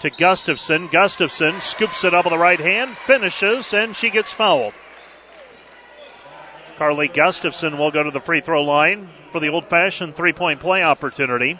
to 0.00 0.10
Gustafson. 0.10 0.88
Gustafson 0.88 1.60
scoops 1.60 2.02
it 2.04 2.12
up 2.12 2.24
with 2.24 2.32
the 2.32 2.38
right 2.38 2.60
hand, 2.60 2.96
finishes, 2.96 3.72
and 3.72 3.94
she 3.94 4.10
gets 4.10 4.32
fouled. 4.32 4.74
Carly 6.76 7.08
Gustafson 7.08 7.78
will 7.78 7.90
go 7.90 8.02
to 8.02 8.10
the 8.10 8.20
free 8.20 8.40
throw 8.40 8.62
line 8.62 9.08
for 9.30 9.40
the 9.40 9.48
old 9.48 9.64
fashioned 9.64 10.16
three 10.16 10.32
point 10.32 10.60
play 10.60 10.82
opportunity. 10.82 11.58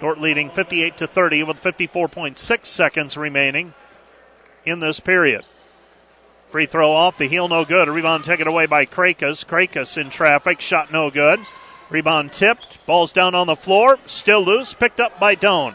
Dordt 0.00 0.20
leading 0.20 0.50
58 0.50 0.96
to 0.98 1.06
30 1.06 1.42
with 1.42 1.62
54.6 1.62 2.64
seconds 2.66 3.16
remaining 3.16 3.74
in 4.64 4.80
this 4.80 5.00
period. 5.00 5.44
Free 6.48 6.66
throw 6.66 6.92
off 6.92 7.18
the 7.18 7.26
heel, 7.26 7.48
no 7.48 7.64
good. 7.64 7.88
Rebound 7.88 8.24
taken 8.24 8.46
away 8.46 8.66
by 8.66 8.86
Krakus. 8.86 9.44
Krakus 9.44 10.00
in 10.00 10.10
traffic, 10.10 10.60
shot 10.60 10.92
no 10.92 11.10
good. 11.10 11.40
Rebound 11.90 12.32
tipped, 12.32 12.84
ball's 12.86 13.12
down 13.12 13.34
on 13.34 13.46
the 13.46 13.56
floor, 13.56 13.98
still 14.06 14.42
loose, 14.42 14.74
picked 14.74 15.00
up 15.00 15.18
by 15.18 15.34
Doane. 15.34 15.74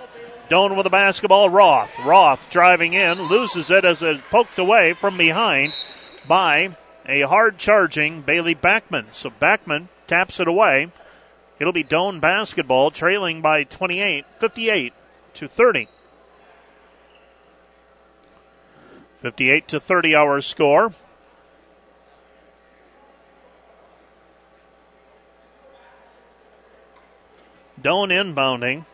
Doane 0.50 0.76
with 0.76 0.84
the 0.84 0.90
basketball, 0.90 1.50
Roth. 1.50 1.98
Roth 2.00 2.50
driving 2.50 2.94
in, 2.94 3.24
loses 3.24 3.72
it 3.72 3.84
as 3.84 4.02
it 4.02 4.24
poked 4.30 4.60
away 4.60 4.94
from 4.94 5.18
behind 5.18 5.74
by 6.28 6.76
a 7.08 7.22
hard 7.22 7.58
charging 7.58 8.22
Bailey 8.22 8.56
Backman. 8.56 9.06
So 9.12 9.32
Backman 9.32 9.88
taps 10.08 10.40
it 10.40 10.48
away. 10.48 10.92
It'll 11.60 11.74
be 11.74 11.84
Doane 11.84 12.20
basketball 12.20 12.92
trailing 12.92 13.42
by 13.42 13.64
28, 13.64 14.26
58 14.40 14.94
to 15.36 15.48
30. 15.48 15.88
58 19.18 19.68
to 19.70 19.80
30 19.80 20.16
our 20.16 20.42
score. 20.42 20.92
Doane 27.82 28.10
inbounding. 28.10 28.86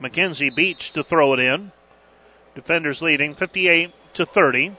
McKenzie 0.00 0.54
Beach 0.54 0.92
to 0.92 1.02
throw 1.02 1.32
it 1.32 1.40
in. 1.40 1.72
Defenders 2.54 3.02
leading 3.02 3.34
58 3.34 3.92
to 4.14 4.26
30. 4.26 4.76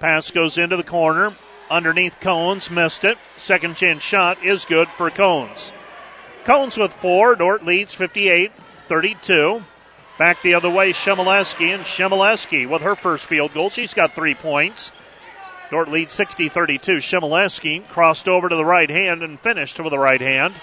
Pass 0.00 0.30
goes 0.30 0.58
into 0.58 0.76
the 0.76 0.84
corner. 0.84 1.36
Underneath 1.70 2.20
Cones, 2.20 2.70
missed 2.70 3.04
it. 3.04 3.18
Second 3.36 3.76
chance 3.76 4.02
shot 4.02 4.42
is 4.44 4.64
good 4.64 4.88
for 4.96 5.10
Cones. 5.10 5.72
Cones 6.46 6.78
with 6.78 6.94
four. 6.94 7.34
Dordt 7.34 7.64
leads 7.64 7.92
58 7.92 8.52
32. 8.86 9.64
Back 10.16 10.40
the 10.42 10.54
other 10.54 10.70
way, 10.70 10.92
Shemileski, 10.92 11.74
and 11.74 11.82
Shemileski 11.82 12.68
with 12.68 12.82
her 12.82 12.94
first 12.94 13.24
field 13.24 13.52
goal. 13.52 13.68
She's 13.68 13.92
got 13.92 14.14
three 14.14 14.36
points. 14.36 14.92
Dordt 15.72 15.90
leads 15.90 16.14
60 16.14 16.48
32. 16.48 16.98
Shemileski 16.98 17.88
crossed 17.88 18.28
over 18.28 18.48
to 18.48 18.54
the 18.54 18.64
right 18.64 18.88
hand 18.88 19.24
and 19.24 19.40
finished 19.40 19.80
with 19.80 19.90
the 19.90 19.98
right 19.98 20.20
hand. 20.20 20.54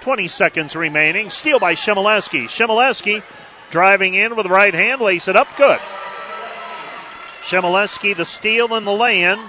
20 0.00 0.28
seconds 0.28 0.76
remaining. 0.76 1.28
Steal 1.28 1.58
by 1.58 1.74
Shemileski. 1.74 2.44
Shemileski 2.44 3.24
driving 3.72 4.14
in 4.14 4.36
with 4.36 4.44
the 4.44 4.52
right 4.52 4.74
hand, 4.74 5.00
lace 5.00 5.26
it 5.26 5.34
up, 5.34 5.48
good. 5.56 5.80
Shemileski 7.42 8.16
the 8.16 8.24
steal 8.24 8.72
and 8.74 8.86
the 8.86 8.92
lay 8.92 9.24
in. 9.24 9.40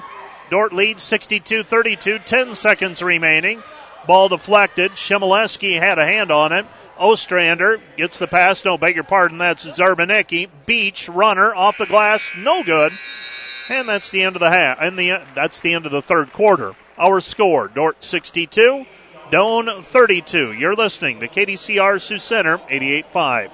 Dordt 0.50 0.74
leads 0.74 1.04
62 1.04 1.62
32. 1.62 2.18
10 2.18 2.56
seconds 2.56 3.04
remaining. 3.04 3.62
Ball 4.08 4.30
deflected. 4.30 4.92
Shemileski 4.92 5.80
had 5.80 5.98
a 5.98 6.06
hand 6.06 6.32
on 6.32 6.52
it. 6.52 6.66
Ostrander 6.98 7.82
gets 7.98 8.20
the 8.20 8.28
pass. 8.28 8.64
No, 8.64 8.78
beg 8.78 8.96
your 8.96 9.04
pardon. 9.04 9.38
That's 9.38 9.66
Zarbanicki. 9.66 10.50
Beach 10.66 11.10
runner 11.10 11.54
off 11.54 11.78
the 11.78 11.86
glass. 11.86 12.32
No 12.38 12.64
good. 12.64 12.94
And 13.70 13.88
that's 13.88 14.12
the 14.12 14.24
end 14.24 14.36
of 14.36 14.40
the 14.42 14.52
half. 14.52 14.78
And 14.80 14.98
the 14.98 15.24
that's 15.34 15.60
the 15.60 15.74
end 15.74 15.86
of 15.86 15.92
the 15.92 16.02
third 16.02 16.34
quarter. 16.34 16.76
Our 16.98 17.22
score: 17.22 17.68
Dordt 17.70 18.04
62, 18.04 18.86
Doane 19.32 19.84
32. 19.84 20.54
You're 20.54 20.76
listening 20.76 21.20
to 21.22 21.28
KDCR 21.28 22.00
Sioux 22.00 22.20
Center 22.20 22.60
88.5. 22.60 23.52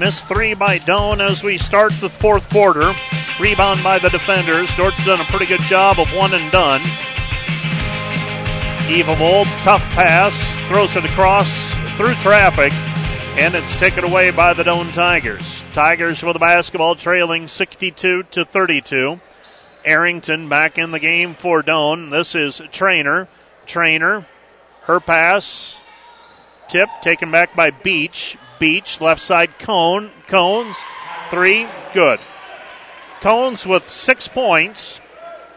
Missed 0.00 0.26
three 0.26 0.54
by 0.54 0.78
Doane 0.78 1.20
as 1.20 1.42
we 1.42 1.58
start 1.58 1.92
the 2.00 2.08
fourth 2.08 2.48
quarter. 2.50 2.94
Rebound 3.38 3.82
by 3.82 3.98
the 3.98 4.10
defenders. 4.10 4.72
Dordt's 4.74 5.04
done 5.04 5.20
a 5.20 5.24
pretty 5.24 5.46
good 5.46 5.60
job 5.62 5.98
of 5.98 6.08
one 6.14 6.34
and 6.34 6.50
done. 6.50 6.80
Evavold, 8.88 9.44
tough 9.60 9.86
pass, 9.90 10.56
throws 10.66 10.96
it 10.96 11.04
across 11.04 11.74
through 11.98 12.14
traffic, 12.14 12.72
and 13.38 13.54
it's 13.54 13.76
taken 13.76 14.02
away 14.02 14.30
by 14.30 14.54
the 14.54 14.62
Doane 14.62 14.94
Tigers. 14.94 15.62
Tigers 15.74 16.22
with 16.22 16.32
the 16.32 16.38
basketball 16.38 16.94
trailing 16.94 17.48
62 17.48 18.22
to 18.22 18.44
32. 18.46 19.20
Arrington 19.84 20.48
back 20.48 20.78
in 20.78 20.90
the 20.90 20.98
game 20.98 21.34
for 21.34 21.62
Doane. 21.62 22.10
This 22.10 22.34
is 22.34 22.62
Trainer. 22.72 23.28
Trainer, 23.66 24.26
her 24.84 25.00
pass, 25.00 25.78
tip 26.68 26.88
taken 27.02 27.30
back 27.30 27.54
by 27.54 27.70
Beach. 27.70 28.38
Beach, 28.58 29.02
left 29.02 29.20
side 29.20 29.58
cone. 29.58 30.12
Cones, 30.28 30.78
three, 31.28 31.66
good. 31.92 32.20
Cones 33.20 33.66
with 33.66 33.90
six 33.90 34.28
points. 34.28 35.02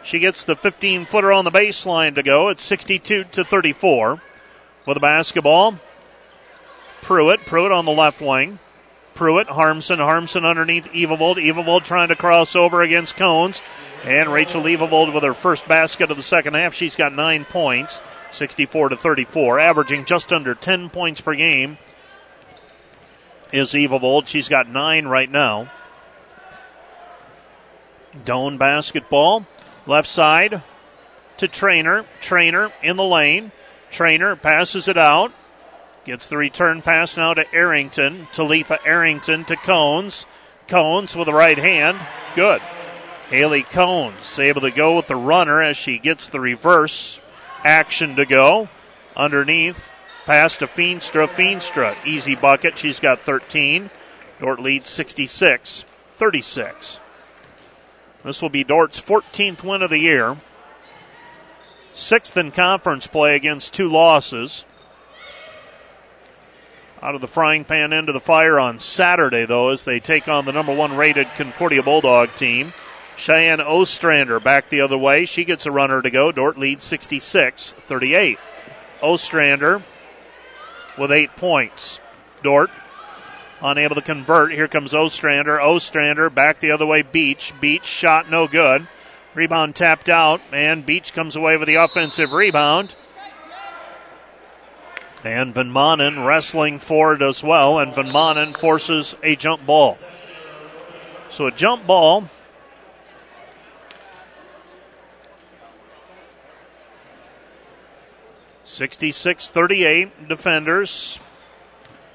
She 0.04 0.20
gets 0.20 0.44
the 0.44 0.56
15 0.56 1.06
footer 1.06 1.32
on 1.32 1.46
the 1.46 1.52
baseline 1.52 2.16
to 2.16 2.24
go. 2.24 2.50
It's 2.50 2.64
62 2.64 3.26
to 3.26 3.44
34 3.44 4.22
with 4.86 4.96
the 4.96 5.00
basketball. 5.00 5.76
Pruitt, 7.02 7.46
Pruitt 7.46 7.72
on 7.72 7.86
the 7.86 7.92
left 7.92 8.22
wing. 8.22 8.60
Pruitt, 9.14 9.48
Harmsen, 9.48 10.00
Harmsen 10.00 10.46
underneath 10.46 10.92
Evavold. 10.94 11.36
Evavold 11.36 11.84
trying 11.84 12.10
to 12.10 12.16
cross 12.16 12.56
over 12.56 12.82
against 12.82 13.18
Cones. 13.18 13.62
And 14.04 14.30
Rachel 14.30 14.64
Evavold 14.64 15.14
with 15.14 15.24
her 15.24 15.34
first 15.34 15.68
basket 15.68 16.10
of 16.10 16.18
the 16.18 16.24
second 16.24 16.56
half. 16.56 16.74
She's 16.74 16.96
got 16.96 17.14
nine 17.14 17.46
points, 17.46 18.02
64 18.32 18.90
to 18.90 18.96
34, 18.96 19.60
averaging 19.60 20.06
just 20.06 20.34
under 20.34 20.56
10 20.56 20.90
points 20.90 21.22
per 21.22 21.36
game. 21.36 21.78
Is 23.54 23.74
Evavold. 23.74 24.28
She's 24.28 24.50
got 24.50 24.68
nine 24.68 25.08
right 25.08 25.30
now. 25.30 25.70
Doane 28.26 28.58
basketball. 28.58 29.46
Left 29.88 30.08
side 30.08 30.62
to 31.38 31.48
Trainer. 31.48 32.06
Trainer 32.20 32.72
in 32.84 32.98
the 32.98 33.04
lane. 33.04 33.52
Trainer 33.90 34.36
passes 34.36 34.88
it 34.88 34.98
out. 34.98 35.34
Gets 36.06 36.28
the 36.28 36.38
return 36.38 36.82
pass 36.82 37.18
now 37.18 37.34
to 37.34 37.46
Arrington. 37.54 38.28
Talitha 38.32 38.80
Arrington 38.86 39.44
to 39.46 39.56
Cones. 39.56 40.26
Cones 40.68 41.16
with 41.16 41.26
the 41.26 41.34
right 41.34 41.58
hand. 41.58 42.00
Good. 42.36 42.62
Haley 43.30 43.64
Cones 43.64 44.38
able 44.40 44.62
to 44.62 44.72
go 44.72 44.96
with 44.96 45.08
the 45.08 45.16
runner 45.16 45.62
as 45.62 45.78
she 45.78 45.98
gets 45.98 46.28
the 46.28 46.40
reverse 46.40 47.22
action 47.64 48.16
to 48.18 48.26
go. 48.26 48.70
Underneath, 49.16 49.90
pass 50.26 50.58
to 50.58 50.68
Feenstra. 50.68 51.28
Feenstra, 51.28 51.96
easy 52.06 52.36
bucket. 52.36 52.78
She's 52.78 53.00
got 53.00 53.20
13. 53.20 53.90
Dordt 54.40 54.60
leads 54.60 54.90
66 54.90 55.86
36. 56.14 57.00
This 58.24 58.42
will 58.42 58.50
be 58.50 58.64
Dordt's 58.64 59.02
14th 59.02 59.64
win 59.64 59.82
of 59.82 59.90
the 59.90 59.98
year. 59.98 60.38
Sixth 61.94 62.38
in 62.38 62.52
conference 62.52 63.08
play 63.08 63.36
against 63.36 63.74
two 63.74 63.90
losses. 63.90 64.64
Out 67.02 67.16
of 67.16 67.22
the 67.22 67.28
frying 67.28 67.66
pan 67.66 67.94
into 67.94 68.14
the 68.14 68.20
fire 68.20 68.60
on 68.60 68.80
Saturday, 68.80 69.46
though, 69.46 69.70
as 69.70 69.84
they 69.84 70.00
take 70.00 70.28
on 70.28 70.46
the 70.46 70.52
number 70.52 70.74
one 70.74 70.96
rated 70.96 71.28
Concordia 71.36 71.82
Bulldog 71.82 72.36
team. 72.36 72.74
Cheyenne 73.18 73.60
Ostrander 73.60 74.40
back 74.40 74.70
the 74.70 74.82
other 74.82 74.98
way. 74.98 75.26
She 75.26 75.44
gets 75.44 75.66
a 75.66 75.72
runner 75.72 76.02
to 76.02 76.10
go. 76.10 76.32
Dordt 76.32 76.58
leads 76.58 76.84
66 76.86 77.74
38. 77.86 78.38
Ostrander 79.02 79.84
with 80.98 81.12
eight 81.12 81.36
points. 81.36 82.00
Dordt 82.44 82.70
unable 83.62 83.96
to 83.96 84.02
convert. 84.02 84.52
Here 84.52 84.68
comes 84.68 84.94
Ostrander. 84.94 85.62
Ostrander 85.62 86.30
back 86.30 86.60
the 86.60 86.72
other 86.72 86.86
way. 86.86 87.02
Beach. 87.02 87.54
Beach 87.62 87.86
shot 87.86 88.30
no 88.30 88.48
good. 88.48 88.88
Rebound 89.34 89.76
tapped 89.76 90.10
out, 90.10 90.42
and 90.52 90.86
Beach 90.86 91.14
comes 91.14 91.36
away 91.36 91.56
with 91.56 91.68
the 91.68 91.76
offensive 91.76 92.34
rebound. 92.34 92.96
And 95.24 95.54
Van 95.54 95.70
Manen 95.70 96.26
wrestling 96.26 96.80
for 96.80 97.14
it 97.14 97.22
as 97.22 97.44
well, 97.44 97.80
and 97.80 97.94
Van 97.94 98.10
Manen 98.10 98.58
forces 98.58 99.16
a 99.24 99.36
jump 99.36 99.66
ball. 99.66 99.98
So 101.30 101.48
a 101.48 101.52
jump 101.52 101.88
ball. 101.88 102.26
Sixty-six 108.64 109.50
thirty-eight 109.50 110.28
defenders 110.28 111.20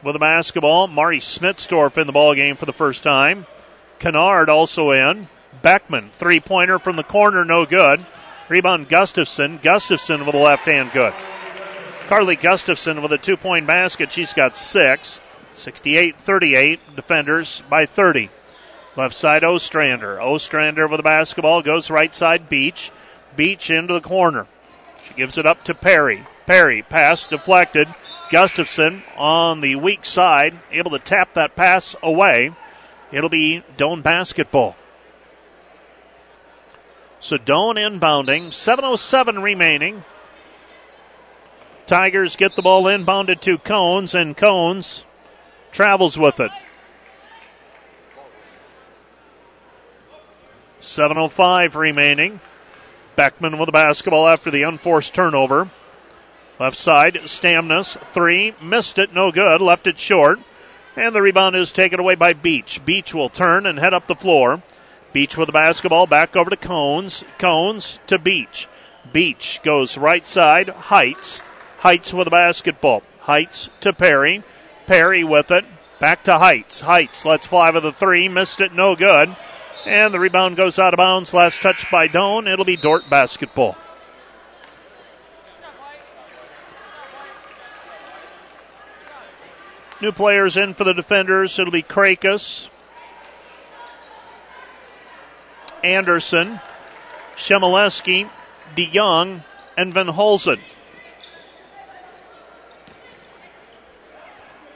with 0.03 0.15
the 0.15 0.19
basketball. 0.19 0.87
Mari 0.87 1.21
Smitsdorf 1.21 1.99
in 1.99 2.07
the 2.07 2.13
ball 2.13 2.35
game 2.35 2.57
for 2.57 2.67
the 2.67 2.73
first 2.73 3.03
time. 3.03 3.47
Kennard 3.99 4.49
also 4.49 4.91
in. 4.91 5.29
Beckman, 5.63 6.11
three 6.11 6.41
pointer 6.41 6.79
from 6.79 6.97
the 6.97 7.03
corner, 7.03 7.45
no 7.45 7.67
good. 7.67 8.07
Rebound 8.49 8.89
Gustafson. 8.89 9.59
Gustafson 9.63 10.27
with 10.27 10.35
a 10.35 10.39
left 10.39 10.67
hand, 10.67 10.91
good. 10.93 11.15
Carly 12.07 12.37
Gustafson 12.37 13.03
with 13.03 13.13
a 13.13 13.19
two 13.19 13.37
point 13.37 13.67
basket. 13.67 14.13
She's 14.13 14.33
got 14.33 14.57
six. 14.57 15.21
68 15.55 16.17
38. 16.17 16.97
Defenders 16.97 17.63
by 17.69 17.87
30. 17.87 18.31
Left 18.97 19.15
side 19.15 19.43
Ostrander. 19.43 20.21
Ostrander 20.21 20.87
with 20.87 20.99
the 20.99 21.03
basketball 21.03 21.63
goes 21.63 21.91
right 21.91 22.15
side 22.15 22.49
Beach. 22.49 22.93
Beach 23.35 23.71
into 23.71 23.95
the 23.95 24.01
corner. 24.01 24.47
She 25.03 25.15
gives 25.15 25.37
it 25.37 25.47
up 25.47 25.65
to 25.65 25.75
Perry. 25.75 26.27
Perry 26.47 26.83
pass 26.83 27.27
deflected. 27.27 27.89
Gustafson 28.31 29.03
on 29.17 29.61
the 29.61 29.77
weak 29.77 30.05
side, 30.05 30.55
able 30.73 30.91
to 30.93 30.99
tap 30.99 31.35
that 31.35 31.57
pass 31.57 31.95
away. 32.03 32.53
It'll 33.13 33.31
be 33.31 33.63
Doane 33.77 34.03
basketball. 34.03 34.77
So 37.21 37.39
Doane 37.39 37.77
inbounding. 37.77 38.49
7.07 38.49 39.43
remaining. 39.43 40.05
Tigers 41.87 42.37
get 42.37 42.57
the 42.57 42.63
ball 42.63 42.85
inbounded 42.85 43.41
to 43.43 43.59
Cones, 43.59 44.15
and 44.15 44.37
Cones 44.37 45.05
travels 45.71 46.19
with 46.19 46.41
it. 46.41 46.51
7.05 50.81 51.75
remaining. 51.75 52.41
Beckman 53.15 53.59
with 53.59 53.67
the 53.67 53.73
basketball 53.73 54.29
after 54.29 54.51
the 54.51 54.63
unforced 54.63 55.15
turnover. 55.15 55.71
Left 56.59 56.77
side, 56.77 57.15
Stamnus, 57.25 57.99
three, 57.99 58.55
missed 58.63 58.99
it, 58.99 59.13
no 59.13 59.31
good, 59.31 59.61
left 59.61 59.87
it 59.87 59.99
short. 59.99 60.41
And 60.97 61.15
the 61.15 61.21
rebound 61.21 61.55
is 61.55 61.73
taken 61.73 62.01
away 62.01 62.15
by 62.15 62.33
Beach. 62.33 62.83
Beach 62.85 63.13
will 63.13 63.29
turn 63.29 63.67
and 63.67 63.79
head 63.79 63.93
up 63.93 64.07
the 64.07 64.15
floor. 64.15 64.63
Beach 65.13 65.37
with 65.37 65.49
the 65.49 65.53
basketball 65.53 66.07
back 66.07 66.35
over 66.35 66.49
to 66.49 66.57
Cones. 66.57 67.25
Cones 67.39 68.01
to 68.07 68.19
Beach. 68.19 68.69
Beach 69.13 69.61
goes 69.63 69.99
right 69.99 70.27
side. 70.27 70.69
Heights. 70.69 71.43
Heights 71.79 72.15
with 72.15 72.25
the 72.25 72.31
basketball. 72.31 73.03
Heights 73.21 73.69
to 73.81 73.93
Perry. 73.93 74.43
Perry 74.87 75.23
with 75.23 75.51
it. 75.51 75.67
Back 76.01 76.25
to 76.25 76.39
Heights. 76.39 76.81
Heights 76.81 77.25
lets 77.27 77.47
fly 77.47 77.71
with 77.71 77.83
the 77.83 77.93
three. 77.93 78.29
Missed 78.29 78.61
it. 78.61 78.73
No 78.73 78.97
good. 78.97 79.37
And 79.85 80.13
the 80.13 80.21
rebound 80.21 80.57
goes 80.57 80.79
out 80.79 80.95
of 80.95 80.99
bounds. 80.99 81.35
Last 81.35 81.61
touch 81.61 81.91
by 81.91 82.09
Doane. 82.09 82.51
It'll 82.51 82.65
be 82.65 82.77
Dordt 82.77 83.09
basketball. 83.11 83.77
New 90.01 90.13
players 90.13 90.57
in 90.57 90.75
for 90.75 90.85
the 90.85 90.93
defenders. 90.93 91.59
It'll 91.59 91.73
be 91.73 91.83
Krakus, 91.83 92.69
Anderson, 95.83 96.61
Shemileski, 97.37 98.29
DeYoung, 98.75 99.43
and 99.77 99.95
Van 99.95 100.07
Holzen. 100.07 100.61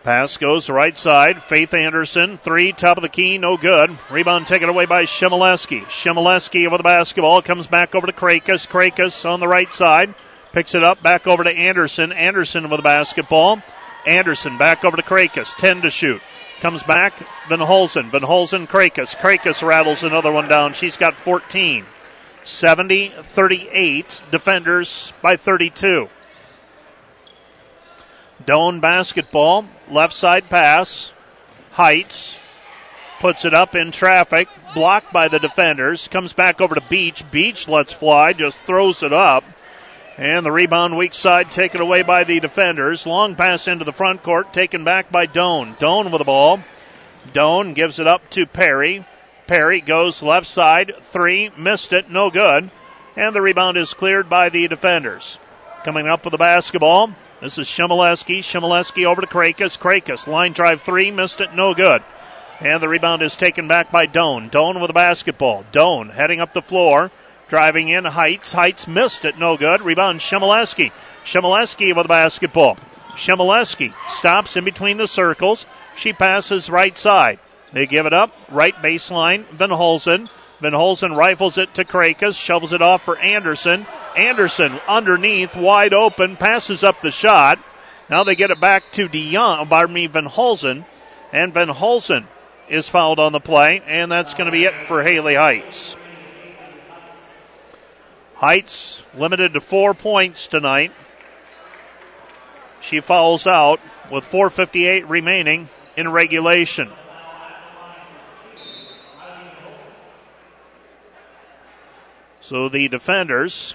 Pass 0.03 0.39
goes 0.39 0.71
right 0.71 0.97
side. 0.97 1.43
Faith 1.43 1.75
Anderson, 1.75 2.39
three, 2.39 2.73
top 2.73 2.97
of 2.97 3.03
the 3.03 3.09
key, 3.11 3.37
no 3.37 3.59
good. 3.59 3.99
Rebound 4.11 4.47
taken 4.47 4.71
away 4.71 4.87
by 4.87 5.05
Shemileski. 5.05 5.83
Shemileski 5.83 6.71
with 6.71 6.79
the 6.79 6.85
basketball 6.85 7.43
comes 7.43 7.67
back 7.67 7.95
over 7.95 8.07
to 8.07 8.13
Krakus. 8.13 8.67
Krakus 8.67 9.29
on 9.29 9.41
the 9.41 9.49
right 9.49 9.71
side 9.71 10.15
picks 10.53 10.75
it 10.75 10.83
up 10.83 11.03
back 11.03 11.27
over 11.27 11.45
to 11.45 11.51
Anderson. 11.51 12.13
Anderson 12.13 12.71
with 12.71 12.79
the 12.79 12.83
basketball. 12.83 13.63
Anderson 14.07 14.59
back 14.59 14.85
over 14.85 14.97
to 14.97 15.03
Krakus. 15.03 15.57
10 15.57 15.83
to 15.83 15.91
shoot. 15.91 16.21
Comes 16.61 16.83
back, 16.83 17.15
Van 17.49 17.61
Holzen. 17.61 18.11
Van 18.11 18.21
Holzen, 18.21 18.69
Krakus. 18.69 19.17
Krakus 19.17 19.67
rattles 19.67 20.03
another 20.03 20.31
one 20.31 20.49
down. 20.49 20.75
She's 20.75 20.97
got 20.97 21.15
14. 21.15 21.87
70 22.45 23.09
38. 23.09 24.23
Defenders 24.31 25.13
by 25.23 25.37
32. 25.37 26.09
Doane 28.45 28.81
basketball. 28.81 29.67
Left 29.91 30.13
side 30.13 30.51
pass. 30.51 31.13
Heights. 31.73 32.39
Puts 33.21 33.45
it 33.45 33.55
up 33.55 33.75
in 33.75 33.91
traffic. 33.91 34.49
Blocked 34.75 35.13
by 35.13 35.29
the 35.29 35.39
defenders. 35.39 36.09
Comes 36.09 36.33
back 36.33 36.61
over 36.61 36.75
to 36.75 36.81
Beach. 36.83 37.31
Beach 37.31 37.69
lets 37.69 37.93
fly. 37.93 38.33
Just 38.33 38.59
throws 38.65 39.03
it 39.03 39.13
up. 39.13 39.45
And 40.21 40.45
the 40.45 40.53
rebound 40.53 40.99
weak 40.99 41.15
side 41.15 41.51
taken 41.51 41.81
away 41.81 42.03
by 42.03 42.25
the 42.25 42.41
defenders. 42.41 43.07
Long 43.07 43.35
pass 43.35 43.67
into 43.67 43.87
the 43.87 43.93
front 43.93 44.23
court, 44.23 44.53
taken 44.53 44.85
back 44.85 45.11
by 45.11 45.27
Doane. 45.27 45.79
Doane 45.79 46.13
with 46.13 46.19
the 46.19 46.27
ball. 46.27 46.61
Doane 47.33 47.75
gives 47.75 47.99
it 47.99 48.07
up 48.07 48.29
to 48.33 48.45
Perry. 48.45 49.07
Perry 49.47 49.81
goes 49.81 50.23
left 50.23 50.47
side, 50.47 50.93
three, 51.01 51.51
missed 51.57 51.95
it, 51.95 52.11
no 52.11 52.29
good. 52.31 52.71
And 53.17 53.35
the 53.35 53.41
rebound 53.41 53.79
is 53.79 53.95
cleared 53.95 54.29
by 54.29 54.51
the 54.51 54.69
defenders. 54.69 55.39
Coming 55.85 56.07
up 56.07 56.23
with 56.23 56.33
the 56.33 56.39
basketball, 56.39 57.15
this 57.41 57.57
is 57.57 57.67
Shemileski. 57.67 58.41
Shemileski 58.41 59.07
over 59.07 59.23
to 59.23 59.27
Krakus. 59.27 59.79
Krakus, 59.79 60.29
line 60.29 60.53
drive 60.53 60.83
three, 60.83 61.11
missed 61.11 61.41
it, 61.41 61.55
no 61.55 61.73
good. 61.73 62.03
And 62.61 62.83
the 62.83 62.89
rebound 62.89 63.23
is 63.23 63.39
taken 63.39 63.67
back 63.67 63.91
by 63.91 64.07
Doane. 64.07 64.51
Doane 64.51 64.83
with 64.83 64.89
the 64.89 64.93
basketball. 64.93 65.65
Doane 65.73 66.13
heading 66.13 66.41
up 66.41 66.53
the 66.53 66.61
floor. 66.61 67.11
Driving 67.51 67.89
in 67.89 68.07
Heights. 68.07 68.53
Heights 68.53 68.89
missed 68.89 69.25
it. 69.25 69.39
No 69.39 69.57
good. 69.57 69.83
Rebound 69.83 70.21
Shemileski. 70.21 70.93
Shemileski 71.25 71.95
with 71.95 72.05
the 72.05 72.09
basketball. 72.09 72.77
Shemileski 73.11 73.93
stops 74.09 74.57
in 74.57 74.65
between 74.65 74.97
the 74.97 75.09
circles. 75.09 75.67
She 75.97 76.13
passes 76.13 76.71
right 76.71 76.97
side. 76.97 77.41
They 77.73 77.87
give 77.87 78.07
it 78.07 78.15
up. 78.15 78.35
Right 78.49 78.75
baseline. 78.77 79.45
Van 79.47 79.71
Holzen. 79.71 80.31
Van 80.61 80.73
Holzen 80.73 81.17
rifles 81.17 81.59
it 81.59 81.75
to 81.75 81.85
Krakus. 81.85 82.41
Shovels 82.41 82.73
it 82.73 82.81
off 82.81 83.03
for 83.05 83.19
Anderson. 83.19 83.85
Anderson 84.17 84.81
underneath, 84.89 85.57
wide 85.57 85.95
open, 85.95 86.37
passes 86.37 86.83
up 86.83 87.01
the 87.01 87.11
shot. 87.11 87.59
Now 88.09 88.25
they 88.25 88.35
get 88.35 88.51
it 88.51 88.61
back 88.61 88.91
to 88.93 89.09
DeYoung, 89.09 89.69
pardon 89.69 89.95
me, 89.95 90.07
Van 90.07 90.27
Holzen. 90.27 90.85
And 91.33 91.55
Van 91.55 91.69
Holzen 91.69 92.27
is 92.69 92.89
fouled 92.89 93.21
on 93.21 93.33
the 93.33 93.41
play, 93.41 93.83
and 93.87 94.11
that's 94.11 94.35
going 94.35 94.47
to 94.47 94.53
be 94.53 94.65
it 94.65 94.73
for 94.73 95.03
Haley 95.03 95.37
Heights. 95.37 95.97
Heights 98.41 99.03
limited 99.15 99.53
to 99.53 99.61
four 99.61 99.93
points 99.93 100.47
tonight. 100.47 100.93
She 102.81 103.01
fouls 103.01 103.47
out 103.47 103.81
with 104.11 104.25
4.58 104.25 105.07
remaining 105.07 105.69
in 105.95 106.11
regulation. 106.11 106.89
So 112.41 112.71
the 112.71 112.89
defenders, 112.89 113.75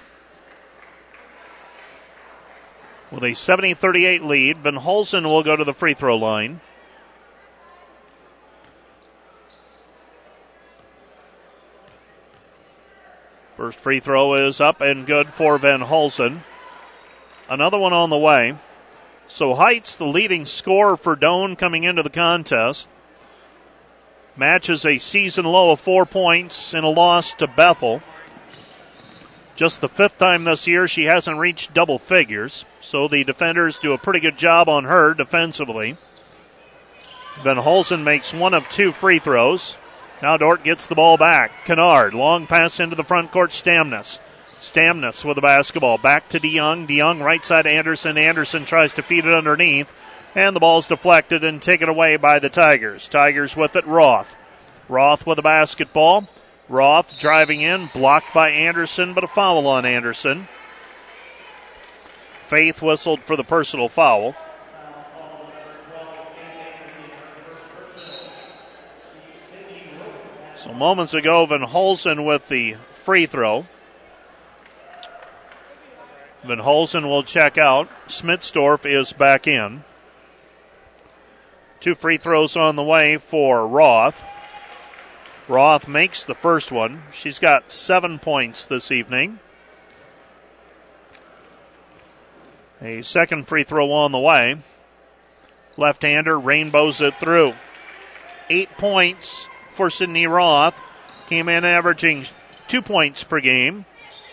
with 3.12 3.22
a 3.22 3.34
70 3.34 3.74
38 3.74 4.24
lead, 4.24 4.56
Van 4.58 4.74
Holzen 4.74 5.22
will 5.26 5.44
go 5.44 5.54
to 5.54 5.62
the 5.62 5.74
free 5.74 5.94
throw 5.94 6.16
line. 6.16 6.60
First 13.66 13.80
free 13.80 13.98
throw 13.98 14.34
is 14.34 14.60
up 14.60 14.80
and 14.80 15.04
good 15.04 15.30
for 15.30 15.58
Van 15.58 15.80
Holzen. 15.80 16.42
Another 17.50 17.80
one 17.80 17.92
on 17.92 18.10
the 18.10 18.16
way. 18.16 18.54
So 19.26 19.54
Heights, 19.54 19.96
the 19.96 20.04
leading 20.04 20.46
scorer 20.46 20.96
for 20.96 21.16
Doane 21.16 21.58
coming 21.58 21.82
into 21.82 22.04
the 22.04 22.08
contest, 22.08 22.88
matches 24.38 24.84
a 24.84 24.98
season 24.98 25.46
low 25.46 25.72
of 25.72 25.80
four 25.80 26.06
points 26.06 26.74
in 26.74 26.84
a 26.84 26.88
loss 26.88 27.32
to 27.32 27.48
Bethel. 27.48 28.02
Just 29.56 29.80
the 29.80 29.88
fifth 29.88 30.16
time 30.16 30.44
this 30.44 30.68
year 30.68 30.86
she 30.86 31.06
hasn't 31.06 31.40
reached 31.40 31.74
double 31.74 31.98
figures, 31.98 32.66
so 32.80 33.08
the 33.08 33.24
defenders 33.24 33.80
do 33.80 33.92
a 33.92 33.98
pretty 33.98 34.20
good 34.20 34.38
job 34.38 34.68
on 34.68 34.84
her 34.84 35.12
defensively. 35.12 35.96
Van 37.42 37.56
Holzen 37.56 38.04
makes 38.04 38.32
one 38.32 38.54
of 38.54 38.68
two 38.68 38.92
free 38.92 39.18
throws. 39.18 39.76
Now 40.22 40.36
Dordt 40.36 40.64
gets 40.64 40.86
the 40.86 40.94
ball 40.94 41.16
back. 41.16 41.64
Kennard, 41.64 42.14
long 42.14 42.46
pass 42.46 42.80
into 42.80 42.96
the 42.96 43.04
front 43.04 43.32
court, 43.32 43.50
Stamnus. 43.50 44.18
Stamnus 44.60 45.24
with 45.24 45.36
the 45.36 45.42
basketball. 45.42 45.98
Back 45.98 46.28
to 46.30 46.40
DeYoung. 46.40 46.88
DeYoung 46.88 47.22
right 47.22 47.44
side 47.44 47.66
Anderson. 47.66 48.18
Anderson 48.18 48.64
tries 48.64 48.94
to 48.94 49.02
feed 49.02 49.24
it 49.24 49.32
underneath. 49.32 49.92
And 50.34 50.56
the 50.56 50.60
ball's 50.60 50.88
deflected 50.88 51.44
and 51.44 51.62
taken 51.62 51.88
away 51.88 52.16
by 52.16 52.38
the 52.38 52.50
Tigers. 52.50 53.08
Tigers 53.08 53.56
with 53.56 53.76
it, 53.76 53.86
Roth. 53.86 54.36
Roth 54.88 55.26
with 55.26 55.36
the 55.36 55.42
basketball. 55.42 56.28
Roth 56.68 57.18
driving 57.18 57.60
in, 57.60 57.86
blocked 57.94 58.34
by 58.34 58.50
Anderson, 58.50 59.14
but 59.14 59.24
a 59.24 59.28
foul 59.28 59.66
on 59.66 59.84
Anderson. 59.84 60.48
Faith 62.40 62.82
whistled 62.82 63.22
for 63.22 63.36
the 63.36 63.44
personal 63.44 63.88
foul. 63.88 64.34
So 70.66 70.74
moments 70.74 71.14
ago, 71.14 71.46
Van 71.46 71.60
Holzen 71.60 72.26
with 72.26 72.48
the 72.48 72.74
free 72.90 73.26
throw. 73.26 73.66
Van 76.44 76.58
Holzen 76.58 77.08
will 77.08 77.22
check 77.22 77.56
out. 77.56 77.88
Smitsdorf 78.08 78.84
is 78.84 79.12
back 79.12 79.46
in. 79.46 79.84
Two 81.78 81.94
free 81.94 82.16
throws 82.16 82.56
on 82.56 82.74
the 82.74 82.82
way 82.82 83.16
for 83.16 83.64
Roth. 83.64 84.24
Roth 85.46 85.86
makes 85.86 86.24
the 86.24 86.34
first 86.34 86.72
one. 86.72 87.04
She's 87.12 87.38
got 87.38 87.70
seven 87.70 88.18
points 88.18 88.64
this 88.64 88.90
evening. 88.90 89.38
A 92.82 93.02
second 93.02 93.46
free 93.46 93.62
throw 93.62 93.92
on 93.92 94.10
the 94.10 94.18
way. 94.18 94.56
Left 95.76 96.02
hander 96.02 96.40
rainbows 96.40 97.00
it 97.00 97.14
through. 97.20 97.54
Eight 98.50 98.76
points 98.76 99.48
for 99.76 99.90
Sydney 99.90 100.26
Roth. 100.26 100.80
Came 101.28 101.48
in 101.48 101.64
averaging 101.64 102.26
two 102.66 102.82
points 102.82 103.22
per 103.22 103.40
game. 103.40 103.84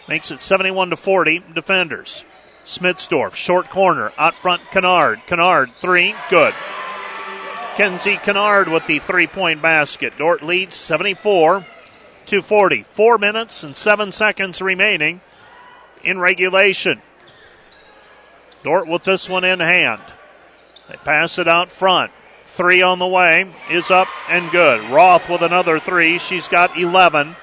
Makes 0.08 0.32
it 0.32 0.40
71 0.40 0.90
to 0.90 0.98
40. 0.98 1.44
Defenders. 1.54 2.24
Smitsdorf, 2.66 3.36
short 3.36 3.70
corner, 3.70 4.14
out 4.18 4.36
front, 4.36 4.62
Kennard. 4.72 5.22
Kennard, 5.28 5.76
three, 5.76 6.16
good. 6.30 6.54
Kenzie 7.76 8.18
Kennard 8.18 8.70
with 8.70 8.86
the 8.88 9.00
three 9.00 9.28
point 9.28 9.62
basket. 9.62 10.18
Dordt 10.18 10.44
leads 10.44 10.76
74 10.76 11.66
to 12.28 12.42
40. 12.42 12.84
Four 12.84 13.18
minutes 13.18 13.64
and 13.64 13.76
seven 13.76 14.12
seconds 14.12 14.62
remaining 14.62 15.20
in 16.04 16.20
regulation. 16.20 17.02
Dordt 18.64 18.88
with 18.88 19.04
this 19.04 19.28
one 19.28 19.44
in 19.44 19.60
hand. 19.60 20.02
They 20.88 20.96
pass 20.98 21.38
it 21.38 21.48
out 21.48 21.70
front. 21.70 22.12
Three 22.54 22.84
on 22.84 23.00
the 23.00 23.08
way 23.08 23.52
is 23.72 23.90
up 23.90 24.08
and 24.30 24.52
good. 24.52 24.88
Roth 24.92 25.28
with 25.28 25.42
another 25.42 25.80
three. 25.80 26.20
She's 26.20 26.48
got 26.48 26.78
11. 26.78 27.36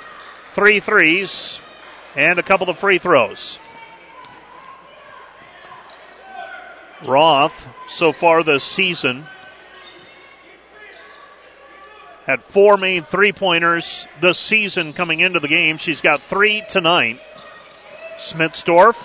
Three 0.53 0.79
threes 0.79 1.61
and 2.15 2.39
a 2.39 2.45
couple 2.45 2.71
of 2.71 2.79
free 2.79 2.99
throws. 2.99 3.59
Roth, 7.05 7.69
so 7.89 8.13
far 8.13 8.45
this 8.45 8.63
season, 8.63 9.27
had 12.27 12.41
four 12.41 12.77
made 12.77 13.05
three 13.05 13.33
pointers 13.33 14.07
this 14.21 14.39
season 14.39 14.93
coming 14.93 15.19
into 15.19 15.41
the 15.41 15.49
game. 15.49 15.77
She's 15.77 16.01
got 16.01 16.23
three 16.23 16.63
tonight. 16.69 17.21
Smitsdorf 18.17 19.05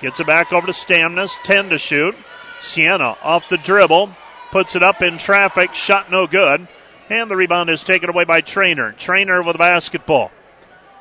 gets 0.00 0.18
it 0.18 0.26
back 0.26 0.52
over 0.52 0.66
to 0.66 0.72
Stamnus, 0.72 1.40
10 1.44 1.68
to 1.68 1.78
shoot. 1.78 2.16
Sienna 2.60 3.16
off 3.22 3.48
the 3.48 3.58
dribble, 3.58 4.10
puts 4.50 4.76
it 4.76 4.82
up 4.82 5.02
in 5.02 5.18
traffic, 5.18 5.74
shot 5.74 6.10
no 6.10 6.26
good. 6.26 6.66
And 7.08 7.30
the 7.30 7.36
rebound 7.36 7.70
is 7.70 7.82
taken 7.82 8.08
away 8.08 8.24
by 8.24 8.40
Trainer. 8.40 8.92
Trainer 8.92 9.42
with 9.42 9.54
the 9.54 9.58
basketball. 9.58 10.30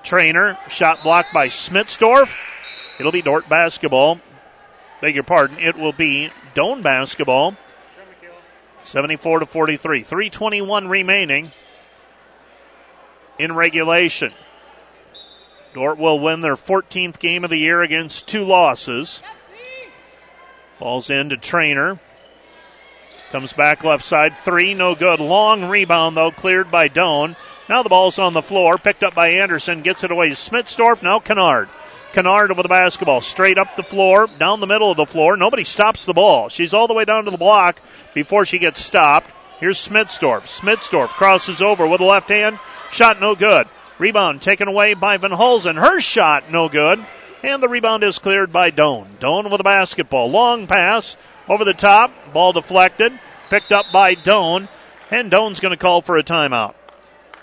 Trainer, 0.04 0.58
shot 0.70 1.04
blocked 1.04 1.34
by 1.34 1.48
Smitsdorf. 1.50 2.36
It'll 3.00 3.12
be 3.12 3.22
Dordt 3.22 3.48
basketball. 3.48 4.20
Beg 5.02 5.16
your 5.16 5.24
pardon. 5.24 5.60
It 5.60 5.78
will 5.78 5.94
be 5.94 6.32
Doane 6.56 6.82
basketball. 6.82 7.56
74 8.82 9.40
to 9.40 9.46
43. 9.46 10.02
321 10.02 10.88
remaining 10.88 11.52
in 13.38 13.54
regulation. 13.54 14.32
Dordt 15.74 15.98
will 15.98 16.20
win 16.20 16.42
their 16.42 16.56
14th 16.56 17.20
game 17.20 17.44
of 17.44 17.50
the 17.50 17.58
year 17.60 17.82
against 17.82 18.28
two 18.28 18.44
losses. 18.44 19.22
Ball's 20.80 21.10
in 21.10 21.30
to 21.30 21.38
Trainer. 21.38 22.00
Comes 23.32 23.54
back 23.54 23.84
left 23.84 24.04
side. 24.04 24.36
Three, 24.36 24.74
no 24.74 24.96
good. 24.96 25.20
Long 25.20 25.70
rebound, 25.70 26.18
though, 26.18 26.32
cleared 26.32 26.72
by 26.72 26.90
Doane. 26.90 27.36
Now 27.70 27.84
the 27.84 27.90
ball's 27.90 28.18
on 28.18 28.34
the 28.34 28.42
floor, 28.42 28.80
picked 28.80 29.04
up 29.04 29.14
by 29.14 29.30
Anderson, 29.30 29.84
gets 29.84 30.04
it 30.04 30.10
away. 30.10 30.32
Smitsdorf, 30.32 31.04
now 31.04 31.20
Kennard. 31.20 31.70
Kennard 32.12 32.50
with 32.50 32.64
the 32.64 32.70
basketball, 32.70 33.22
straight 33.22 33.60
up 33.60 33.76
the 33.76 33.84
floor, 33.84 34.28
down 34.40 34.60
the 34.60 34.66
middle 34.68 34.90
of 34.90 34.98
the 34.98 35.06
floor. 35.06 35.38
Nobody 35.38 35.64
stops 35.64 36.06
the 36.06 36.14
ball. 36.16 36.50
She's 36.50 36.74
all 36.74 36.88
the 36.88 36.96
way 36.96 37.06
down 37.06 37.26
to 37.26 37.32
the 37.32 37.38
block 37.38 37.80
before 38.16 38.48
she 38.48 38.58
gets 38.58 38.84
stopped. 38.84 39.32
Here's 39.60 39.78
Smitsdorf. 39.78 40.48
Smitsdorf 40.48 41.10
crosses 41.10 41.62
over 41.62 41.88
with 41.88 42.02
a 42.02 42.06
left 42.06 42.30
hand. 42.30 42.58
Shot 42.92 43.22
no 43.22 43.36
good. 43.36 43.68
Rebound 44.00 44.42
taken 44.42 44.68
away 44.68 44.96
by 44.96 45.18
Van 45.18 45.32
Holzen. 45.32 45.80
Her 45.80 46.02
shot 46.02 46.50
no 46.50 46.70
good. 46.70 47.06
And 47.44 47.62
the 47.62 47.70
rebound 47.70 48.04
is 48.04 48.18
cleared 48.18 48.52
by 48.52 48.72
Doane. 48.72 49.20
Doane 49.20 49.52
with 49.52 49.60
the 49.60 49.64
basketball. 49.64 50.32
Long 50.32 50.66
pass 50.66 51.16
over 51.50 51.66
the 51.66 51.74
top. 51.74 52.12
Ball 52.34 52.54
deflected. 52.54 53.20
Picked 53.50 53.72
up 53.72 53.92
by 53.92 54.14
Doane, 54.16 54.68
And 55.10 55.32
Doane's 55.32 55.60
going 55.60 55.72
to 55.72 55.78
call 55.78 56.02
for 56.02 56.18
a 56.18 56.24
timeout. 56.24 56.76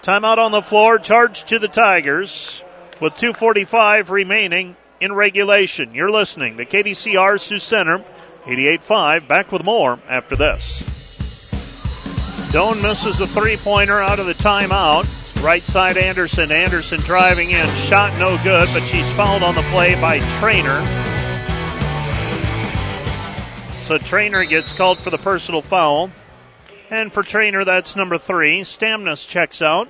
Timeout 0.03 0.39
on 0.39 0.53
the 0.53 0.63
floor. 0.63 0.99
Charge 0.99 1.45
to 1.45 1.59
the 1.59 1.69
Tigers 1.69 2.63
with 3.01 3.15
2.45 3.15 4.09
remaining 4.09 4.77
in 5.01 5.13
regulation. 5.13 5.95
You're 5.95 6.11
listening 6.11 6.57
to 6.57 6.65
KDCR 6.65 7.41
Sioux 7.41 7.59
Center, 7.59 7.99
88.5. 8.45 9.27
Back 9.27 9.51
with 9.51 9.65
more 9.65 9.99
after 10.09 10.37
this. 10.37 10.85
Doane 12.53 12.81
misses 12.81 13.21
a 13.21 13.27
three 13.27 13.57
pointer 13.57 14.01
out 14.01 14.21
of 14.21 14.27
the 14.27 14.35
timeout. 14.35 15.05
Right 15.43 15.63
side 15.63 15.97
Anderson. 15.97 16.53
Anderson 16.53 17.01
driving 17.01 17.51
in. 17.51 17.69
Shot 17.75 18.17
no 18.19 18.41
good, 18.43 18.69
but 18.73 18.83
she's 18.85 19.11
fouled 19.13 19.43
on 19.43 19.55
the 19.55 19.63
play 19.63 20.01
by 20.01 20.21
Trainer. 20.39 20.81
So 23.87 23.99
Trainer 23.99 24.45
gets 24.45 24.73
called 24.73 24.99
for 24.99 25.11
the 25.11 25.17
personal 25.17 25.63
foul. 25.63 26.11
And 26.91 27.13
for 27.13 27.23
Trainer, 27.23 27.65
that's 27.65 27.95
number 27.95 28.19
three. 28.19 28.63
Stamnus 28.63 29.29
checks 29.29 29.63
out. 29.63 29.89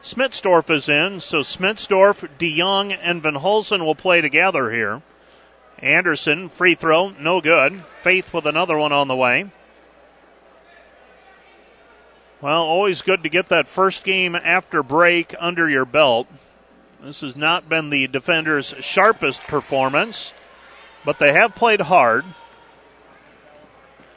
Smitsdorf 0.00 0.70
is 0.70 0.88
in, 0.88 1.18
so 1.18 1.40
Smitsdorf, 1.40 2.28
DeYoung, 2.38 2.96
and 3.02 3.20
Van 3.20 3.34
Holzen 3.34 3.84
will 3.84 3.96
play 3.96 4.20
together 4.20 4.70
here. 4.70 5.02
Anderson, 5.80 6.50
free 6.50 6.76
throw, 6.76 7.08
no 7.18 7.40
good. 7.40 7.82
Faith 8.00 8.32
with 8.32 8.46
another 8.46 8.78
one 8.78 8.92
on 8.92 9.08
the 9.08 9.16
way. 9.16 9.50
Well, 12.40 12.62
always 12.62 13.02
good 13.02 13.24
to 13.24 13.28
get 13.28 13.48
that 13.48 13.66
first 13.66 14.04
game 14.04 14.36
after 14.36 14.84
break 14.84 15.34
under 15.40 15.68
your 15.68 15.84
belt. 15.84 16.28
This 17.00 17.22
has 17.22 17.36
not 17.36 17.68
been 17.68 17.90
the 17.90 18.06
defenders' 18.06 18.72
sharpest 18.78 19.42
performance, 19.48 20.32
but 21.04 21.18
they 21.18 21.32
have 21.32 21.56
played 21.56 21.80
hard. 21.80 22.24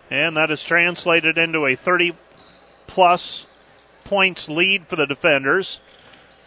And 0.09 0.37
that 0.37 0.51
is 0.51 0.63
translated 0.63 1.37
into 1.37 1.65
a 1.65 1.75
30 1.75 2.13
plus 2.87 3.47
points 4.03 4.47
lead 4.47 4.87
for 4.87 4.95
the 4.95 5.07
defenders. 5.07 5.79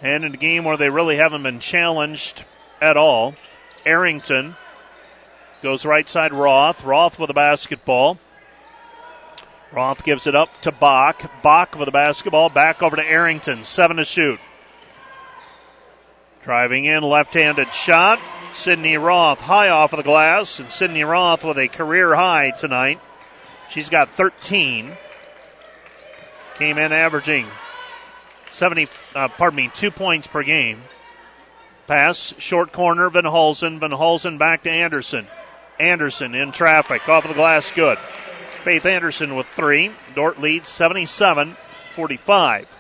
And 0.01 0.25
in 0.25 0.35
a 0.35 0.39
game 0.39 0.65
where 0.65 0.77
they 0.77 0.91
really 0.91 1.17
haven't 1.17 1.43
been 1.43 1.59
challenged 1.59 2.45
at 2.81 2.97
all, 2.97 3.35
Arrington 3.85 4.57
goes 5.63 5.85
right 5.85 6.09
side 6.09 6.33
Roth. 6.33 6.85
Roth 6.85 7.19
with 7.19 7.31
a 7.31 7.35
basketball. 7.35 8.19
Roth 9.73 10.05
gives 10.05 10.27
it 10.27 10.35
up 10.35 10.61
to 10.63 10.73
Bach. 10.73 11.31
Bach 11.43 11.77
with 11.77 11.89
a 11.89 11.93
basketball. 11.93 12.49
Back 12.49 12.83
over 12.83 12.97
to 12.97 13.05
Arrington. 13.05 13.65
Seven 13.65 13.97
to 13.99 14.05
shoot. 14.05 14.39
Driving 16.43 16.85
in, 16.87 17.03
left 17.03 17.35
handed 17.35 17.73
shot. 17.75 18.19
Sydney 18.53 18.97
Roth 18.97 19.41
high 19.41 19.69
off 19.69 19.93
of 19.93 19.99
the 19.99 20.03
glass, 20.03 20.59
and 20.59 20.73
Sydney 20.73 21.05
Roth 21.05 21.45
with 21.45 21.59
a 21.59 21.69
career 21.69 22.15
high 22.15 22.51
tonight. 22.51 22.99
She's 23.69 23.89
got 23.89 24.09
13. 24.09 24.97
Came 26.57 26.79
in 26.79 26.93
averaging 26.93 27.47
70, 28.51 28.89
uh, 29.15 29.29
pardon 29.29 29.57
me, 29.57 29.71
two 29.73 29.91
points 29.91 30.27
per 30.27 30.43
game. 30.43 30.83
Pass, 31.87 32.35
short 32.39 32.73
corner, 32.73 33.09
Van 33.11 33.25
Hulsen. 33.25 33.79
Van 33.79 33.91
Hulsen 33.91 34.39
back 34.39 34.63
to 34.65 34.71
Anderson. 34.71 35.27
Anderson 35.79 36.35
in 36.35 36.51
traffic, 36.51 37.09
off 37.09 37.25
of 37.25 37.29
the 37.29 37.35
glass, 37.35 37.71
good. 37.71 37.99
Faith 37.99 38.85
Anderson 38.85 39.37
with 39.37 39.47
three. 39.47 39.93
Dordt 40.15 40.41
leads 40.41 40.69
77 40.69 41.57
45. 41.93 42.77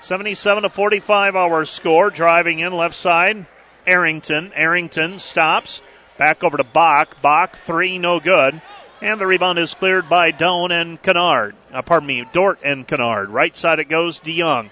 77 0.00 0.62
to 0.64 0.68
45 0.68 1.36
our 1.36 1.64
score. 1.64 2.10
Driving 2.10 2.58
in 2.58 2.72
left 2.72 2.94
side. 2.94 3.46
Arrington. 3.86 4.52
Arrington 4.54 5.18
stops. 5.18 5.82
Back 6.16 6.42
over 6.42 6.56
to 6.56 6.64
Bach. 6.64 7.20
Bach, 7.22 7.54
three, 7.54 7.98
no 7.98 8.20
good. 8.20 8.60
And 9.04 9.20
the 9.20 9.26
rebound 9.26 9.58
is 9.58 9.74
cleared 9.74 10.08
by 10.08 10.32
Doane 10.32 10.70
and 10.70 11.02
Kennard. 11.02 11.54
Uh, 11.70 11.82
pardon 11.82 12.06
me, 12.06 12.24
Dordt 12.32 12.60
and 12.64 12.88
Kennard. 12.88 13.28
Right 13.28 13.54
side 13.54 13.78
it 13.78 13.90
goes, 13.90 14.18
DeYoung. 14.18 14.70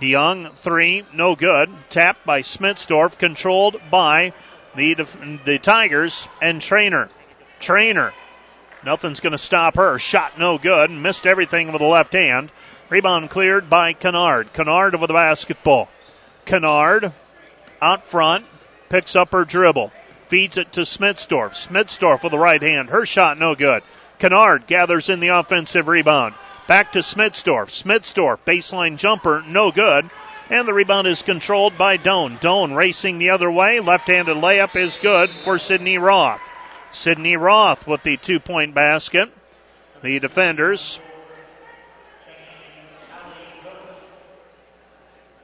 DeYoung, 0.00 0.52
three, 0.52 1.04
no 1.12 1.36
good. 1.36 1.68
Tapped 1.90 2.24
by 2.24 2.40
Smitsdorf, 2.40 3.18
controlled 3.18 3.76
by 3.90 4.32
the, 4.74 4.94
the 5.44 5.58
Tigers 5.58 6.28
and 6.40 6.62
Trainer. 6.62 7.10
Trainer. 7.60 8.14
Nothing's 8.86 9.20
going 9.20 9.32
to 9.32 9.38
stop 9.38 9.76
her. 9.76 9.98
Shot 9.98 10.38
no 10.38 10.56
good. 10.56 10.90
Missed 10.90 11.26
everything 11.26 11.70
with 11.70 11.82
the 11.82 11.86
left 11.86 12.14
hand. 12.14 12.50
Rebound 12.88 13.28
cleared 13.28 13.68
by 13.68 13.92
Kennard. 13.92 14.54
Kennard 14.54 14.98
with 14.98 15.08
the 15.08 15.14
basketball. 15.14 15.90
Kennard 16.46 17.12
out 17.82 18.06
front, 18.06 18.46
picks 18.88 19.14
up 19.14 19.32
her 19.32 19.44
dribble, 19.44 19.92
feeds 20.28 20.56
it 20.56 20.72
to 20.72 20.80
Smitsdorf. 20.80 21.52
Smitsdorf 21.52 22.22
with 22.22 22.32
the 22.32 22.38
right 22.38 22.62
hand. 22.62 22.90
Her 22.90 23.06
shot 23.06 23.38
no 23.38 23.54
good. 23.54 23.82
Kennard 24.18 24.66
gathers 24.66 25.08
in 25.08 25.20
the 25.20 25.28
offensive 25.28 25.88
rebound. 25.88 26.34
Back 26.66 26.92
to 26.92 27.00
Smitsdorf. 27.00 27.70
Smitsdorf, 27.70 28.38
baseline 28.46 28.98
jumper, 28.98 29.42
no 29.46 29.70
good. 29.70 30.10
And 30.50 30.66
the 30.66 30.74
rebound 30.74 31.06
is 31.06 31.22
controlled 31.22 31.76
by 31.76 31.98
Doane. 31.98 32.40
Doane 32.40 32.74
racing 32.74 33.18
the 33.18 33.30
other 33.30 33.50
way. 33.50 33.80
Left 33.80 34.06
handed 34.06 34.36
layup 34.36 34.76
is 34.76 34.98
good 34.98 35.30
for 35.30 35.58
Sydney 35.58 35.98
Roth. 35.98 36.40
Sydney 36.90 37.36
Roth 37.36 37.86
with 37.86 38.02
the 38.02 38.16
two 38.16 38.40
point 38.40 38.74
basket. 38.74 39.30
The 40.02 40.18
defenders. 40.18 41.00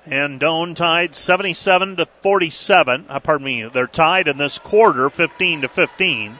And 0.06 0.38
Doane 0.38 0.74
tied 0.76 1.14
77 1.14 1.96
to 1.96 2.06
47. 2.20 3.06
Uh, 3.08 3.20
pardon 3.20 3.44
me, 3.46 3.62
they're 3.62 3.86
tied 3.86 4.28
in 4.28 4.36
this 4.36 4.58
quarter 4.58 5.08
15 5.08 5.62
to 5.62 5.68
15. 5.68 6.38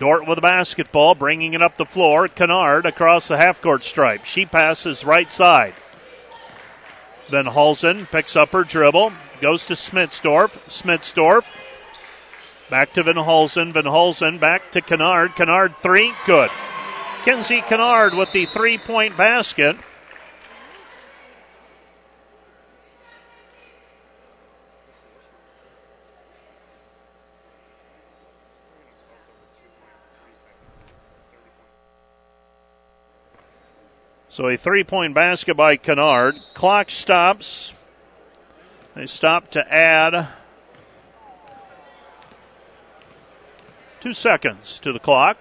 Dordt 0.00 0.26
with 0.26 0.36
the 0.36 0.42
basketball, 0.42 1.14
bringing 1.14 1.54
it 1.54 1.62
up 1.62 1.76
the 1.76 1.84
floor. 1.84 2.26
Kennard 2.26 2.86
across 2.86 3.28
the 3.28 3.36
half 3.36 3.60
court 3.60 3.84
stripe. 3.84 4.24
She 4.24 4.46
passes 4.46 5.04
right 5.04 5.30
side. 5.30 5.74
Then 7.30 7.46
Hulsen 7.46 8.10
picks 8.10 8.36
up 8.36 8.52
her 8.52 8.64
dribble, 8.64 9.12
goes 9.40 9.66
to 9.66 9.74
Smitsdorf. 9.74 10.58
Smitsdorf 10.66 11.50
back 12.70 12.92
to 12.94 13.02
Van 13.02 13.14
Hulsen. 13.14 13.72
Van 13.72 13.84
Hulsen 13.84 14.38
back 14.38 14.72
to 14.72 14.80
Kennard. 14.80 15.36
Kennard 15.36 15.76
three, 15.76 16.12
good. 16.26 16.50
Kenzie 17.24 17.62
Kennard 17.62 18.14
with 18.14 18.32
the 18.32 18.46
three 18.46 18.78
point 18.78 19.16
basket. 19.16 19.76
So 34.34 34.48
a 34.48 34.56
three 34.56 34.82
point 34.82 35.14
basket 35.14 35.56
by 35.56 35.76
Kennard. 35.76 36.40
Clock 36.54 36.90
stops. 36.90 37.72
They 38.96 39.06
stop 39.06 39.48
to 39.52 39.72
add 39.72 40.26
two 44.00 44.12
seconds 44.12 44.80
to 44.80 44.92
the 44.92 44.98
clock. 44.98 45.36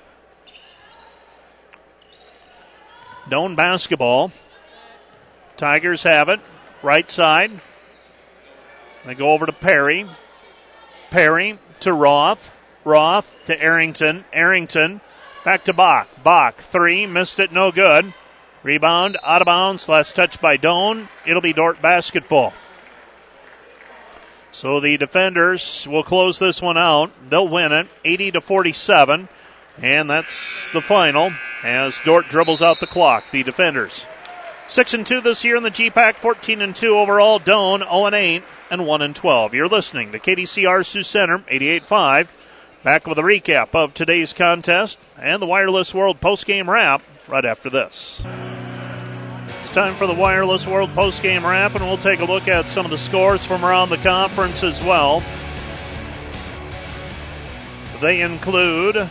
Doane 3.28 3.56
basketball. 3.56 4.32
Tigers 5.58 6.04
have 6.04 6.30
it. 6.30 6.40
Right 6.84 7.10
side. 7.10 7.50
They 9.06 9.16
go 9.16 9.32
over 9.32 9.48
to 9.48 9.54
Perry. 9.54 10.06
Perry 11.10 11.58
to 11.80 11.94
Roth. 11.94 12.56
Roth 12.86 13.44
to 13.46 13.60
Arrington. 13.60 14.26
Arrington 14.32 15.02
back 15.44 15.64
to 15.64 15.74
Bach. 15.74 16.10
Bach, 16.22 16.58
three. 16.58 17.08
Missed 17.08 17.40
it, 17.40 17.52
no 17.52 17.72
good. 17.72 18.14
Rebound 18.64 19.18
out 19.24 19.42
of 19.42 19.46
bounds. 19.46 19.90
Last 19.90 20.16
touch 20.16 20.40
by 20.40 20.58
Doane. 20.58 21.10
It'll 21.26 21.42
be 21.42 21.54
Dordt 21.54 21.82
basketball. 21.82 22.54
So 24.54 24.80
the 24.80 24.98
defenders 24.98 25.88
will 25.90 26.04
close 26.04 26.40
this 26.40 26.62
one 26.62 26.78
out. 26.78 27.12
They'll 27.28 27.48
win 27.48 27.74
it 27.74 27.88
80 28.06 28.32
to 28.32 28.42
47. 28.42 29.28
And 29.82 30.10
that's 30.10 30.72
the 30.72 30.82
final 30.82 31.32
as 31.64 32.00
Dordt 32.06 32.30
dribbles 32.30 32.62
out 32.62 32.80
the 32.80 32.88
clock. 32.88 33.26
The 33.32 33.44
defenders. 33.44 34.08
6 34.70 34.94
and 34.94 35.06
2 35.06 35.22
this 35.22 35.44
year 35.44 35.58
in 35.58 35.64
the 35.64 35.72
GPAC, 35.72 36.16
14 36.16 36.62
and 36.62 36.76
2 36.76 36.96
overall. 36.96 37.40
Doane 37.40 37.80
0 37.80 38.06
and 38.06 38.16
8 38.16 38.44
and 38.72 38.88
1 38.88 39.02
and 39.02 39.16
12. 39.16 39.54
You're 39.54 39.68
listening 39.68 40.12
to 40.12 40.20
KDCR 40.20 40.86
Sioux 40.86 41.04
Center 41.04 41.40
88.5. 41.40 42.30
Back 42.84 43.08
with 43.08 43.18
a 43.18 43.24
recap 43.24 43.70
of 43.74 43.94
today's 43.94 44.34
contest 44.34 45.00
and 45.18 45.42
the 45.42 45.48
Wireless 45.48 45.94
World 45.94 46.22
postgame 46.22 46.68
wrap 46.68 47.02
right 47.28 47.46
after 47.46 47.70
this. 47.70 48.22
It's 49.60 49.72
time 49.72 49.96
for 49.96 50.08
the 50.08 50.14
Wireless 50.14 50.68
World 50.68 50.90
postgame 50.90 51.44
wrap, 51.44 51.76
and 51.76 51.84
we'll 51.84 51.98
take 51.98 52.20
a 52.20 52.26
look 52.26 52.48
at 52.48 52.68
some 52.68 52.86
of 52.86 52.92
the 52.92 52.98
scores 52.98 53.46
from 53.46 53.64
around 53.64 53.90
the 53.90 53.98
conference 53.98 54.64
as 54.64 54.82
well. 54.82 55.24
They 58.02 58.22
include 58.22 58.98
a 58.98 59.10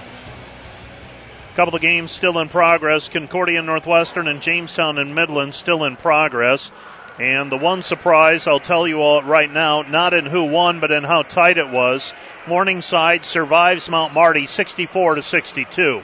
couple 1.57 1.75
of 1.75 1.81
games 1.81 2.11
still 2.11 2.39
in 2.39 2.49
progress 2.49 3.09
Concordia 3.09 3.63
Northwestern 3.63 4.29
and 4.29 4.43
Jamestown 4.43 4.99
and 4.99 5.15
Midland 5.15 5.55
still 5.55 5.85
in 5.85 5.97
progress. 5.97 6.71
And 7.19 7.53
the 7.53 7.59
one 7.59 7.83
surprise 7.83 8.47
I'll 8.47 8.61
tell 8.61 8.89
you 8.89 9.01
all 9.01 9.23
right 9.23 9.51
now, 9.51 9.83
not 9.83 10.15
in 10.15 10.27
who 10.27 10.45
won, 10.45 10.81
but 10.81 10.91
in 10.91 11.05
how 11.05 11.23
tight 11.23 11.59
it 11.59 11.69
was. 11.69 12.15
Morningside 12.47 13.25
survives 13.25 13.89
Mount 13.89 14.15
Marty 14.15 14.47
64 14.47 15.17
to 15.17 15.23
62. 15.23 16.03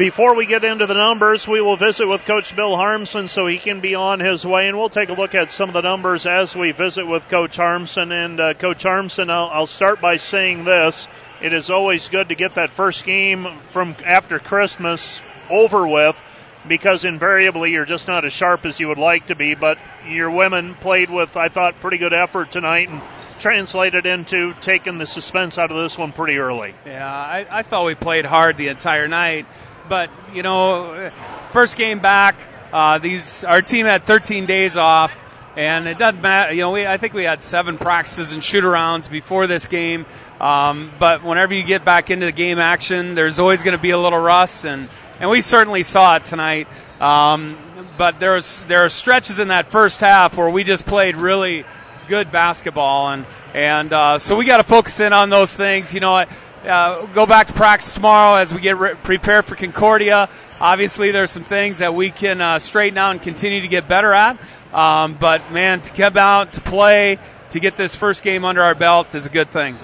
Before 0.00 0.34
we 0.34 0.46
get 0.46 0.64
into 0.64 0.86
the 0.86 0.94
numbers, 0.94 1.46
we 1.46 1.60
will 1.60 1.76
visit 1.76 2.08
with 2.08 2.24
Coach 2.24 2.56
Bill 2.56 2.74
Harmsen 2.74 3.28
so 3.28 3.46
he 3.46 3.58
can 3.58 3.80
be 3.80 3.94
on 3.94 4.18
his 4.18 4.46
way, 4.46 4.66
and 4.66 4.78
we'll 4.78 4.88
take 4.88 5.10
a 5.10 5.12
look 5.12 5.34
at 5.34 5.52
some 5.52 5.68
of 5.68 5.74
the 5.74 5.82
numbers 5.82 6.24
as 6.24 6.56
we 6.56 6.72
visit 6.72 7.06
with 7.06 7.28
Coach 7.28 7.58
Harmsen. 7.58 8.10
And 8.10 8.40
uh, 8.40 8.54
Coach 8.54 8.84
Harmsen, 8.84 9.28
I'll, 9.28 9.50
I'll 9.52 9.66
start 9.66 10.00
by 10.00 10.16
saying 10.16 10.64
this: 10.64 11.06
it 11.42 11.52
is 11.52 11.68
always 11.68 12.08
good 12.08 12.30
to 12.30 12.34
get 12.34 12.54
that 12.54 12.70
first 12.70 13.04
game 13.04 13.46
from 13.68 13.94
after 14.02 14.38
Christmas 14.38 15.20
over 15.50 15.86
with, 15.86 16.18
because 16.66 17.04
invariably 17.04 17.72
you're 17.72 17.84
just 17.84 18.08
not 18.08 18.24
as 18.24 18.32
sharp 18.32 18.64
as 18.64 18.80
you 18.80 18.88
would 18.88 18.96
like 18.96 19.26
to 19.26 19.36
be. 19.36 19.54
But 19.54 19.76
your 20.08 20.30
women 20.30 20.76
played 20.76 21.10
with, 21.10 21.36
I 21.36 21.48
thought, 21.48 21.78
pretty 21.78 21.98
good 21.98 22.14
effort 22.14 22.50
tonight, 22.50 22.88
and 22.88 23.02
translated 23.38 24.06
into 24.06 24.54
taking 24.62 24.96
the 24.96 25.06
suspense 25.06 25.58
out 25.58 25.70
of 25.70 25.76
this 25.76 25.98
one 25.98 26.12
pretty 26.12 26.38
early. 26.38 26.74
Yeah, 26.86 27.06
I, 27.06 27.46
I 27.50 27.62
thought 27.64 27.84
we 27.84 27.94
played 27.94 28.24
hard 28.24 28.56
the 28.56 28.68
entire 28.68 29.06
night 29.06 29.44
but 29.90 30.08
you 30.32 30.44
know, 30.44 31.10
first 31.50 31.76
game 31.76 31.98
back, 31.98 32.36
uh, 32.72 32.98
these 32.98 33.42
our 33.42 33.60
team 33.60 33.86
had 33.86 34.04
13 34.04 34.46
days 34.46 34.76
off, 34.76 35.12
and 35.56 35.88
it 35.88 35.98
doesn't 35.98 36.22
matter. 36.22 36.54
You 36.54 36.60
know, 36.60 36.70
we 36.70 36.86
I 36.86 36.96
think 36.96 37.12
we 37.12 37.24
had 37.24 37.42
seven 37.42 37.76
practices 37.76 38.32
and 38.32 38.40
shootarounds 38.40 39.10
before 39.10 39.48
this 39.48 39.66
game. 39.66 40.06
Um, 40.40 40.90
but 40.98 41.22
whenever 41.24 41.52
you 41.52 41.64
get 41.64 41.84
back 41.84 42.08
into 42.08 42.24
the 42.24 42.32
game 42.32 42.58
action, 42.60 43.16
there's 43.16 43.40
always 43.40 43.62
going 43.64 43.76
to 43.76 43.82
be 43.82 43.90
a 43.90 43.98
little 43.98 44.20
rust, 44.20 44.64
and 44.64 44.88
and 45.18 45.28
we 45.28 45.40
certainly 45.40 45.82
saw 45.82 46.16
it 46.16 46.24
tonight. 46.24 46.68
Um, 47.00 47.58
but 47.98 48.20
there's 48.20 48.60
there 48.62 48.84
are 48.84 48.88
stretches 48.88 49.40
in 49.40 49.48
that 49.48 49.66
first 49.66 50.00
half 50.00 50.36
where 50.36 50.48
we 50.48 50.62
just 50.62 50.86
played 50.86 51.16
really 51.16 51.64
good 52.08 52.30
basketball, 52.30 53.10
and 53.10 53.26
and 53.54 53.92
uh, 53.92 54.18
so 54.18 54.36
we 54.36 54.46
got 54.46 54.58
to 54.58 54.64
focus 54.64 55.00
in 55.00 55.12
on 55.12 55.30
those 55.30 55.56
things. 55.56 55.92
You 55.92 55.98
know, 55.98 56.24
uh, 56.64 57.06
go 57.06 57.26
back 57.26 57.46
to 57.48 57.52
practice 57.52 57.92
tomorrow 57.92 58.36
as 58.36 58.52
we 58.52 58.60
get 58.60 58.76
re- 58.76 58.94
prepared 58.94 59.44
for 59.44 59.54
Concordia. 59.56 60.28
Obviously, 60.60 61.10
there's 61.10 61.30
some 61.30 61.42
things 61.42 61.78
that 61.78 61.94
we 61.94 62.10
can 62.10 62.40
uh, 62.40 62.58
straighten 62.58 62.98
out 62.98 63.12
and 63.12 63.22
continue 63.22 63.60
to 63.60 63.68
get 63.68 63.88
better 63.88 64.12
at. 64.12 64.38
Um, 64.74 65.14
but 65.14 65.50
man, 65.52 65.80
to 65.82 65.92
come 65.92 66.16
out 66.16 66.52
to 66.52 66.60
play, 66.60 67.18
to 67.50 67.60
get 67.60 67.76
this 67.76 67.96
first 67.96 68.22
game 68.22 68.44
under 68.44 68.62
our 68.62 68.74
belt 68.74 69.14
is 69.14 69.26
a 69.26 69.30
good 69.30 69.48
thing. 69.48 69.78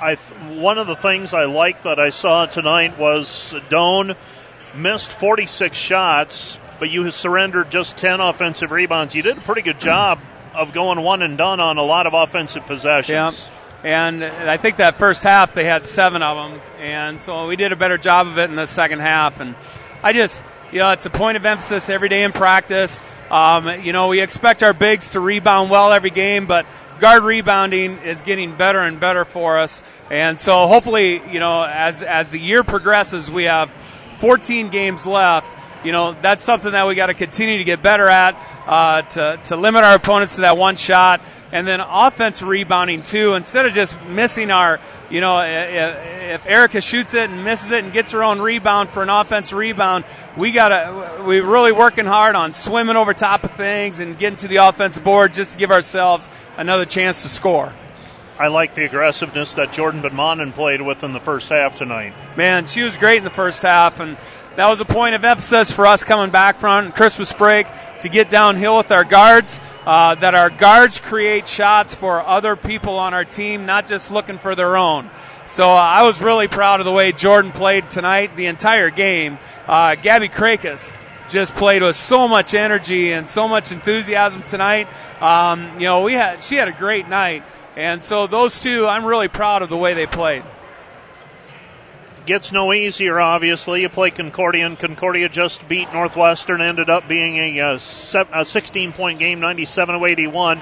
I 0.00 0.14
one 0.14 0.78
of 0.78 0.86
the 0.86 0.96
things 0.96 1.34
I 1.34 1.44
liked 1.44 1.84
that 1.84 1.98
I 1.98 2.10
saw 2.10 2.46
tonight 2.46 2.98
was 2.98 3.54
Doane 3.68 4.16
missed 4.76 5.12
46 5.12 5.76
shots, 5.76 6.58
but 6.78 6.90
you 6.90 7.10
surrendered 7.10 7.70
just 7.70 7.98
10 7.98 8.20
offensive 8.20 8.70
rebounds. 8.70 9.14
You 9.14 9.22
did 9.22 9.36
a 9.36 9.40
pretty 9.40 9.62
good 9.62 9.78
job 9.78 10.18
of 10.54 10.72
going 10.72 11.02
one 11.02 11.22
and 11.22 11.36
done 11.36 11.60
on 11.60 11.76
a 11.76 11.82
lot 11.82 12.06
of 12.06 12.14
offensive 12.14 12.64
possessions. 12.66 13.48
Yeah. 13.48 13.59
And 13.82 14.22
I 14.22 14.58
think 14.58 14.76
that 14.76 14.96
first 14.96 15.22
half 15.22 15.54
they 15.54 15.64
had 15.64 15.86
seven 15.86 16.22
of 16.22 16.36
them, 16.50 16.60
and 16.78 17.18
so 17.18 17.46
we 17.46 17.56
did 17.56 17.72
a 17.72 17.76
better 17.76 17.96
job 17.96 18.26
of 18.26 18.38
it 18.38 18.50
in 18.50 18.56
the 18.56 18.66
second 18.66 19.00
half. 19.00 19.40
And 19.40 19.54
I 20.02 20.12
just, 20.12 20.44
you 20.70 20.80
know, 20.80 20.90
it's 20.90 21.06
a 21.06 21.10
point 21.10 21.38
of 21.38 21.46
emphasis 21.46 21.88
every 21.88 22.10
day 22.10 22.22
in 22.22 22.32
practice. 22.32 23.00
Um, 23.30 23.80
you 23.82 23.92
know, 23.92 24.08
we 24.08 24.20
expect 24.20 24.62
our 24.62 24.74
bigs 24.74 25.10
to 25.10 25.20
rebound 25.20 25.70
well 25.70 25.92
every 25.92 26.10
game, 26.10 26.46
but 26.46 26.66
guard 26.98 27.22
rebounding 27.22 27.92
is 27.98 28.22
getting 28.22 28.54
better 28.54 28.80
and 28.80 29.00
better 29.00 29.24
for 29.24 29.58
us. 29.58 29.82
And 30.10 30.38
so 30.38 30.66
hopefully, 30.66 31.22
you 31.30 31.40
know, 31.40 31.64
as 31.64 32.02
as 32.02 32.30
the 32.30 32.38
year 32.38 32.62
progresses, 32.62 33.30
we 33.30 33.44
have 33.44 33.70
14 34.18 34.68
games 34.68 35.06
left. 35.06 35.56
You 35.84 35.92
know, 35.92 36.14
that's 36.20 36.44
something 36.44 36.72
that 36.72 36.86
we 36.86 36.94
got 36.94 37.06
to 37.06 37.14
continue 37.14 37.56
to 37.56 37.64
get 37.64 37.82
better 37.82 38.06
at 38.06 38.36
uh, 38.66 39.02
to 39.02 39.40
to 39.44 39.56
limit 39.56 39.82
our 39.82 39.96
opponents 39.96 40.34
to 40.34 40.42
that 40.42 40.56
one 40.56 40.76
shot, 40.76 41.20
and 41.52 41.66
then 41.66 41.80
offense 41.80 42.42
rebounding 42.42 43.02
too. 43.02 43.34
Instead 43.34 43.66
of 43.66 43.72
just 43.72 44.00
missing 44.06 44.50
our 44.50 44.80
you 45.10 45.20
know, 45.20 45.42
if 45.42 46.46
Erica 46.46 46.80
shoots 46.80 47.14
it 47.14 47.30
and 47.30 47.44
misses 47.44 47.72
it 47.72 47.82
and 47.82 47.92
gets 47.92 48.12
her 48.12 48.22
own 48.22 48.40
rebound 48.40 48.90
for 48.90 49.02
an 49.02 49.10
offense 49.10 49.52
rebound, 49.52 50.04
we 50.36 50.52
gotta 50.52 51.22
we're 51.24 51.44
really 51.44 51.72
working 51.72 52.06
hard 52.06 52.36
on 52.36 52.52
swimming 52.52 52.96
over 52.96 53.12
top 53.12 53.42
of 53.42 53.50
things 53.52 53.98
and 53.98 54.16
getting 54.16 54.36
to 54.38 54.48
the 54.48 54.56
offensive 54.56 55.02
board 55.02 55.34
just 55.34 55.52
to 55.52 55.58
give 55.58 55.72
ourselves 55.72 56.30
another 56.56 56.84
chance 56.84 57.22
to 57.22 57.28
score. 57.28 57.72
I 58.38 58.46
like 58.46 58.74
the 58.74 58.84
aggressiveness 58.84 59.54
that 59.54 59.72
Jordan 59.72 60.00
Van 60.00 60.12
Manen 60.12 60.52
played 60.52 60.80
with 60.80 61.02
in 61.02 61.12
the 61.12 61.20
first 61.20 61.50
half 61.50 61.76
tonight. 61.76 62.14
Man, 62.36 62.66
she 62.68 62.82
was 62.82 62.96
great 62.96 63.18
in 63.18 63.24
the 63.24 63.30
first 63.30 63.62
half, 63.62 64.00
and 64.00 64.16
that 64.56 64.68
was 64.68 64.80
a 64.80 64.84
point 64.84 65.14
of 65.14 65.24
emphasis 65.24 65.70
for 65.70 65.86
us 65.86 66.04
coming 66.04 66.30
back 66.30 66.58
from 66.58 66.92
Christmas 66.92 67.32
break 67.32 67.66
to 68.00 68.08
get 68.08 68.30
downhill 68.30 68.78
with 68.78 68.92
our 68.92 69.04
guards. 69.04 69.60
Uh, 69.86 70.14
that 70.16 70.34
our 70.34 70.50
guards 70.50 70.98
create 71.00 71.48
shots 71.48 71.94
for 71.94 72.20
other 72.20 72.54
people 72.54 72.98
on 72.98 73.14
our 73.14 73.24
team, 73.24 73.64
not 73.64 73.86
just 73.86 74.10
looking 74.10 74.36
for 74.36 74.54
their 74.54 74.76
own. 74.76 75.08
So 75.46 75.64
uh, 75.64 75.74
I 75.74 76.02
was 76.02 76.20
really 76.20 76.48
proud 76.48 76.80
of 76.80 76.86
the 76.86 76.92
way 76.92 77.12
Jordan 77.12 77.50
played 77.50 77.90
tonight, 77.90 78.36
the 78.36 78.46
entire 78.46 78.90
game. 78.90 79.38
Uh, 79.66 79.94
Gabby 79.94 80.28
Krakus 80.28 80.96
just 81.30 81.54
played 81.54 81.82
with 81.82 81.96
so 81.96 82.28
much 82.28 82.54
energy 82.54 83.12
and 83.12 83.28
so 83.28 83.48
much 83.48 83.72
enthusiasm 83.72 84.42
tonight. 84.42 84.86
Um, 85.22 85.68
you 85.74 85.86
know, 85.86 86.02
we 86.02 86.12
had 86.12 86.42
she 86.42 86.56
had 86.56 86.68
a 86.68 86.72
great 86.72 87.08
night, 87.08 87.42
and 87.74 88.04
so 88.04 88.26
those 88.26 88.60
two, 88.60 88.86
I'm 88.86 89.04
really 89.04 89.28
proud 89.28 89.62
of 89.62 89.70
the 89.70 89.76
way 89.76 89.94
they 89.94 90.06
played 90.06 90.42
gets 92.26 92.52
no 92.52 92.72
easier, 92.72 93.20
obviously. 93.20 93.82
You 93.82 93.88
play 93.88 94.10
Concordia, 94.10 94.66
and 94.66 94.78
Concordia 94.78 95.28
just 95.28 95.66
beat 95.68 95.92
Northwestern, 95.92 96.60
ended 96.60 96.90
up 96.90 97.08
being 97.08 97.36
a, 97.36 97.58
a 97.58 97.78
16 97.78 98.92
point 98.92 99.18
game, 99.18 99.40
97 99.40 100.02
81. 100.02 100.60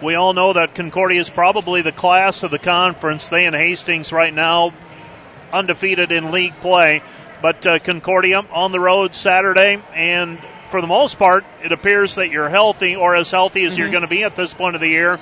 We 0.00 0.14
all 0.14 0.32
know 0.32 0.52
that 0.52 0.74
Concordia 0.74 1.20
is 1.20 1.28
probably 1.28 1.82
the 1.82 1.92
class 1.92 2.42
of 2.42 2.50
the 2.50 2.58
conference. 2.58 3.28
They 3.28 3.46
and 3.46 3.56
Hastings 3.56 4.12
right 4.12 4.32
now 4.32 4.72
undefeated 5.52 6.12
in 6.12 6.30
league 6.30 6.54
play. 6.60 7.02
But 7.42 7.66
uh, 7.66 7.78
Concordia 7.78 8.44
on 8.52 8.72
the 8.72 8.80
road 8.80 9.14
Saturday, 9.14 9.82
and 9.94 10.38
for 10.70 10.80
the 10.80 10.86
most 10.86 11.18
part, 11.18 11.44
it 11.62 11.72
appears 11.72 12.16
that 12.16 12.30
you're 12.30 12.48
healthy 12.48 12.96
or 12.96 13.14
as 13.14 13.30
healthy 13.30 13.64
as 13.64 13.72
mm-hmm. 13.72 13.82
you're 13.82 13.90
going 13.90 14.02
to 14.02 14.08
be 14.08 14.24
at 14.24 14.36
this 14.36 14.54
point 14.54 14.74
of 14.74 14.80
the 14.80 14.88
year 14.88 15.18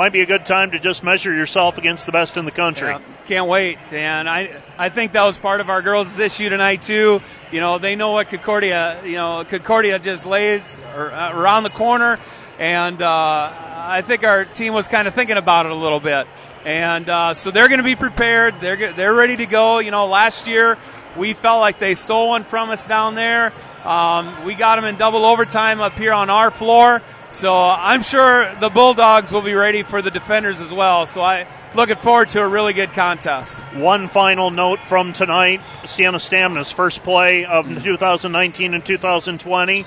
might 0.00 0.14
be 0.14 0.22
a 0.22 0.26
good 0.26 0.46
time 0.46 0.70
to 0.70 0.78
just 0.78 1.04
measure 1.04 1.30
yourself 1.30 1.76
against 1.76 2.06
the 2.06 2.12
best 2.12 2.38
in 2.38 2.46
the 2.46 2.50
country. 2.50 2.88
Yeah, 2.88 3.00
can't 3.26 3.46
wait, 3.46 3.76
and 3.92 4.30
I 4.30 4.58
I 4.78 4.88
think 4.88 5.12
that 5.12 5.24
was 5.24 5.36
part 5.36 5.60
of 5.60 5.68
our 5.68 5.82
girls' 5.82 6.18
issue 6.18 6.48
tonight 6.48 6.80
too. 6.80 7.20
You 7.52 7.60
know, 7.60 7.76
they 7.76 7.96
know 7.96 8.12
what 8.12 8.30
Concordia, 8.30 8.98
you 9.04 9.16
know, 9.16 9.44
Concordia 9.46 9.98
just 9.98 10.24
lays 10.24 10.80
uh, 10.96 11.32
around 11.34 11.64
the 11.64 11.70
corner, 11.84 12.18
and 12.58 13.02
uh, 13.02 13.52
I 13.52 14.00
think 14.00 14.24
our 14.24 14.46
team 14.46 14.72
was 14.72 14.88
kind 14.88 15.06
of 15.06 15.12
thinking 15.12 15.36
about 15.36 15.66
it 15.66 15.72
a 15.72 15.74
little 15.74 16.00
bit, 16.00 16.26
and 16.64 17.06
uh, 17.06 17.34
so 17.34 17.50
they're 17.50 17.68
going 17.68 17.84
to 17.84 17.84
be 17.84 17.94
prepared. 17.94 18.58
They're 18.58 18.94
they're 18.94 19.12
ready 19.12 19.36
to 19.36 19.44
go. 19.44 19.80
You 19.80 19.90
know, 19.90 20.06
last 20.06 20.48
year 20.48 20.78
we 21.14 21.34
felt 21.34 21.60
like 21.60 21.78
they 21.78 21.94
stole 21.94 22.30
one 22.30 22.44
from 22.44 22.70
us 22.70 22.86
down 22.86 23.16
there. 23.16 23.52
Um, 23.84 24.46
we 24.46 24.54
got 24.54 24.76
them 24.76 24.86
in 24.86 24.96
double 24.96 25.26
overtime 25.26 25.82
up 25.82 25.92
here 25.92 26.14
on 26.14 26.30
our 26.30 26.50
floor. 26.50 27.02
So 27.30 27.54
I'm 27.54 28.02
sure 28.02 28.52
the 28.56 28.70
Bulldogs 28.70 29.30
will 29.30 29.42
be 29.42 29.54
ready 29.54 29.82
for 29.82 30.02
the 30.02 30.10
defenders 30.10 30.60
as 30.60 30.72
well. 30.72 31.06
So 31.06 31.22
I 31.22 31.46
looking 31.76 31.96
forward 31.96 32.28
to 32.30 32.42
a 32.42 32.48
really 32.48 32.72
good 32.72 32.90
contest. 32.90 33.60
One 33.74 34.08
final 34.08 34.50
note 34.50 34.80
from 34.80 35.12
tonight: 35.12 35.60
Siena 35.86 36.18
Stamnus' 36.18 36.72
first 36.74 37.04
play 37.04 37.44
of 37.44 37.66
2019 37.84 38.74
and 38.74 38.84
2020 38.84 39.86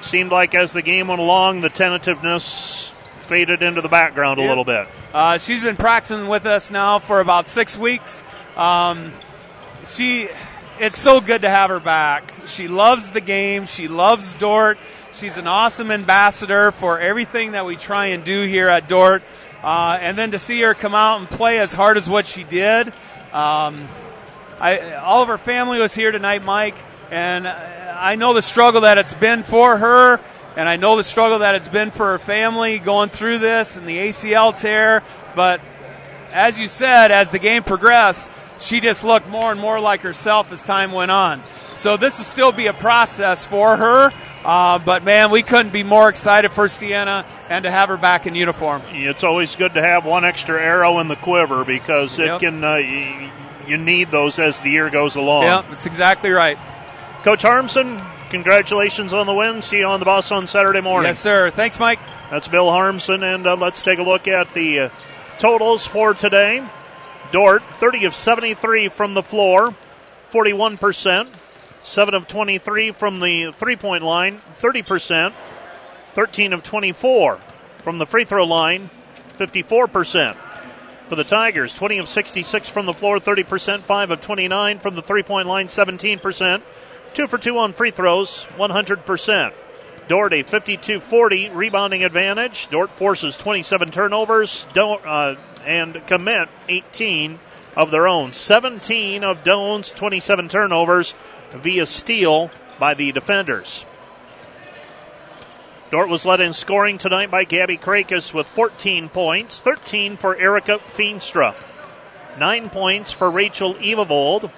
seemed 0.00 0.32
like 0.32 0.54
as 0.54 0.72
the 0.72 0.82
game 0.82 1.08
went 1.08 1.20
along, 1.20 1.60
the 1.60 1.68
tentativeness 1.68 2.92
faded 3.18 3.62
into 3.62 3.80
the 3.80 3.88
background 3.88 4.40
a 4.40 4.42
little 4.42 4.64
bit. 4.64 4.88
Uh, 5.12 5.38
she's 5.38 5.62
been 5.62 5.76
practicing 5.76 6.26
with 6.26 6.46
us 6.46 6.70
now 6.70 6.98
for 6.98 7.20
about 7.20 7.46
six 7.46 7.78
weeks. 7.78 8.24
Um, 8.56 9.12
she, 9.86 10.28
it's 10.80 10.98
so 10.98 11.20
good 11.20 11.42
to 11.42 11.50
have 11.50 11.70
her 11.70 11.80
back. 11.80 12.24
She 12.46 12.66
loves 12.66 13.10
the 13.10 13.20
game. 13.20 13.66
She 13.66 13.86
loves 13.86 14.34
Dordt. 14.34 14.78
She's 15.20 15.36
an 15.36 15.46
awesome 15.46 15.90
ambassador 15.90 16.70
for 16.70 16.98
everything 16.98 17.52
that 17.52 17.66
we 17.66 17.76
try 17.76 18.06
and 18.06 18.24
do 18.24 18.46
here 18.46 18.70
at 18.70 18.88
Dordt. 18.88 19.22
Uh, 19.62 19.98
and 20.00 20.16
then 20.16 20.30
to 20.30 20.38
see 20.38 20.62
her 20.62 20.72
come 20.72 20.94
out 20.94 21.20
and 21.20 21.28
play 21.28 21.58
as 21.58 21.74
hard 21.74 21.98
as 21.98 22.08
what 22.08 22.24
she 22.24 22.42
did. 22.42 22.88
Um, 23.30 23.86
I, 24.58 24.94
all 25.02 25.20
of 25.20 25.28
her 25.28 25.36
family 25.36 25.78
was 25.78 25.94
here 25.94 26.10
tonight, 26.10 26.42
Mike, 26.42 26.74
and 27.10 27.46
I 27.46 28.14
know 28.14 28.32
the 28.32 28.40
struggle 28.40 28.80
that 28.80 28.96
it's 28.96 29.12
been 29.12 29.42
for 29.42 29.76
her, 29.76 30.20
and 30.56 30.66
I 30.66 30.76
know 30.76 30.96
the 30.96 31.04
struggle 31.04 31.40
that 31.40 31.54
it's 31.54 31.68
been 31.68 31.90
for 31.90 32.12
her 32.12 32.18
family 32.18 32.78
going 32.78 33.10
through 33.10 33.40
this 33.40 33.76
and 33.76 33.86
the 33.86 33.98
ACL 33.98 34.58
tear. 34.58 35.02
But 35.36 35.60
as 36.32 36.58
you 36.58 36.66
said, 36.66 37.10
as 37.10 37.28
the 37.28 37.38
game 37.38 37.62
progressed, 37.62 38.30
she 38.58 38.80
just 38.80 39.04
looked 39.04 39.28
more 39.28 39.52
and 39.52 39.60
more 39.60 39.80
like 39.80 40.00
herself 40.00 40.50
as 40.50 40.62
time 40.62 40.92
went 40.92 41.10
on. 41.10 41.40
So 41.74 41.98
this 41.98 42.16
will 42.16 42.24
still 42.24 42.52
be 42.52 42.68
a 42.68 42.72
process 42.72 43.44
for 43.44 43.76
her. 43.76 44.12
Uh, 44.44 44.78
but 44.78 45.04
man, 45.04 45.30
we 45.30 45.42
couldn't 45.42 45.72
be 45.72 45.82
more 45.82 46.08
excited 46.08 46.50
for 46.50 46.68
Sienna 46.68 47.26
and 47.50 47.64
to 47.64 47.70
have 47.70 47.88
her 47.90 47.96
back 47.96 48.26
in 48.26 48.34
uniform. 48.34 48.82
It's 48.90 49.22
always 49.22 49.54
good 49.54 49.74
to 49.74 49.82
have 49.82 50.06
one 50.06 50.24
extra 50.24 50.60
arrow 50.60 50.98
in 51.00 51.08
the 51.08 51.16
quiver 51.16 51.64
because 51.64 52.18
it 52.18 52.26
yep. 52.26 52.40
can. 52.40 52.64
Uh, 52.64 52.76
you 53.66 53.76
need 53.76 54.08
those 54.08 54.38
as 54.38 54.58
the 54.60 54.70
year 54.70 54.90
goes 54.90 55.16
along. 55.16 55.44
Yeah, 55.44 55.62
that's 55.70 55.86
exactly 55.86 56.30
right. 56.30 56.58
Coach 57.22 57.42
Harmsen, 57.42 58.02
congratulations 58.30 59.12
on 59.12 59.26
the 59.26 59.34
win. 59.34 59.62
See 59.62 59.78
you 59.78 59.86
on 59.86 60.00
the 60.00 60.06
bus 60.06 60.32
on 60.32 60.46
Saturday 60.46 60.80
morning. 60.80 61.08
Yes, 61.08 61.18
sir. 61.18 61.50
Thanks, 61.50 61.78
Mike. 61.78 62.00
That's 62.30 62.48
Bill 62.48 62.66
Harmsen, 62.66 63.22
and 63.22 63.46
uh, 63.46 63.56
let's 63.56 63.82
take 63.82 63.98
a 63.98 64.02
look 64.02 64.26
at 64.26 64.52
the 64.54 64.80
uh, 64.80 64.88
totals 65.38 65.86
for 65.86 66.14
today. 66.14 66.64
Dordt, 67.32 67.62
30 67.62 68.06
of 68.06 68.14
73 68.14 68.88
from 68.88 69.14
the 69.14 69.22
floor, 69.22 69.74
41 70.28 70.78
percent. 70.78 71.28
7 71.82 72.14
of 72.14 72.26
23 72.28 72.90
from 72.92 73.20
the 73.20 73.52
three 73.52 73.76
point 73.76 74.04
line, 74.04 74.40
30%. 74.60 75.32
13 76.12 76.52
of 76.52 76.62
24 76.62 77.36
from 77.78 77.98
the 77.98 78.06
free 78.06 78.24
throw 78.24 78.44
line, 78.44 78.90
54%. 79.38 80.36
For 81.08 81.16
the 81.16 81.24
Tigers, 81.24 81.74
20 81.74 81.98
of 81.98 82.08
66 82.08 82.68
from 82.68 82.86
the 82.86 82.92
floor, 82.92 83.18
30%. 83.18 83.80
5 83.80 84.10
of 84.10 84.20
29 84.20 84.78
from 84.78 84.94
the 84.94 85.02
three 85.02 85.22
point 85.22 85.48
line, 85.48 85.66
17%. 85.66 86.62
2 87.14 87.26
for 87.26 87.38
2 87.38 87.58
on 87.58 87.72
free 87.72 87.90
throws, 87.90 88.46
100%. 88.56 89.52
Dordt 90.08 90.32
a 90.32 90.42
52-40 90.42 91.54
rebounding 91.54 92.04
advantage. 92.04 92.68
Dordt 92.68 92.90
forces 92.90 93.36
27 93.36 93.90
turnovers 93.90 94.66
don't, 94.72 95.04
uh, 95.06 95.36
and 95.64 96.04
commit 96.06 96.48
18 96.68 97.38
of 97.76 97.90
their 97.90 98.08
own. 98.08 98.32
17 98.32 99.22
of 99.22 99.44
Doane's 99.44 99.92
27 99.92 100.48
turnovers 100.48 101.14
via 101.52 101.86
steal 101.86 102.50
by 102.78 102.94
the 102.94 103.12
defenders. 103.12 103.84
Dordt 105.90 106.08
was 106.08 106.24
led 106.24 106.40
in 106.40 106.52
scoring 106.52 106.98
tonight 106.98 107.32
by 107.32 107.42
Gabby 107.42 107.76
Krakus 107.76 108.32
with 108.32 108.46
14 108.48 109.08
points, 109.08 109.60
13 109.60 110.16
for 110.16 110.36
Erica 110.36 110.78
Feenstra, 110.78 111.54
9 112.38 112.70
points 112.70 113.10
for 113.10 113.28
Rachel 113.28 113.74
Evavold. 113.74 114.52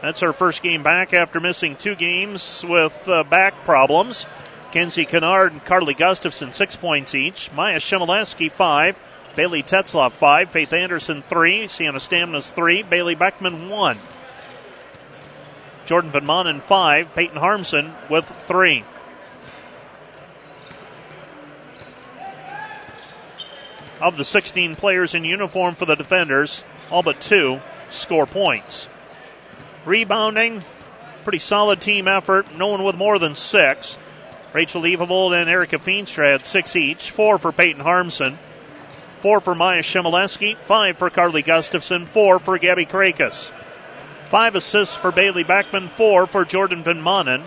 That's 0.00 0.20
her 0.20 0.32
first 0.32 0.62
game 0.62 0.82
back 0.82 1.12
after 1.12 1.40
missing 1.40 1.76
two 1.76 1.94
games 1.94 2.64
with 2.66 3.06
uh, 3.06 3.22
back 3.24 3.64
problems. 3.64 4.26
Kenzie 4.72 5.04
Kennard 5.04 5.52
and 5.52 5.64
Carly 5.64 5.92
Gustafson, 5.92 6.52
6 6.52 6.76
points 6.76 7.14
each. 7.14 7.52
Maya 7.52 7.78
Shimoleski, 7.78 8.50
5. 8.50 8.98
Bailey 9.36 9.62
Tetzloff, 9.62 10.12
5. 10.12 10.50
Faith 10.50 10.72
Anderson, 10.72 11.20
3. 11.20 11.68
Sienna 11.68 11.98
Stamnus 11.98 12.52
3. 12.52 12.82
Bailey 12.82 13.14
Beckman, 13.14 13.68
1. 13.68 13.98
Jordan 15.86 16.10
Van 16.10 16.24
Manen 16.24 16.62
five, 16.62 17.14
Peyton 17.14 17.38
Harmsen 17.38 17.92
with 18.08 18.26
three. 18.26 18.84
Of 24.00 24.16
the 24.16 24.24
16 24.24 24.76
players 24.76 25.14
in 25.14 25.24
uniform 25.24 25.74
for 25.74 25.86
the 25.86 25.94
defenders, 25.94 26.64
all 26.90 27.02
but 27.02 27.20
two 27.20 27.60
score 27.90 28.26
points. 28.26 28.88
Rebounding, 29.84 30.62
pretty 31.22 31.38
solid 31.38 31.80
team 31.80 32.08
effort. 32.08 32.54
No 32.56 32.68
one 32.68 32.84
with 32.84 32.96
more 32.96 33.18
than 33.18 33.34
six. 33.34 33.98
Rachel 34.52 34.82
Evavold 34.82 35.40
and 35.40 35.48
Erica 35.48 35.78
Feenstra 35.78 36.32
had 36.32 36.44
six 36.44 36.76
each. 36.76 37.10
Four 37.10 37.38
for 37.38 37.52
Peyton 37.52 37.82
Harmsen. 37.82 38.36
Four 39.20 39.40
for 39.40 39.54
Maya 39.54 39.82
Shimoleski. 39.82 40.56
Five 40.56 40.98
for 40.98 41.08
Carly 41.08 41.42
Gustafson. 41.42 42.06
Four 42.06 42.38
for 42.38 42.58
Gabby 42.58 42.84
Krakus. 42.84 43.50
Five 44.32 44.54
assists 44.54 44.96
for 44.96 45.12
Bailey 45.12 45.44
Backman, 45.44 45.90
Four 45.90 46.26
for 46.26 46.46
Jordan 46.46 46.82
Van 46.82 47.02
Manen. 47.02 47.42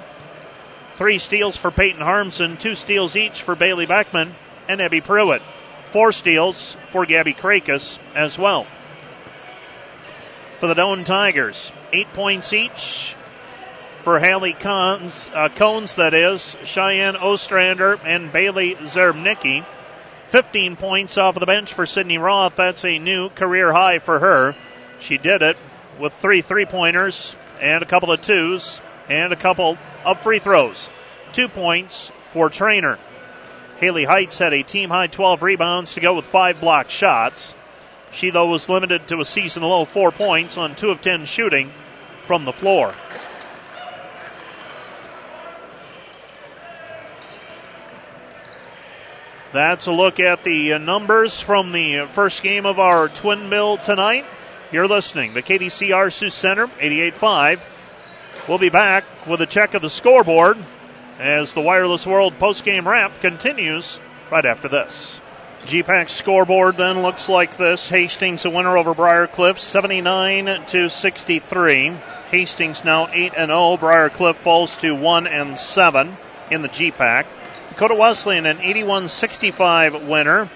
Three 0.94 1.18
steals 1.18 1.58
for 1.58 1.72
Peyton 1.72 2.04
Harmsen. 2.04 2.60
Two 2.60 2.76
steals 2.76 3.16
each 3.16 3.42
for 3.42 3.56
Bailey 3.56 3.88
Backman 3.88 4.34
and 4.70 4.80
Abby 4.80 5.02
Pruitt. 5.02 5.42
Four 5.90 6.12
steals 6.12 6.76
for 6.92 7.08
Gabby 7.08 7.34
Krakus 7.34 7.98
as 8.14 8.38
well. 8.38 8.68
For 10.60 10.68
the 10.68 10.76
Doane 10.76 11.06
Tigers, 11.06 11.72
eight 11.92 12.14
points 12.14 12.54
each 12.54 13.16
for 14.04 14.20
Hallie 14.20 14.54
Cones, 14.54 15.32
uh, 15.34 15.50
Cones, 15.50 15.96
that 15.96 16.14
is, 16.14 16.56
Cheyenne 16.66 17.16
Ostrander 17.16 18.00
and 18.06 18.32
Bailey 18.32 18.76
Zerbnicki. 18.76 19.66
15 20.28 20.76
points 20.76 21.18
off 21.18 21.36
of 21.36 21.40
the 21.40 21.48
bench 21.48 21.74
for 21.74 21.88
Sydney 21.88 22.20
Roth. 22.20 22.56
That's 22.56 22.86
a 22.86 23.00
new 23.00 23.30
career 23.30 23.74
high 23.74 23.98
for 23.98 24.20
her. 24.20 24.56
She 25.00 25.18
did 25.18 25.42
it 25.42 25.58
with 26.00 26.14
three 26.14 26.42
three 26.42 26.66
pointers 26.66 27.36
and 27.62 27.84
a 27.84 27.86
couple 27.86 28.12
of 28.12 28.22
twos 28.22 28.82
and 29.10 29.32
a 29.32 29.36
couple 29.36 29.78
of 30.06 30.20
free 30.22 30.40
throws. 30.40 30.90
Two 31.34 31.48
points 31.48 32.10
for 32.10 32.50
Trainer. 32.50 32.98
Haley 33.78 34.06
Heights 34.06 34.40
had 34.40 34.54
a 34.54 34.64
team 34.64 34.90
high 34.90 35.08
12 35.08 35.42
rebounds 35.42 35.94
to 35.94 36.00
go 36.00 36.14
with 36.14 36.26
five 36.26 36.60
block 36.62 36.90
shots. 36.90 37.56
She, 38.12 38.30
though, 38.30 38.48
was 38.48 38.70
limited 38.70 39.08
to 39.10 39.20
a 39.20 39.26
season 39.26 39.64
low 39.64 39.84
four 39.84 40.12
points 40.12 40.58
on 40.58 40.76
two 40.76 40.92
of 40.92 41.02
10 41.02 41.26
shooting 41.26 41.72
from 42.26 42.46
the 42.46 42.54
floor. 42.54 42.94
That's 49.52 49.88
a 49.88 49.92
look 49.92 50.20
at 50.20 50.44
the 50.44 50.74
uh, 50.74 50.78
numbers 50.78 51.40
from 51.40 51.72
the 51.72 52.08
first 52.10 52.44
game 52.44 52.66
of 52.66 52.78
our 52.78 53.08
twin 53.08 53.50
bill 53.50 53.78
tonight. 53.78 54.26
You're 54.72 54.88
listening 54.88 55.36
to 55.36 55.44
KDCR 55.44 56.12
Sioux 56.12 56.32
Center, 56.32 56.66
88.5. 56.68 57.60
We'll 58.50 58.58
be 58.58 58.70
back 58.70 59.06
with 59.28 59.40
a 59.42 59.46
check 59.46 59.76
of 59.76 59.84
the 59.84 59.92
scoreboard 59.92 60.58
as 61.20 61.54
the 61.54 61.62
Wireless 61.62 62.08
World 62.08 62.40
postgame 62.40 62.86
wrap 62.86 63.22
continues 63.22 64.00
right 64.32 64.44
after 64.44 64.68
this. 64.68 65.22
GPAC 65.66 66.10
scoreboard 66.10 66.78
then 66.78 67.04
looks 67.04 67.30
like 67.30 67.58
this. 67.58 67.90
Hastings 67.90 68.44
a 68.44 68.50
winner 68.50 68.76
over 68.76 68.96
Briarcliff, 68.96 69.60
79 69.60 70.66
to 70.66 70.90
63. 70.90 71.94
Hastings 72.32 72.84
now 72.84 73.08
8 73.14 73.34
and 73.38 73.50
0. 73.50 73.78
Briarcliff 73.78 74.36
falls 74.36 74.78
to 74.78 74.96
1 74.96 75.28
and 75.28 75.60
7 75.60 76.12
in 76.50 76.64
the 76.64 76.70
GPAC. 76.70 77.28
Dakota 77.70 77.96
Wesleyan 77.96 78.48
an 78.48 78.58
81-65 78.58 80.08
winner. 80.08 80.50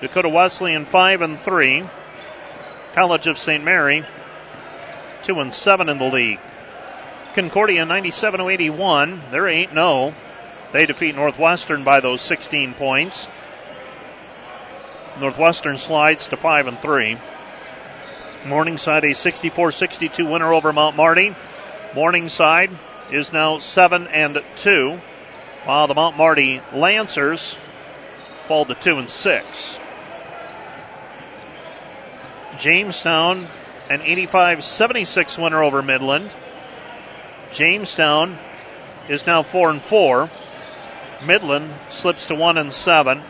Dakota 0.00 0.30
Wesleyan 0.30 0.86
5 0.86 1.20
and 1.20 1.38
3. 1.38 1.84
College 2.94 3.26
of 3.26 3.38
St. 3.38 3.64
Mary 3.64 4.04
2 5.22 5.40
and 5.40 5.54
7 5.54 5.88
in 5.88 5.98
the 5.98 6.08
league. 6.08 6.40
Concordia 7.34 7.84
97-81. 7.84 9.30
They're 9.30 9.42
8-0. 9.42 10.14
They 10.72 10.86
defeat 10.86 11.14
Northwestern 11.14 11.84
by 11.84 12.00
those 12.00 12.20
16 12.20 12.74
points. 12.74 13.28
Northwestern 15.20 15.78
slides 15.78 16.26
to 16.28 16.36
5 16.36 16.66
and 16.66 16.78
3. 16.78 17.16
Morningside 18.46 19.04
a 19.04 19.10
64-62 19.10 20.30
winner 20.30 20.52
over 20.52 20.72
Mount 20.72 20.96
Marty. 20.96 21.34
Morningside 21.94 22.70
is 23.10 23.32
now 23.32 23.58
7 23.58 24.06
and 24.08 24.42
2 24.56 24.98
while 25.64 25.86
the 25.86 25.94
Mount 25.94 26.16
Marty 26.16 26.60
Lancers 26.74 27.54
fall 28.48 28.64
to 28.64 28.74
2 28.74 28.98
and 28.98 29.10
6. 29.10 29.78
Jamestown, 32.62 33.48
an 33.90 34.02
85 34.02 34.62
76 34.62 35.36
winner 35.36 35.64
over 35.64 35.82
Midland. 35.82 36.32
Jamestown 37.50 38.38
is 39.08 39.26
now 39.26 39.42
4 39.42 39.70
and 39.70 39.82
4. 39.82 40.30
Midland 41.26 41.72
slips 41.90 42.28
to 42.28 42.36
1 42.36 42.58
and 42.58 42.72
7. 42.72 43.20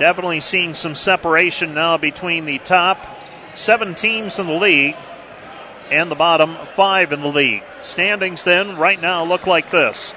Definitely 0.00 0.40
seeing 0.40 0.74
some 0.74 0.96
separation 0.96 1.74
now 1.74 1.96
between 1.96 2.44
the 2.44 2.58
top 2.58 2.98
seven 3.54 3.94
teams 3.94 4.40
in 4.40 4.48
the 4.48 4.52
league 4.52 4.96
and 5.92 6.10
the 6.10 6.16
bottom 6.16 6.56
five 6.74 7.12
in 7.12 7.20
the 7.20 7.28
league. 7.28 7.62
Standings 7.82 8.42
then 8.42 8.76
right 8.76 9.00
now 9.00 9.24
look 9.24 9.46
like 9.46 9.70
this. 9.70 10.12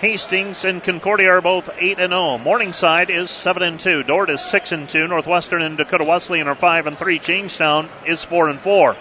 Hastings 0.00 0.64
and 0.64 0.82
Concordia 0.82 1.28
are 1.28 1.42
both 1.42 1.76
8 1.78 1.98
and 1.98 2.12
0. 2.12 2.38
Morningside 2.38 3.10
is 3.10 3.30
7 3.30 3.62
and 3.62 3.78
2. 3.78 4.02
Dordt 4.04 4.30
is 4.30 4.42
6 4.42 4.72
and 4.72 4.88
2. 4.88 5.06
Northwestern 5.06 5.60
and 5.60 5.76
Dakota 5.76 6.04
Wesleyan 6.04 6.48
are 6.48 6.54
5 6.54 6.86
and 6.86 6.96
3. 6.96 7.18
Jamestown 7.18 7.86
is 8.06 8.24
4 8.24 8.48
and 8.48 8.58
4. 8.58 8.96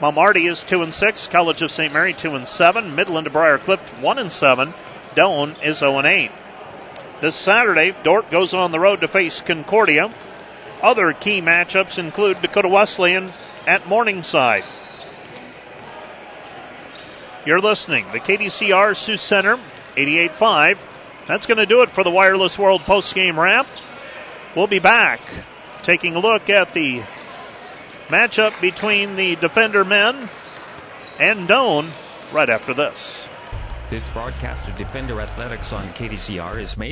Mount 0.00 0.36
is 0.38 0.64
2 0.64 0.80
and 0.80 0.94
6. 0.94 1.26
College 1.26 1.60
of 1.60 1.70
St. 1.70 1.92
Mary 1.92 2.14
2 2.14 2.34
and 2.34 2.48
7. 2.48 2.96
Midland 2.96 3.26
to 3.26 3.58
Cliff 3.58 4.02
1 4.02 4.18
and 4.18 4.32
7. 4.32 4.72
Doane 5.14 5.62
is 5.62 5.78
0 5.78 5.98
and 5.98 6.06
8. 6.06 6.30
This 7.20 7.36
Saturday, 7.36 7.94
Dordt 8.02 8.30
goes 8.30 8.54
on 8.54 8.72
the 8.72 8.80
road 8.80 9.02
to 9.02 9.08
face 9.08 9.42
Concordia. 9.42 10.10
Other 10.82 11.12
key 11.12 11.42
matchups 11.42 11.98
include 11.98 12.40
Dakota 12.40 12.68
Wesleyan 12.68 13.32
at 13.66 13.86
Morningside. 13.86 14.64
You're 17.44 17.60
listening 17.60 18.06
to 18.12 18.18
KDCR 18.18 18.96
Sioux 18.96 19.18
Center 19.18 19.58
88.5. 19.98 20.78
That's 21.26 21.46
going 21.46 21.58
to 21.58 21.66
do 21.66 21.82
it 21.82 21.90
for 21.90 22.04
the 22.04 22.10
Wireless 22.10 22.56
World 22.56 22.82
postgame 22.82 23.36
wrap. 23.36 23.66
We'll 24.54 24.68
be 24.68 24.78
back 24.78 25.20
taking 25.82 26.14
a 26.14 26.20
look 26.20 26.48
at 26.48 26.72
the 26.72 27.00
matchup 28.06 28.58
between 28.60 29.16
the 29.16 29.34
Defender 29.36 29.84
men 29.84 30.28
and 31.20 31.48
Doane 31.48 31.90
right 32.32 32.48
after 32.48 32.72
this. 32.74 33.28
This 33.90 34.08
broadcast 34.10 34.68
of 34.68 34.78
Defender 34.78 35.20
Athletics 35.20 35.72
on 35.72 35.86
KDCR 35.88 36.60
is 36.60 36.76
made 36.76 36.86